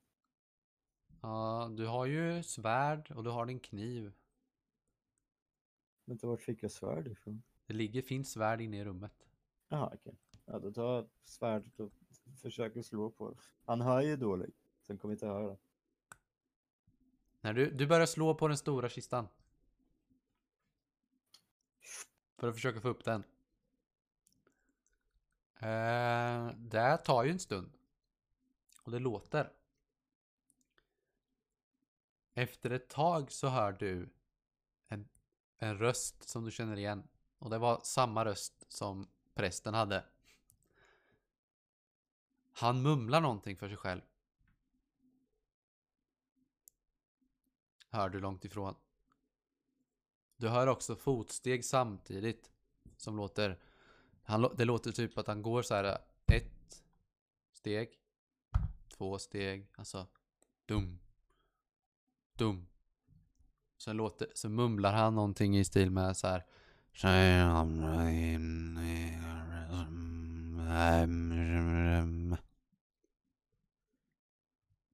[1.22, 4.12] Ja, du har ju svärd och du har din kniv.
[6.04, 7.42] Vänta, vart fick jag svärd ifrån?
[7.66, 9.28] Det ligger, finns svärd inne i rummet.
[9.68, 10.14] Jaha, okej.
[10.44, 11.92] Ja, då tar jag svärdet och
[12.42, 13.36] försöker slå på det.
[13.64, 14.56] Han hör ju dåligt.
[14.86, 15.56] Den kommer inte höra.
[17.40, 19.28] När du, du börjar slå på den stora kistan.
[22.38, 23.24] För att försöka få upp den.
[25.58, 27.76] Eh, det tar ju en stund.
[28.82, 29.52] Och det låter.
[32.34, 34.08] Efter ett tag så hör du
[34.88, 35.08] en,
[35.58, 37.08] en röst som du känner igen.
[37.38, 40.04] Och det var samma röst som prästen hade.
[42.52, 44.00] Han mumlar någonting för sig själv.
[47.90, 48.74] Hör du långt ifrån.
[50.36, 52.50] Du hör också fotsteg samtidigt.
[52.96, 53.58] Som låter...
[54.28, 56.82] Han, det låter typ att han går så här äh, ett
[57.52, 57.88] steg.
[58.96, 59.68] Två steg.
[59.76, 60.06] Alltså.
[60.66, 60.98] Dum.
[62.36, 62.66] Dum.
[63.78, 64.28] Sen låter...
[64.34, 66.46] Så mumlar han någonting i stil med så här.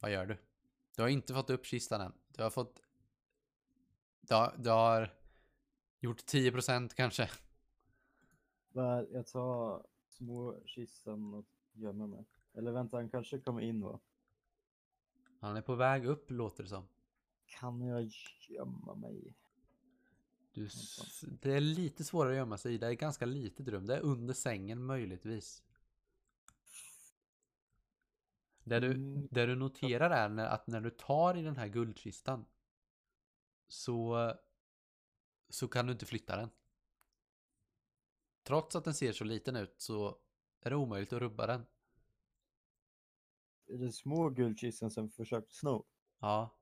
[0.00, 0.36] Vad gör du?
[0.96, 2.12] Du har inte fått upp kistan än.
[2.28, 2.82] Du har fått...
[4.20, 5.14] Du har, du har
[6.00, 7.30] gjort 10% kanske.
[8.74, 12.24] Jag tar små kistan och gömmer mig.
[12.52, 14.00] Eller vänta, han kanske kommer in va?
[15.40, 16.88] Han är på väg upp låter det som.
[17.46, 18.10] Kan jag
[18.48, 19.34] gömma mig?
[20.52, 20.68] Du,
[21.42, 22.78] det är lite svårare att gömma sig i.
[22.78, 23.86] Det är ganska litet rum.
[23.86, 25.62] Det är under sängen möjligtvis.
[28.64, 29.28] Det du, Mm.
[29.30, 32.44] det du noterar är när, att när du tar i den här guldkistan
[33.68, 34.32] så,
[35.48, 36.50] så kan du inte flytta den.
[38.44, 40.18] Trots att den ser så liten ut så
[40.60, 41.66] är det omöjligt att rubba den.
[43.66, 45.84] Är det små guldkistan som försökt sno?
[46.18, 46.58] Ja,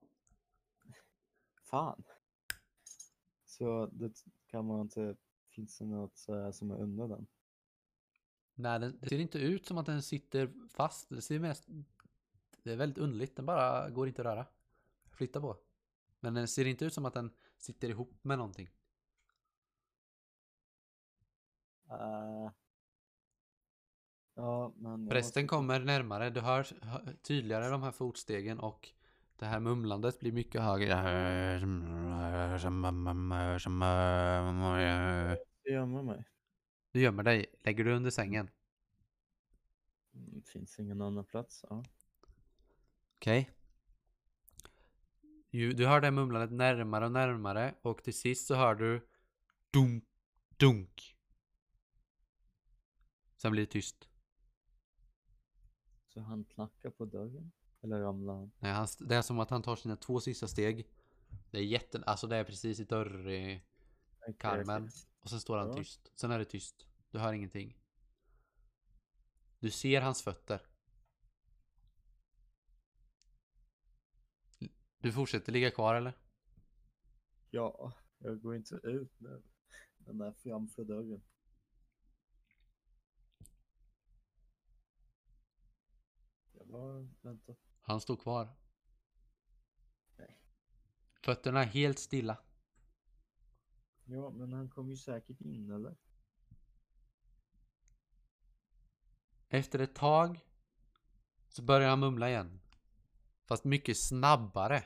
[1.72, 2.04] Fan.
[3.44, 5.16] Så det kan man inte...
[5.48, 6.18] Finns det något
[6.52, 7.26] som är under den?
[8.54, 11.08] Nej, den, det ser inte ut som att den sitter fast.
[11.08, 11.68] Det ser mest...
[12.62, 13.36] Det är väldigt underligt.
[13.36, 14.46] Den bara går inte att röra.
[15.10, 15.56] Flytta på.
[16.20, 18.68] Men den ser inte ut som att den sitter ihop med någonting.
[21.92, 22.50] Uh,
[24.34, 25.00] ja, men...
[25.00, 26.30] jag Prästen kommer närmare.
[26.30, 26.66] Du hör
[27.22, 28.88] tydligare de här fotstegen och
[29.36, 30.94] det här mumlandet blir mycket högre.
[35.72, 36.24] gömma mig.
[36.92, 37.46] Du gömmer dig.
[37.64, 38.50] Lägger du under sängen.
[40.14, 41.64] Mm, Finns ingen annan plats?
[41.70, 41.82] Ja.
[43.16, 43.50] Okej.
[45.50, 49.08] Ju- Du hör det mumlandet närmare och närmare och till sist så hör du
[49.70, 50.04] dunk,
[50.56, 51.11] dunk.
[53.42, 54.08] Sen blir det tyst.
[56.06, 57.52] Så han knackar på dörren?
[57.80, 58.52] Eller ramlar han?
[58.58, 60.88] Nej, han, det är som att han tar sina två sista steg.
[61.50, 63.62] Det är jätte, alltså det är precis i dörrkarmen.
[64.28, 64.88] Okej, okej.
[65.20, 65.74] Och sen står han Ja.
[65.74, 66.12] tyst.
[66.14, 66.86] Sen är det tyst.
[67.10, 67.78] Du hör ingenting.
[69.58, 70.66] Du ser hans fötter.
[74.98, 76.12] Du fortsätter ligga kvar eller?
[77.50, 79.42] Ja, jag går inte ut nu.
[79.98, 81.22] Den är framför dörren.
[87.20, 87.56] Väntar.
[87.80, 88.48] Han står kvar.
[90.16, 90.38] Nej.
[91.24, 92.38] Fötterna är helt stilla.
[94.04, 95.96] Ja, men han kommer ju säkert in eller?
[99.48, 100.40] Efter ett tag
[101.48, 102.60] så börjar han mumla igen.
[103.44, 104.84] Fast mycket snabbare.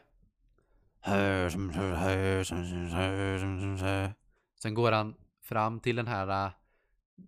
[4.55, 6.53] Sen går han fram till den här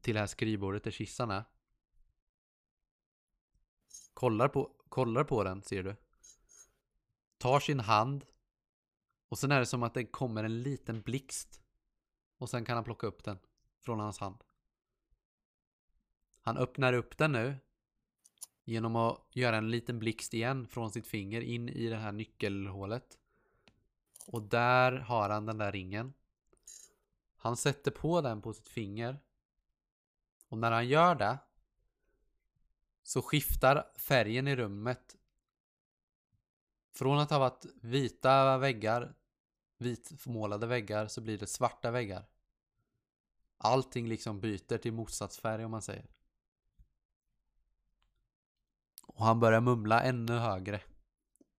[0.01, 1.45] till det här skrivbordet där kistan är.
[4.19, 5.97] Kollar på, kollar på den ser du.
[7.39, 8.25] Tar sin hand.
[9.29, 11.63] Och sen är det som att det kommer en liten blixt.
[12.39, 13.39] Och sen kan han plocka upp den
[13.81, 14.45] från hans hand.
[16.41, 17.57] Han öppnar upp den nu.
[18.65, 23.19] Genom att göra en liten blixt igen från sitt finger in i det här nyckelhålet.
[24.27, 26.13] Och där har han den där ringen.
[27.37, 29.19] Han sätter på den på sitt finger.
[30.49, 31.39] Och när han gör det
[33.09, 35.17] så skiftar färgen i rummet
[36.95, 39.15] från att ha varit vita väggar,
[39.79, 42.29] vitmålade väggar, så blir det svarta väggar.
[43.59, 46.07] Allting liksom byter till motsatsfärg om man säger.
[49.03, 50.83] Och han börjar mumla ännu högre.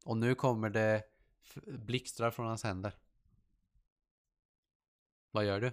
[0.06, 1.04] Och nu kommer det
[1.66, 2.98] blixtrar från hans händer.
[5.32, 5.68] Vad gör du?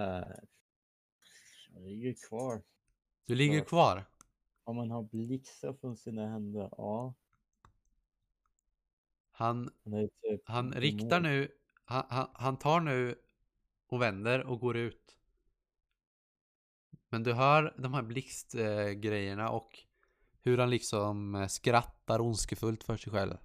[0.00, 0.36] Uh,
[1.68, 2.62] jag ligger kvar.
[3.26, 3.64] Du ligger Ja.
[3.64, 4.04] kvar.
[4.64, 7.14] Om man har blixtar från sina händer, ja.
[9.32, 11.48] Han, Han, typ han riktar nu,
[11.84, 13.14] han, han, han tar nu
[13.86, 15.18] och vänder och går ut.
[17.08, 19.78] Men du hör de här blixtgrejerna och
[20.42, 23.36] hur han liksom eh, skrattar ondskefullt för sig själv.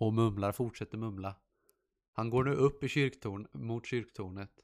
[0.00, 1.36] Och mumlar, fortsätter mumla.
[2.12, 4.60] Han går nu upp i kyrktorn, mot kyrktornet.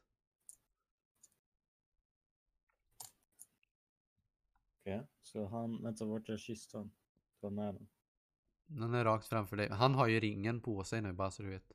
[4.83, 6.91] Okej, så han, vänta vart är kistan?
[7.41, 7.87] Ta med den.
[8.65, 9.69] Den är rakt framför dig.
[9.69, 11.71] Han har ju ringen på sig nu bara så du vet.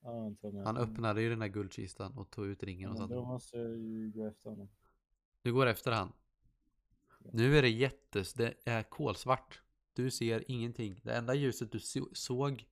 [0.00, 2.94] Ja, han tar med Han öppnade ju den där guldkistan och tog ut ringen och
[2.94, 4.68] Men satte då måste jag ju gå efter honom.
[5.42, 6.12] Du går efter han.
[7.32, 9.62] Nu är det jättes, det är kolsvart.
[9.92, 11.00] Du ser ingenting.
[11.04, 12.68] Det enda ljuset du så- såg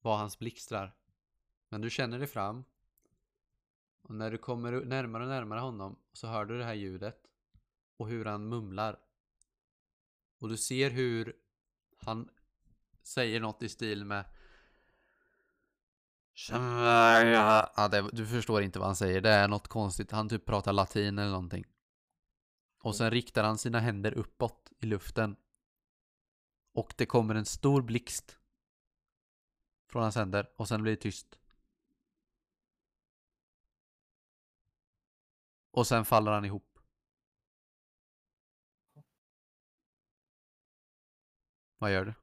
[0.00, 0.96] var hans blixtrar.
[1.68, 2.64] Men du känner dig fram.
[4.02, 7.22] Och när du kommer närmare och närmare honom så hör du det här ljudet.
[7.96, 8.98] Och hur han mumlar.
[10.38, 11.36] Och du ser hur
[11.98, 12.28] han
[13.02, 14.24] säger något i stil med
[17.74, 19.20] Ja, det, du förstår inte vad han säger.
[19.20, 20.10] Det är något konstigt.
[20.10, 21.64] Han typ pratar latin eller någonting.
[22.82, 25.36] Och sen riktar han sina händer uppåt i luften.
[26.72, 28.38] Och det kommer en stor blixt.
[29.88, 30.50] Från hans händer.
[30.56, 31.38] Och sen blir det tyst.
[35.70, 36.75] Och sen faller han ihop.
[41.86, 42.14] Vad gör du?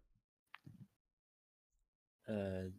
[2.33, 2.73] Eh,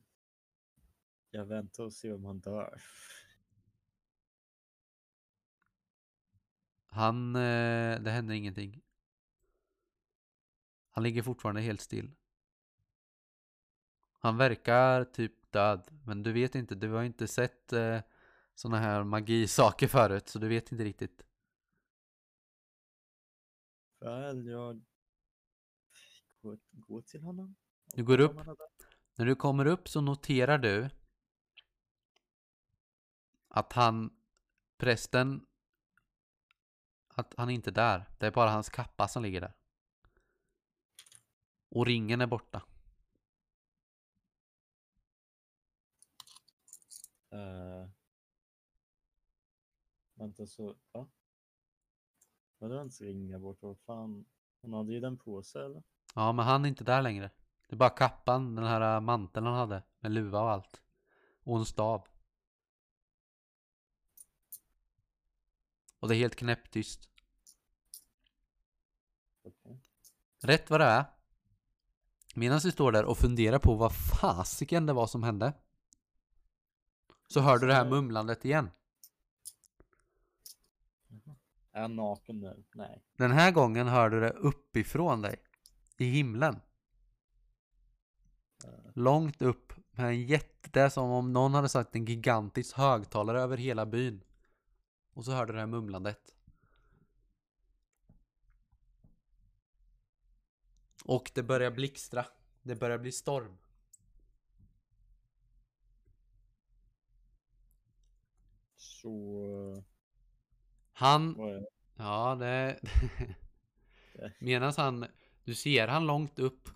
[1.31, 2.83] jag väntar och ser om han dör.
[6.87, 8.83] Han, eh, det händer ingenting.
[10.91, 12.11] Han ligger fortfarande helt still.
[14.19, 18.01] Han verkar typ död, men du vet inte, du har inte sett eh,
[18.55, 21.25] såna här magisaker förut, så du vet inte riktigt.
[24.01, 24.83] Väl, jag
[26.45, 27.57] går, går till honom.
[27.95, 28.39] Du går upp.
[28.39, 28.57] är där.
[29.17, 30.91] När du kommer upp så noterar du
[33.49, 34.17] att han,
[34.77, 35.47] prästen,
[37.09, 38.09] att han inte är där.
[38.19, 39.53] Det är bara hans kappa som ligger där.
[41.69, 42.63] Och ringen är borta.
[47.31, 47.89] Eh,
[50.15, 51.09] vänta så, va?
[52.59, 53.63] Vadå ens ringa bort?
[53.63, 54.25] Vad fan?
[54.63, 55.83] Han hade ju den på sig eller?
[56.15, 57.31] Ja, men han är inte där längre.
[57.69, 59.83] Det är bara kappan, den här äh, manteln han hade.
[60.01, 60.83] Med luva och allt.
[61.45, 62.07] Och en stav.
[66.01, 67.09] Och det är helt knäpptyst.
[69.43, 69.81] Okej.
[70.43, 71.05] Rätt vad det är.
[72.35, 75.53] Medan du står där och funderar på vad fasiken det var som hände.
[77.27, 78.71] Så hör du det här mumlandet igen.
[81.73, 82.65] Är han naken nu?
[82.75, 83.03] Nej.
[83.17, 85.37] Den här gången hör du det uppifrån dig.
[85.99, 86.61] I himlen.
[88.95, 93.41] Långt upp med en jätte, det är som om någon hade sagt en gigantisk högtalare
[93.41, 94.25] över hela byn.
[95.15, 96.35] Och så hörde det här mumlandet.
[101.05, 102.27] Och det börjar blixtra.
[102.63, 103.57] Det börjar bli storm.
[108.77, 109.85] så,
[110.93, 111.37] Han,
[111.97, 112.79] ja det...
[114.13, 115.07] Det- Medan han,
[115.45, 116.69] du ser han långt upp.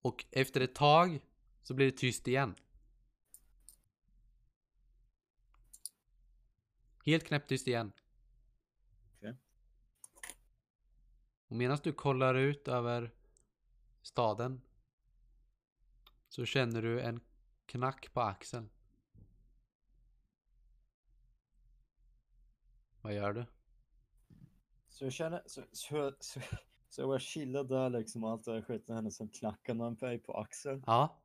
[0.00, 1.20] Och efter ett tag
[1.62, 2.54] så blir det tyst igen.
[7.04, 7.92] Helt knäpptyst igen.
[9.16, 9.36] Okej.
[11.46, 13.14] Och medan du kollar ut över
[14.02, 14.60] staden
[16.28, 17.20] så känner du en
[17.66, 18.70] knack på axeln.
[23.00, 23.46] Vad gör du?
[24.92, 26.40] Så jag känner, så, så, så,
[26.88, 29.96] så jag bara chillar där liksom och allt det där skiten henne som knackar någon
[30.00, 30.82] mig på axeln.
[30.86, 31.18] Ja.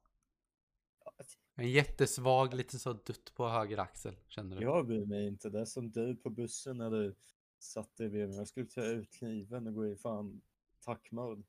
[1.56, 4.64] En jättesvag liten så dutt på höger axel känner du.
[4.64, 7.16] Jag bryr mig inte, det är som du på bussen när du
[7.60, 8.38] satt dig bredvid mig.
[8.38, 10.42] Jag skulle ta ut kniven och gå i fan
[10.86, 11.44] tack-mode.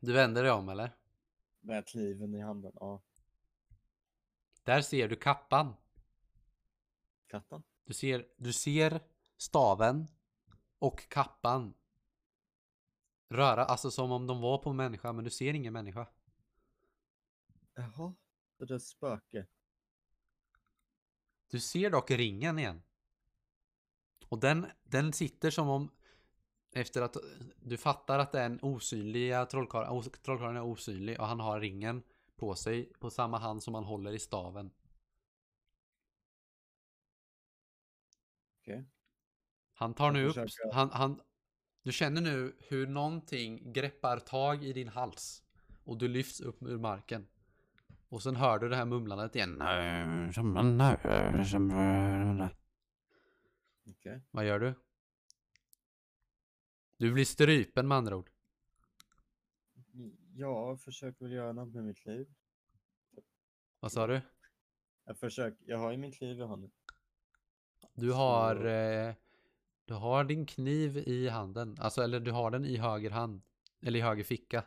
[0.00, 0.96] Du vänder dig om eller?
[1.60, 3.02] Med kniven i handen, ja.
[4.62, 5.74] Där ser du kappan.
[7.26, 7.62] Katten?
[7.84, 9.00] Du ser, du ser
[9.36, 10.08] staven
[10.82, 11.74] och kappan
[13.28, 16.06] röra, alltså som om de var på en människa, men du ser ingen människa.
[17.74, 18.14] Jaha,
[18.56, 19.46] det där spöke.
[21.50, 22.82] Du ser dock ringen igen.
[24.28, 25.90] Och den, den sitter som om
[26.72, 27.16] efter att
[27.56, 32.02] du fattar att det är en osynlig trollkarl, trollkarlen är osynlig och han har ringen
[32.36, 34.70] på sig på samma hand som han håller i staven.
[38.60, 38.84] Okej.
[39.82, 41.20] Han tar nu Jag upp, han, han,
[41.82, 45.42] du känner nu hur någonting greppar tag i din hals
[45.84, 47.26] och du lyfts upp ur marken.
[48.08, 49.58] Och sen hör du det här mumlandet igen.
[53.90, 54.20] Okej.
[54.30, 54.74] Vad gör du?
[56.96, 58.30] Du blir strypen med andra ord.
[60.36, 62.28] Jag försöker väl göra något med mitt liv.
[63.80, 64.20] Vad sa du?
[65.04, 66.70] Jag försöker, jag har ju mitt liv i handen.
[67.94, 69.14] Du har, Så- eh,
[69.84, 71.76] du har din kniv i handen.
[71.78, 73.42] Alltså, eller du har den i höger hand.
[73.80, 74.64] Eller i höger ficka.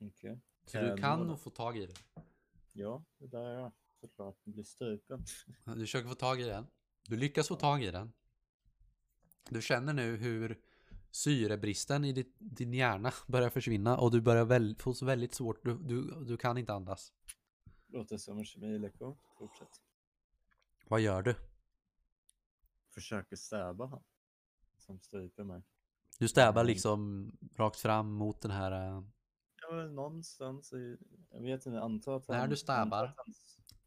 [0.00, 0.40] Okej.
[0.64, 1.94] Så du jag kan nog få tag i det.
[2.72, 3.72] Ja, det där är jag.
[4.00, 4.44] Såklart.
[4.44, 5.24] Blir strupen.
[5.64, 6.66] Du försöker få tag i den.
[7.08, 8.12] Du lyckas få tag i den.
[9.50, 10.60] Du känner nu hur
[11.10, 15.64] syrebristen i ditt, din hjärna börjar försvinna och du börjar väl, få väldigt svårt.
[15.64, 17.12] Du, du, du kan inte andas.
[17.86, 19.16] Låter som en kemilektion.
[19.38, 19.80] Fortsätt.
[20.88, 21.34] Vad gör du?
[22.96, 24.02] Försöker stäba han.
[24.78, 25.62] Som stryper mig.
[26.18, 26.66] Du stäbar Mm.
[26.66, 28.72] liksom rakt fram mot den här...
[28.72, 29.02] eh,
[29.70, 30.96] Ja, någonstans i...
[31.30, 32.50] Jag vet inte, jag antar att När han...
[32.50, 33.14] du stäbar.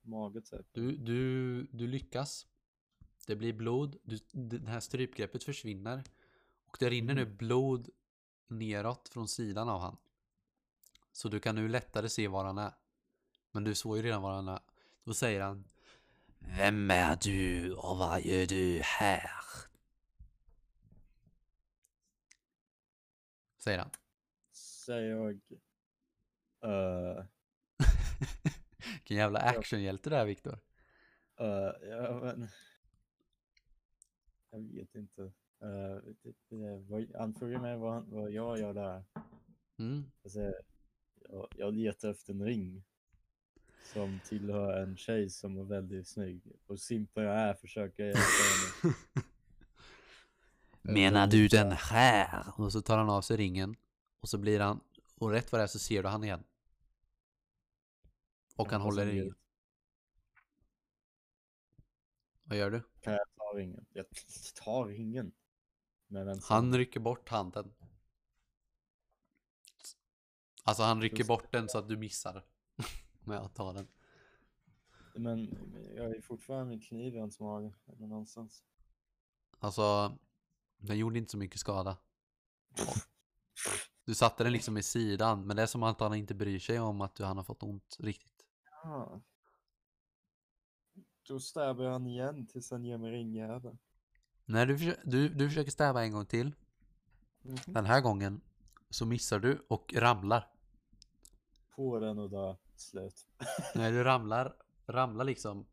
[0.02, 0.66] Mage typ.
[0.72, 2.48] Du, du, du lyckas.
[3.28, 3.98] Det blir blod.
[4.04, 4.18] Du,
[4.50, 6.04] det här strypgreppet försvinner.
[6.66, 7.38] Och det rinner nu Mm.
[7.38, 7.90] blod
[8.48, 9.98] neråt från sidan av han.
[11.12, 12.74] Så du kan nu lättare se var han är.
[13.52, 14.60] Men du såg ju redan var han är.
[15.04, 15.64] Då säger han
[16.40, 19.30] Vem är du och vad gör du här?
[23.58, 23.90] Säger han.
[24.86, 25.42] Säger jag...
[26.66, 27.26] Uh,
[28.94, 30.60] Vilken jävla actionhjälte det är Viktor.
[31.42, 32.48] uh, ja, men...
[34.50, 35.22] Jag vet inte.
[35.22, 35.32] Uh,
[36.22, 39.04] det, det, frågar mig vad, vad jag gör där.
[39.80, 40.12] Mm.
[40.22, 40.54] Jag, säger,
[41.30, 42.84] jag, jag letar efter en ring.
[43.94, 46.42] Som tillhör en tjej som är väldigt snygg.
[46.68, 48.22] Och simpel jag är försöker jag hjälpa
[48.84, 48.96] henne.
[50.94, 52.44] Menar du den här?
[52.58, 53.76] Och så tar han av sig ringen.
[54.20, 54.80] Och så blir han,
[55.16, 56.44] och rätt vad det är så ser du han igen.
[58.56, 59.36] Och han håller ringen.
[62.44, 62.82] Vad gör du?
[63.02, 63.86] Kan jag ta ringen?
[63.94, 64.06] Jag
[64.56, 65.32] tar ringen.
[66.44, 67.74] Han rycker bort handen.
[70.64, 72.46] Alltså han rycker bort den så att du missar.
[73.30, 73.88] Med att ta den.
[75.16, 75.58] Men
[75.96, 77.74] jag ju fortfarande min kniv i hans mage.
[77.88, 78.64] Eller någonstans.
[79.60, 80.18] Alltså,
[80.78, 81.98] den gjorde inte så mycket skada.
[84.06, 86.80] Du satte den liksom i sidan, men det är som att han inte bryr sig
[86.80, 88.46] om att du, han har fått ont riktigt.
[88.84, 89.22] Ja.
[91.28, 93.78] Då stäbar jag han igen tills han ger mig ringjäveln.
[94.46, 96.56] När du, försö- du, du försöker stäva en gång till.
[97.42, 97.58] Mhm.
[97.66, 98.42] Den här gången
[98.90, 100.48] så missar du och ramlar.
[101.76, 102.58] På den och där.
[102.80, 103.28] Slut.
[103.76, 105.66] När du ramlar, ramlar liksom.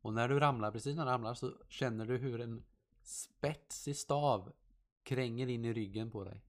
[0.00, 2.64] Och när du ramlar, precis när du ramlar så känner du hur en
[3.02, 4.52] spetsig stav
[5.02, 6.42] kränger in i ryggen på dig.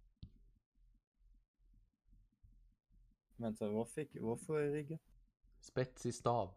[3.36, 5.00] Vänta, vad fick vad får jag i ryggen?
[5.60, 6.54] Spetsig stav.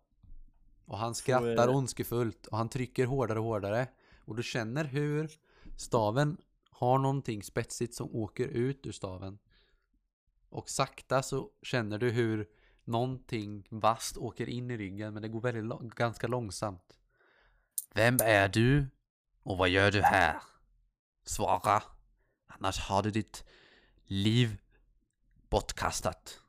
[0.84, 3.88] Och han skrattar ondskefullt och han trycker hårdare och hårdare.
[4.24, 5.30] Och du känner hur
[5.76, 6.36] staven
[6.70, 9.38] har någonting spetsigt som åker ut ur staven.
[10.48, 12.48] Och sakta så känner du hur
[12.88, 16.98] någonting vasst åker in i ryggen men det går väldigt lång- ganska långsamt.
[17.94, 18.86] Vem är du?
[19.42, 20.36] Och vad gör du här?
[21.24, 21.82] Svara.
[22.46, 23.44] Annars har du ditt
[24.04, 24.58] liv
[25.50, 26.40] bortkastat.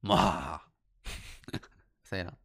[0.00, 0.60] Mah.
[2.02, 2.36] Säger han.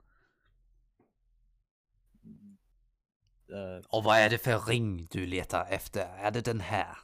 [3.89, 6.05] Och vad är det för ring du letar efter?
[6.05, 6.97] Är det den här?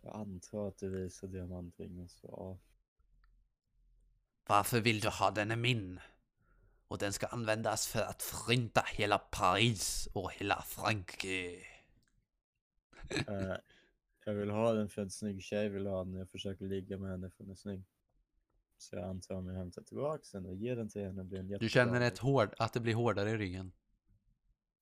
[0.00, 2.58] jag antar att du visar diamantringen så ja.
[4.46, 6.00] Varför vill du ha den är min?
[6.88, 11.66] Och den ska användas för att förinta hela Paris och hela Frankrike.
[13.28, 13.56] Eh,
[14.24, 16.14] jag vill ha den för en snygg tjej vill ha den.
[16.14, 17.84] Jag försöker ligga med henne för hon är snygg.
[18.78, 21.48] Så jag antar om jag hämtar tillbaka den och ger den till henne blir en
[21.48, 23.72] Du känner ett hård, att det blir hårdare i ryggen.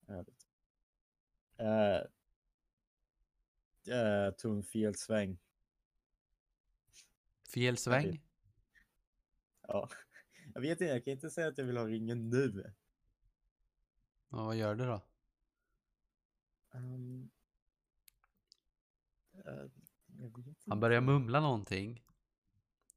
[0.07, 0.47] Härligt.
[1.57, 2.07] Eh,
[3.83, 5.37] jag tog en fel sväng.
[7.53, 8.21] Fel sväng?
[9.67, 9.89] Ja.
[10.53, 12.73] Jag vet inte, jag kan inte säga att jag vill ha ringen nu.
[14.29, 15.01] Ja, vad gör du då?
[16.73, 17.29] Um.
[20.67, 22.03] Han börjar mumla någonting.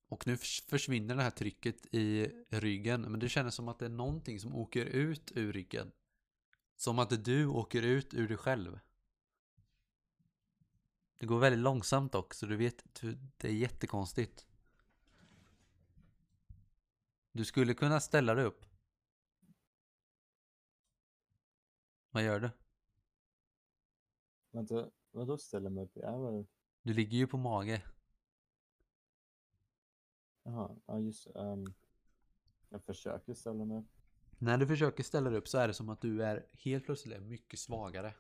[0.09, 3.01] Och nu förs- försvinner det här trycket i ryggen.
[3.03, 5.93] Men det känns som att det är någonting som åker ut ur ryggen.
[6.77, 8.79] Som att du åker ut ur dig själv.
[11.19, 12.47] Det går väldigt långsamt också.
[12.47, 12.85] Du vet,
[13.37, 14.46] det är jättekonstigt.
[17.37, 18.65] Du skulle kunna ställa dig upp.
[22.11, 22.51] Vad gör du?
[24.51, 25.93] Vänta, vadå ställa mig upp?
[25.95, 26.47] Ja, vad...
[26.83, 27.83] Du ligger ju på mage.
[30.43, 31.65] Jaha, ja just ehm,
[32.69, 33.91] jag försöker ställa mig upp.
[34.39, 37.23] När du försöker ställa dig upp så är det som att du är helt plötsligt
[37.23, 38.15] mycket svagare.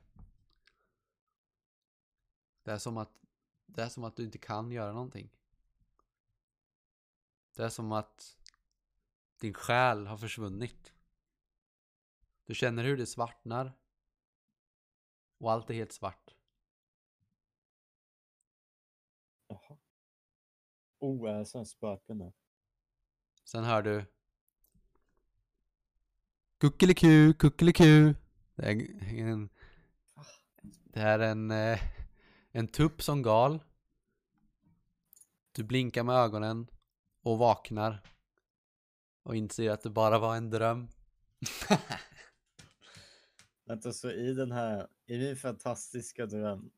[2.62, 3.20] Det är som att
[3.66, 5.30] det är som att du inte kan göra någonting.
[7.54, 8.36] Det är som att
[9.40, 10.92] din själ har försvunnit.
[12.44, 13.72] Du känner hur det svartnar.
[15.38, 16.34] Och allt är helt svart.
[19.48, 19.78] Jaha.
[20.98, 22.32] Oh, det sån spöken
[23.44, 24.04] Sen hör du
[26.58, 28.14] Kuckeliku, kuckeliku.
[28.54, 29.48] Det är en,
[30.84, 31.78] det är en, eh,
[32.50, 33.62] en tupp som gal.
[35.52, 36.66] Du blinkar med ögonen
[37.20, 38.15] och vaknar.
[39.26, 40.88] Och inser att det bara var en dröm.
[43.64, 46.70] Vänta, så i den här, i min fantastiska dröm Så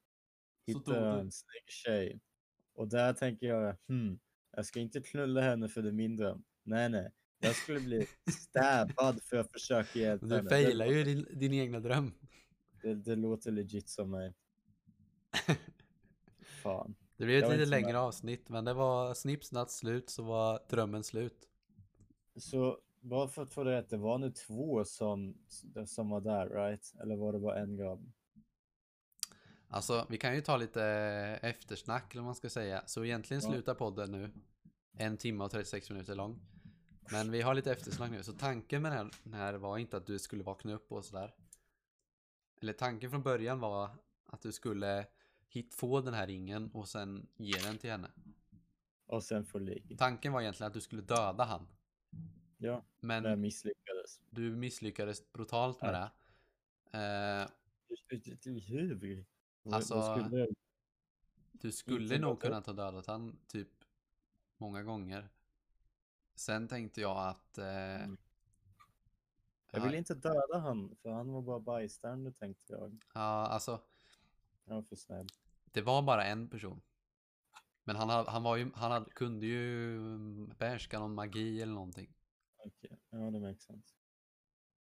[0.67, 2.21] hittar tog jag du- en snygg tjej.
[2.75, 4.19] Och där tänker jag, hmm,
[4.57, 6.45] jag ska inte knulla henne för det är min dröm.
[6.63, 7.13] Nej, nej.
[7.39, 8.07] Jag skulle bli
[8.41, 10.49] stabbad för att försöka hjälpa Du henne.
[10.51, 12.13] failar det, ju din, din egna dröm.
[12.83, 14.35] det, det låter legit som mig.
[16.63, 16.95] Fan.
[17.17, 21.05] Det blir ett lite längre avsnitt men det var snipp snatt slut så var drömmen
[21.05, 21.48] slut.
[22.41, 25.39] Så bara för att få det rätt, det var nu två som,
[25.87, 26.95] som var där, right?
[27.01, 28.13] Eller var det bara en grabb?
[29.69, 30.83] Alltså vi kan ju ta lite
[31.43, 32.83] eftersnack eller vad man ska säga.
[32.87, 33.51] Så egentligen Ja.
[33.51, 34.31] slutar podden nu.
[34.93, 36.41] En timme och 36 minuter lång.
[37.13, 38.23] Men vi har lite eftersnack nu.
[38.23, 41.05] Så tanken med den här, den här var inte att du skulle vakna upp och
[41.05, 41.35] sådär.
[42.61, 43.91] Eller tanken från början var
[44.27, 45.07] att du skulle
[45.49, 48.11] hit, få den här ringen och sen ge den till henne.
[49.07, 49.97] Och sen få ligg.
[49.99, 51.67] Tanken var egentligen att du skulle döda han.
[52.59, 54.21] Ja, Men jag misslyckades.
[54.31, 56.11] du misslyckades brutalt med det.
[56.99, 57.49] Eh,
[58.69, 59.25] Hur?
[59.63, 60.29] Vad- Alltså,
[61.53, 62.41] Du skulle nog dödat?
[62.41, 63.69] kunnat ha dödat han typ
[64.57, 65.29] många gånger.
[66.35, 67.59] Sen tänkte jag att...
[67.59, 68.17] Eh, Mm.
[69.71, 73.05] Jag ja, ville inte döda han, för han var bara bystander tänkte jag.
[73.15, 73.81] ja, alltså
[74.65, 75.27] Jag var för snäll.
[75.73, 76.81] det var bara en person.
[77.85, 81.73] Men han, ha- han, var ju, han hade, kunde ju mm, behärska någon magi eller
[81.73, 82.15] någonting.
[82.69, 83.95] Okej, ja det makes sense.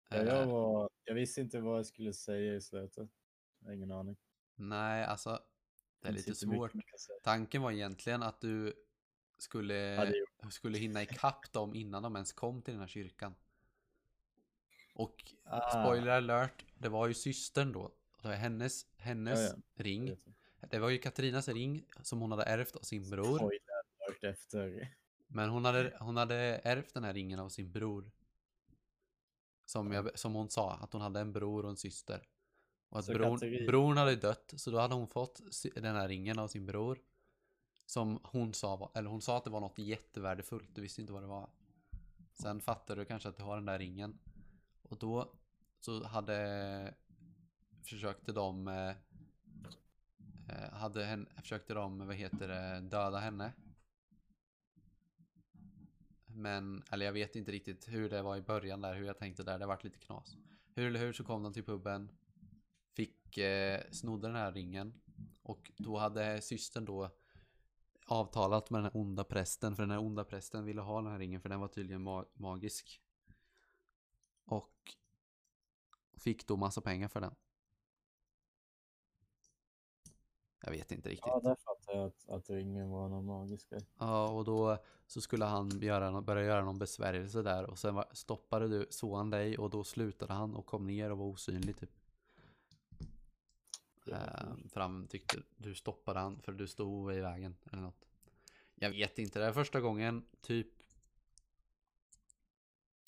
[0.09, 3.09] Ja, Eh, jag, var, jag visste inte vad jag skulle säga i slutet.
[3.59, 4.17] Jag har ingen aning.
[4.55, 5.39] Nej, alltså
[6.01, 6.71] det är lite svårt.
[7.23, 8.73] Tanken var egentligen att du
[9.37, 9.75] skulle,
[10.41, 13.35] Ja, skulle hinna ikapp dem innan de ens kom till den här kyrkan.
[14.93, 17.91] Och Ah, spoiler alert, det var ju systern då.
[18.21, 19.83] Det var hennes, hennes Ja, ja.
[19.83, 20.17] ring.
[20.69, 23.37] Det var ju Katrinas ring som hon hade ärvt av sin bror.
[23.37, 23.59] Spoiler
[24.07, 24.95] alert efter.
[25.35, 28.11] Men hon hade, hon hade ärvt den här ringen av sin bror.
[29.65, 32.27] Som, jag, som hon sa, att hon hade en bror och en syster.
[32.89, 35.41] Och att Katarina- bron hade dött, så då hade hon fått
[35.75, 36.99] den här ringen av sin bror.
[37.85, 41.23] Som hon sa, eller hon sa att det var något jättevärdefullt, du visste inte vad
[41.23, 41.49] det var.
[42.33, 44.19] Sen fattade du kanske att du har den där ringen.
[44.81, 45.33] Och då
[45.79, 46.93] så hade
[47.83, 48.89] försökte de eh,
[50.49, 53.53] eh, hade hen, försökte de, vad heter det, döda henne.
[56.35, 59.43] Men, eller jag vet inte riktigt hur det var i början där, hur jag tänkte
[59.43, 60.37] där, det vart lite knas.
[60.73, 62.11] Hur eller hur så kom de till puben,
[62.93, 64.93] fick, eh, snodde den här ringen
[65.41, 67.09] och då hade systern då
[68.05, 71.19] avtalat med den här onda prästen, för den här onda prästen ville ha den här
[71.19, 73.01] ringen för den var tydligen ma- magisk.
[74.45, 74.95] Och
[76.17, 77.35] fick då massa pengar för den.
[80.65, 81.27] Jag vet inte riktigt.
[81.27, 83.85] Ja, där fattar jag att, att ringen var någon magisk grej.
[83.97, 84.77] Ja, och då
[85.07, 89.17] så skulle han göra, börja göra någon besvärjelse där och sen var, stoppade du, såg
[89.17, 91.89] han dig och då slutade han och kom ner och var osynlig typ.
[91.89, 92.05] Var
[94.07, 98.05] Eh, för han tyckte du stoppade han för du stod i vägen eller något.
[98.75, 100.67] Jag vet inte, det är första gången typ.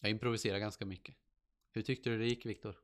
[0.01, 1.15] Jag improviserar ganska mycket.
[1.71, 2.75] Hur tyckte du det gick Viktor?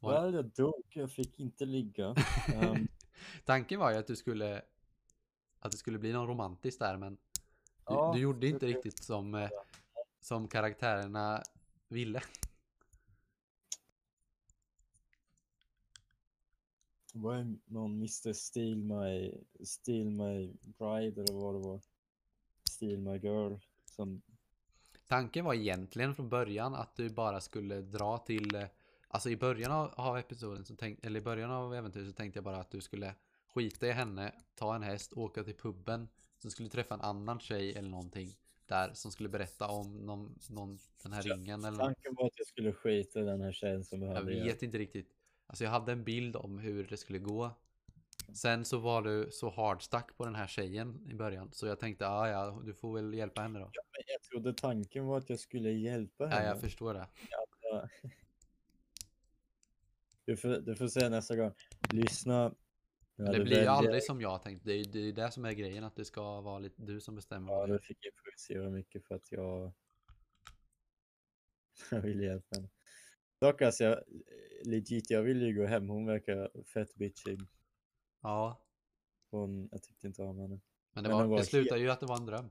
[0.00, 0.82] Det- Well, jag dog.
[0.88, 2.14] Jag fick inte ligga.
[2.54, 2.88] Ehm,
[3.44, 4.62] Tanken var ju att du skulle
[5.62, 7.18] att det skulle bli någon romantiskt där men du,
[7.86, 9.50] Ja, du gjorde det inte blev- riktigt som, eh,
[10.20, 11.42] som karaktärerna
[11.88, 12.22] ville.
[17.14, 18.32] var det någon Mr.
[18.32, 21.80] Steal My, Steal My Bride eller vad det var?
[22.70, 23.54] Steal My Girl.
[23.84, 24.22] Som,
[25.06, 28.64] Tanken var egentligen från början att du bara skulle dra till eh,
[29.12, 32.36] Alltså i början av, av episoden så tänkte, eller i början av äventyret så tänkte
[32.36, 33.14] jag bara att du skulle
[33.54, 36.08] skita i henne, ta en häst, åka till puben.
[36.42, 40.78] Sen skulle träffa en annan tjej eller någonting där som skulle berätta om någon, någon
[41.02, 43.84] den här Ja, ringen eller tanken var att jag skulle skita i den här tjejen
[43.84, 44.46] som Jag behövde hjälp.
[44.54, 45.14] vet inte riktigt.
[45.46, 47.50] Alltså jag hade en bild om hur det skulle gå.
[48.34, 51.48] Sen så var du så hardstuck på den här tjejen i början.
[51.52, 53.64] Så jag tänkte, ja ja, du får väl hjälpa henne då.
[53.64, 56.46] Men jag trodde tanken var att jag skulle hjälpa Ja, henne.
[56.46, 57.06] jag förstår det.
[57.30, 57.88] Ja.
[60.30, 61.52] Du får, du får säga nästa gång.
[61.92, 62.54] Lyssna,
[63.16, 64.64] Jag det blir ju aldrig som jag tänkt.
[64.64, 67.00] Det är ju det, är det som är grejen, att det ska vara lite du
[67.00, 67.52] som bestämmer.
[67.52, 69.72] Ja, du fick improvisera mycket för att jag...
[71.90, 72.68] jag ville hjälpa henne.
[73.40, 73.98] Dock alltså, jag,
[74.64, 75.88] legit, jag ville ju gå hem.
[75.88, 77.40] Hon verkar fett bitchig.
[78.22, 78.60] Ja,
[79.30, 80.60] Hon, jag tyckte inte om henne.
[80.92, 82.50] men det, Men var, var det slutar ju att det var en dröm.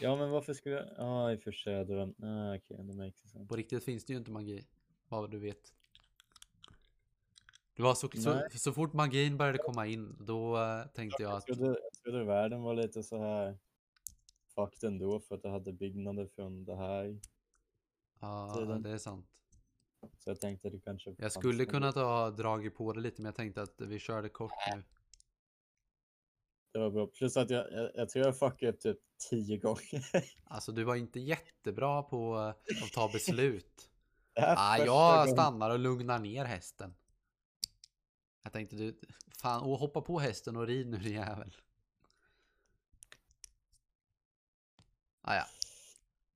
[0.00, 0.88] Ja, men varför skulle jag...
[0.96, 2.14] Ja, i och för sig de...
[2.22, 3.46] Ah, okej, det makes sense.
[3.48, 4.66] På riktigt finns det ju inte magi.
[5.10, 5.74] Vad du vet.
[7.76, 11.38] Det var så, så, så fort magin började komma in, då eh, tänkte jag Jag
[11.38, 13.58] att trodde, jag trodde världen var lite så här
[14.54, 17.20] fucked ändå för att det hade byggnader från det här.
[18.20, 18.82] ja, tiden.
[18.82, 19.26] det är sant.
[20.18, 23.36] Så jag tänkte det kanske Jag skulle kunnat ha dragit på det lite, men jag
[23.36, 24.82] tänkte att vi körde kort nu.
[26.72, 27.06] Det var bra.
[27.06, 28.98] Plus att jag, jag, jag tror jag fuckade upp typ
[29.30, 30.04] tio gånger.
[30.44, 33.89] Alltså, du var inte jättebra på eh, att ta beslut.
[34.40, 36.94] Här Ah, jag gången- stannar och lugnar ner hästen.
[38.42, 39.00] Jag tänkte du,
[39.38, 41.54] fan, och hoppa på hästen och rid nu din jävel.
[45.22, 45.44] Ah, ja.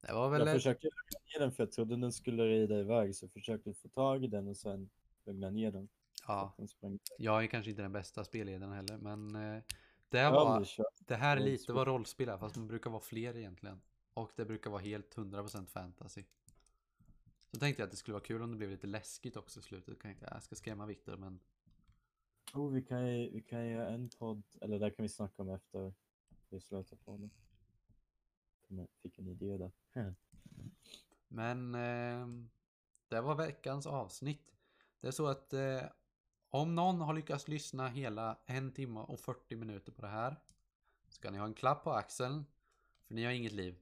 [0.01, 0.41] Det var väl...
[0.47, 3.75] Jag försökte lugna ner den för jag trodde den skulle rida iväg så jag försökte
[3.75, 4.91] få tag i den och sen
[5.25, 5.89] lugna ner den.
[6.27, 9.63] Ja, Den jag är kanske inte den bästa spelledaren heller, men eh,
[10.09, 10.69] det, var,
[10.99, 13.81] det här är lite vad rollspel är, fast man brukar vara fler egentligen.
[14.15, 16.25] Och det brukar vara helt 100% fantasy.
[17.55, 19.63] Så tänkte jag att det skulle vara kul om det blev lite läskigt också i
[19.63, 20.01] slutet.
[20.01, 21.41] Tänkte jag, jag ska skrämma Viktor, men
[22.55, 25.49] Oh, vi kan ju vi kan göra en podd, eller där kan vi snacka om
[25.49, 25.95] efter
[26.49, 27.31] vi slutar podden.
[28.69, 29.73] Jag fick en idé där.
[31.29, 32.27] Men eh,
[33.09, 34.55] det var veckans avsnitt.
[35.01, 35.83] Det är så att eh,
[36.49, 40.37] om någon har lyckats lyssna hela en timme och 40 minuter på det här
[41.09, 42.47] ska ni ha en klapp på axeln
[43.07, 43.77] för ni har inget liv.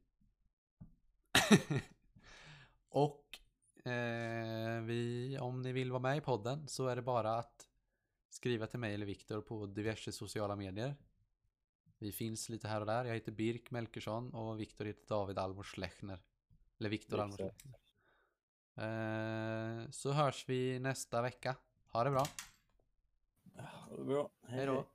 [2.89, 3.41] och
[3.85, 7.69] eh, vi, om ni vill vara med i podden så är det bara att
[8.31, 10.97] skriva till mig eller Viktor på diverse sociala medier.
[11.99, 13.05] Vi finns lite här och där.
[13.05, 16.23] Jag heter Birk Melkersson och Viktor heter David Alvor Schlechner.
[16.79, 17.17] Eller Viktor.
[17.17, 17.75] Schlechner.
[18.75, 21.57] Eh, så hörs vi nästa vecka.
[21.87, 22.27] Ha det bra.
[23.55, 24.31] Ha det bra.
[24.43, 24.87] Hej då.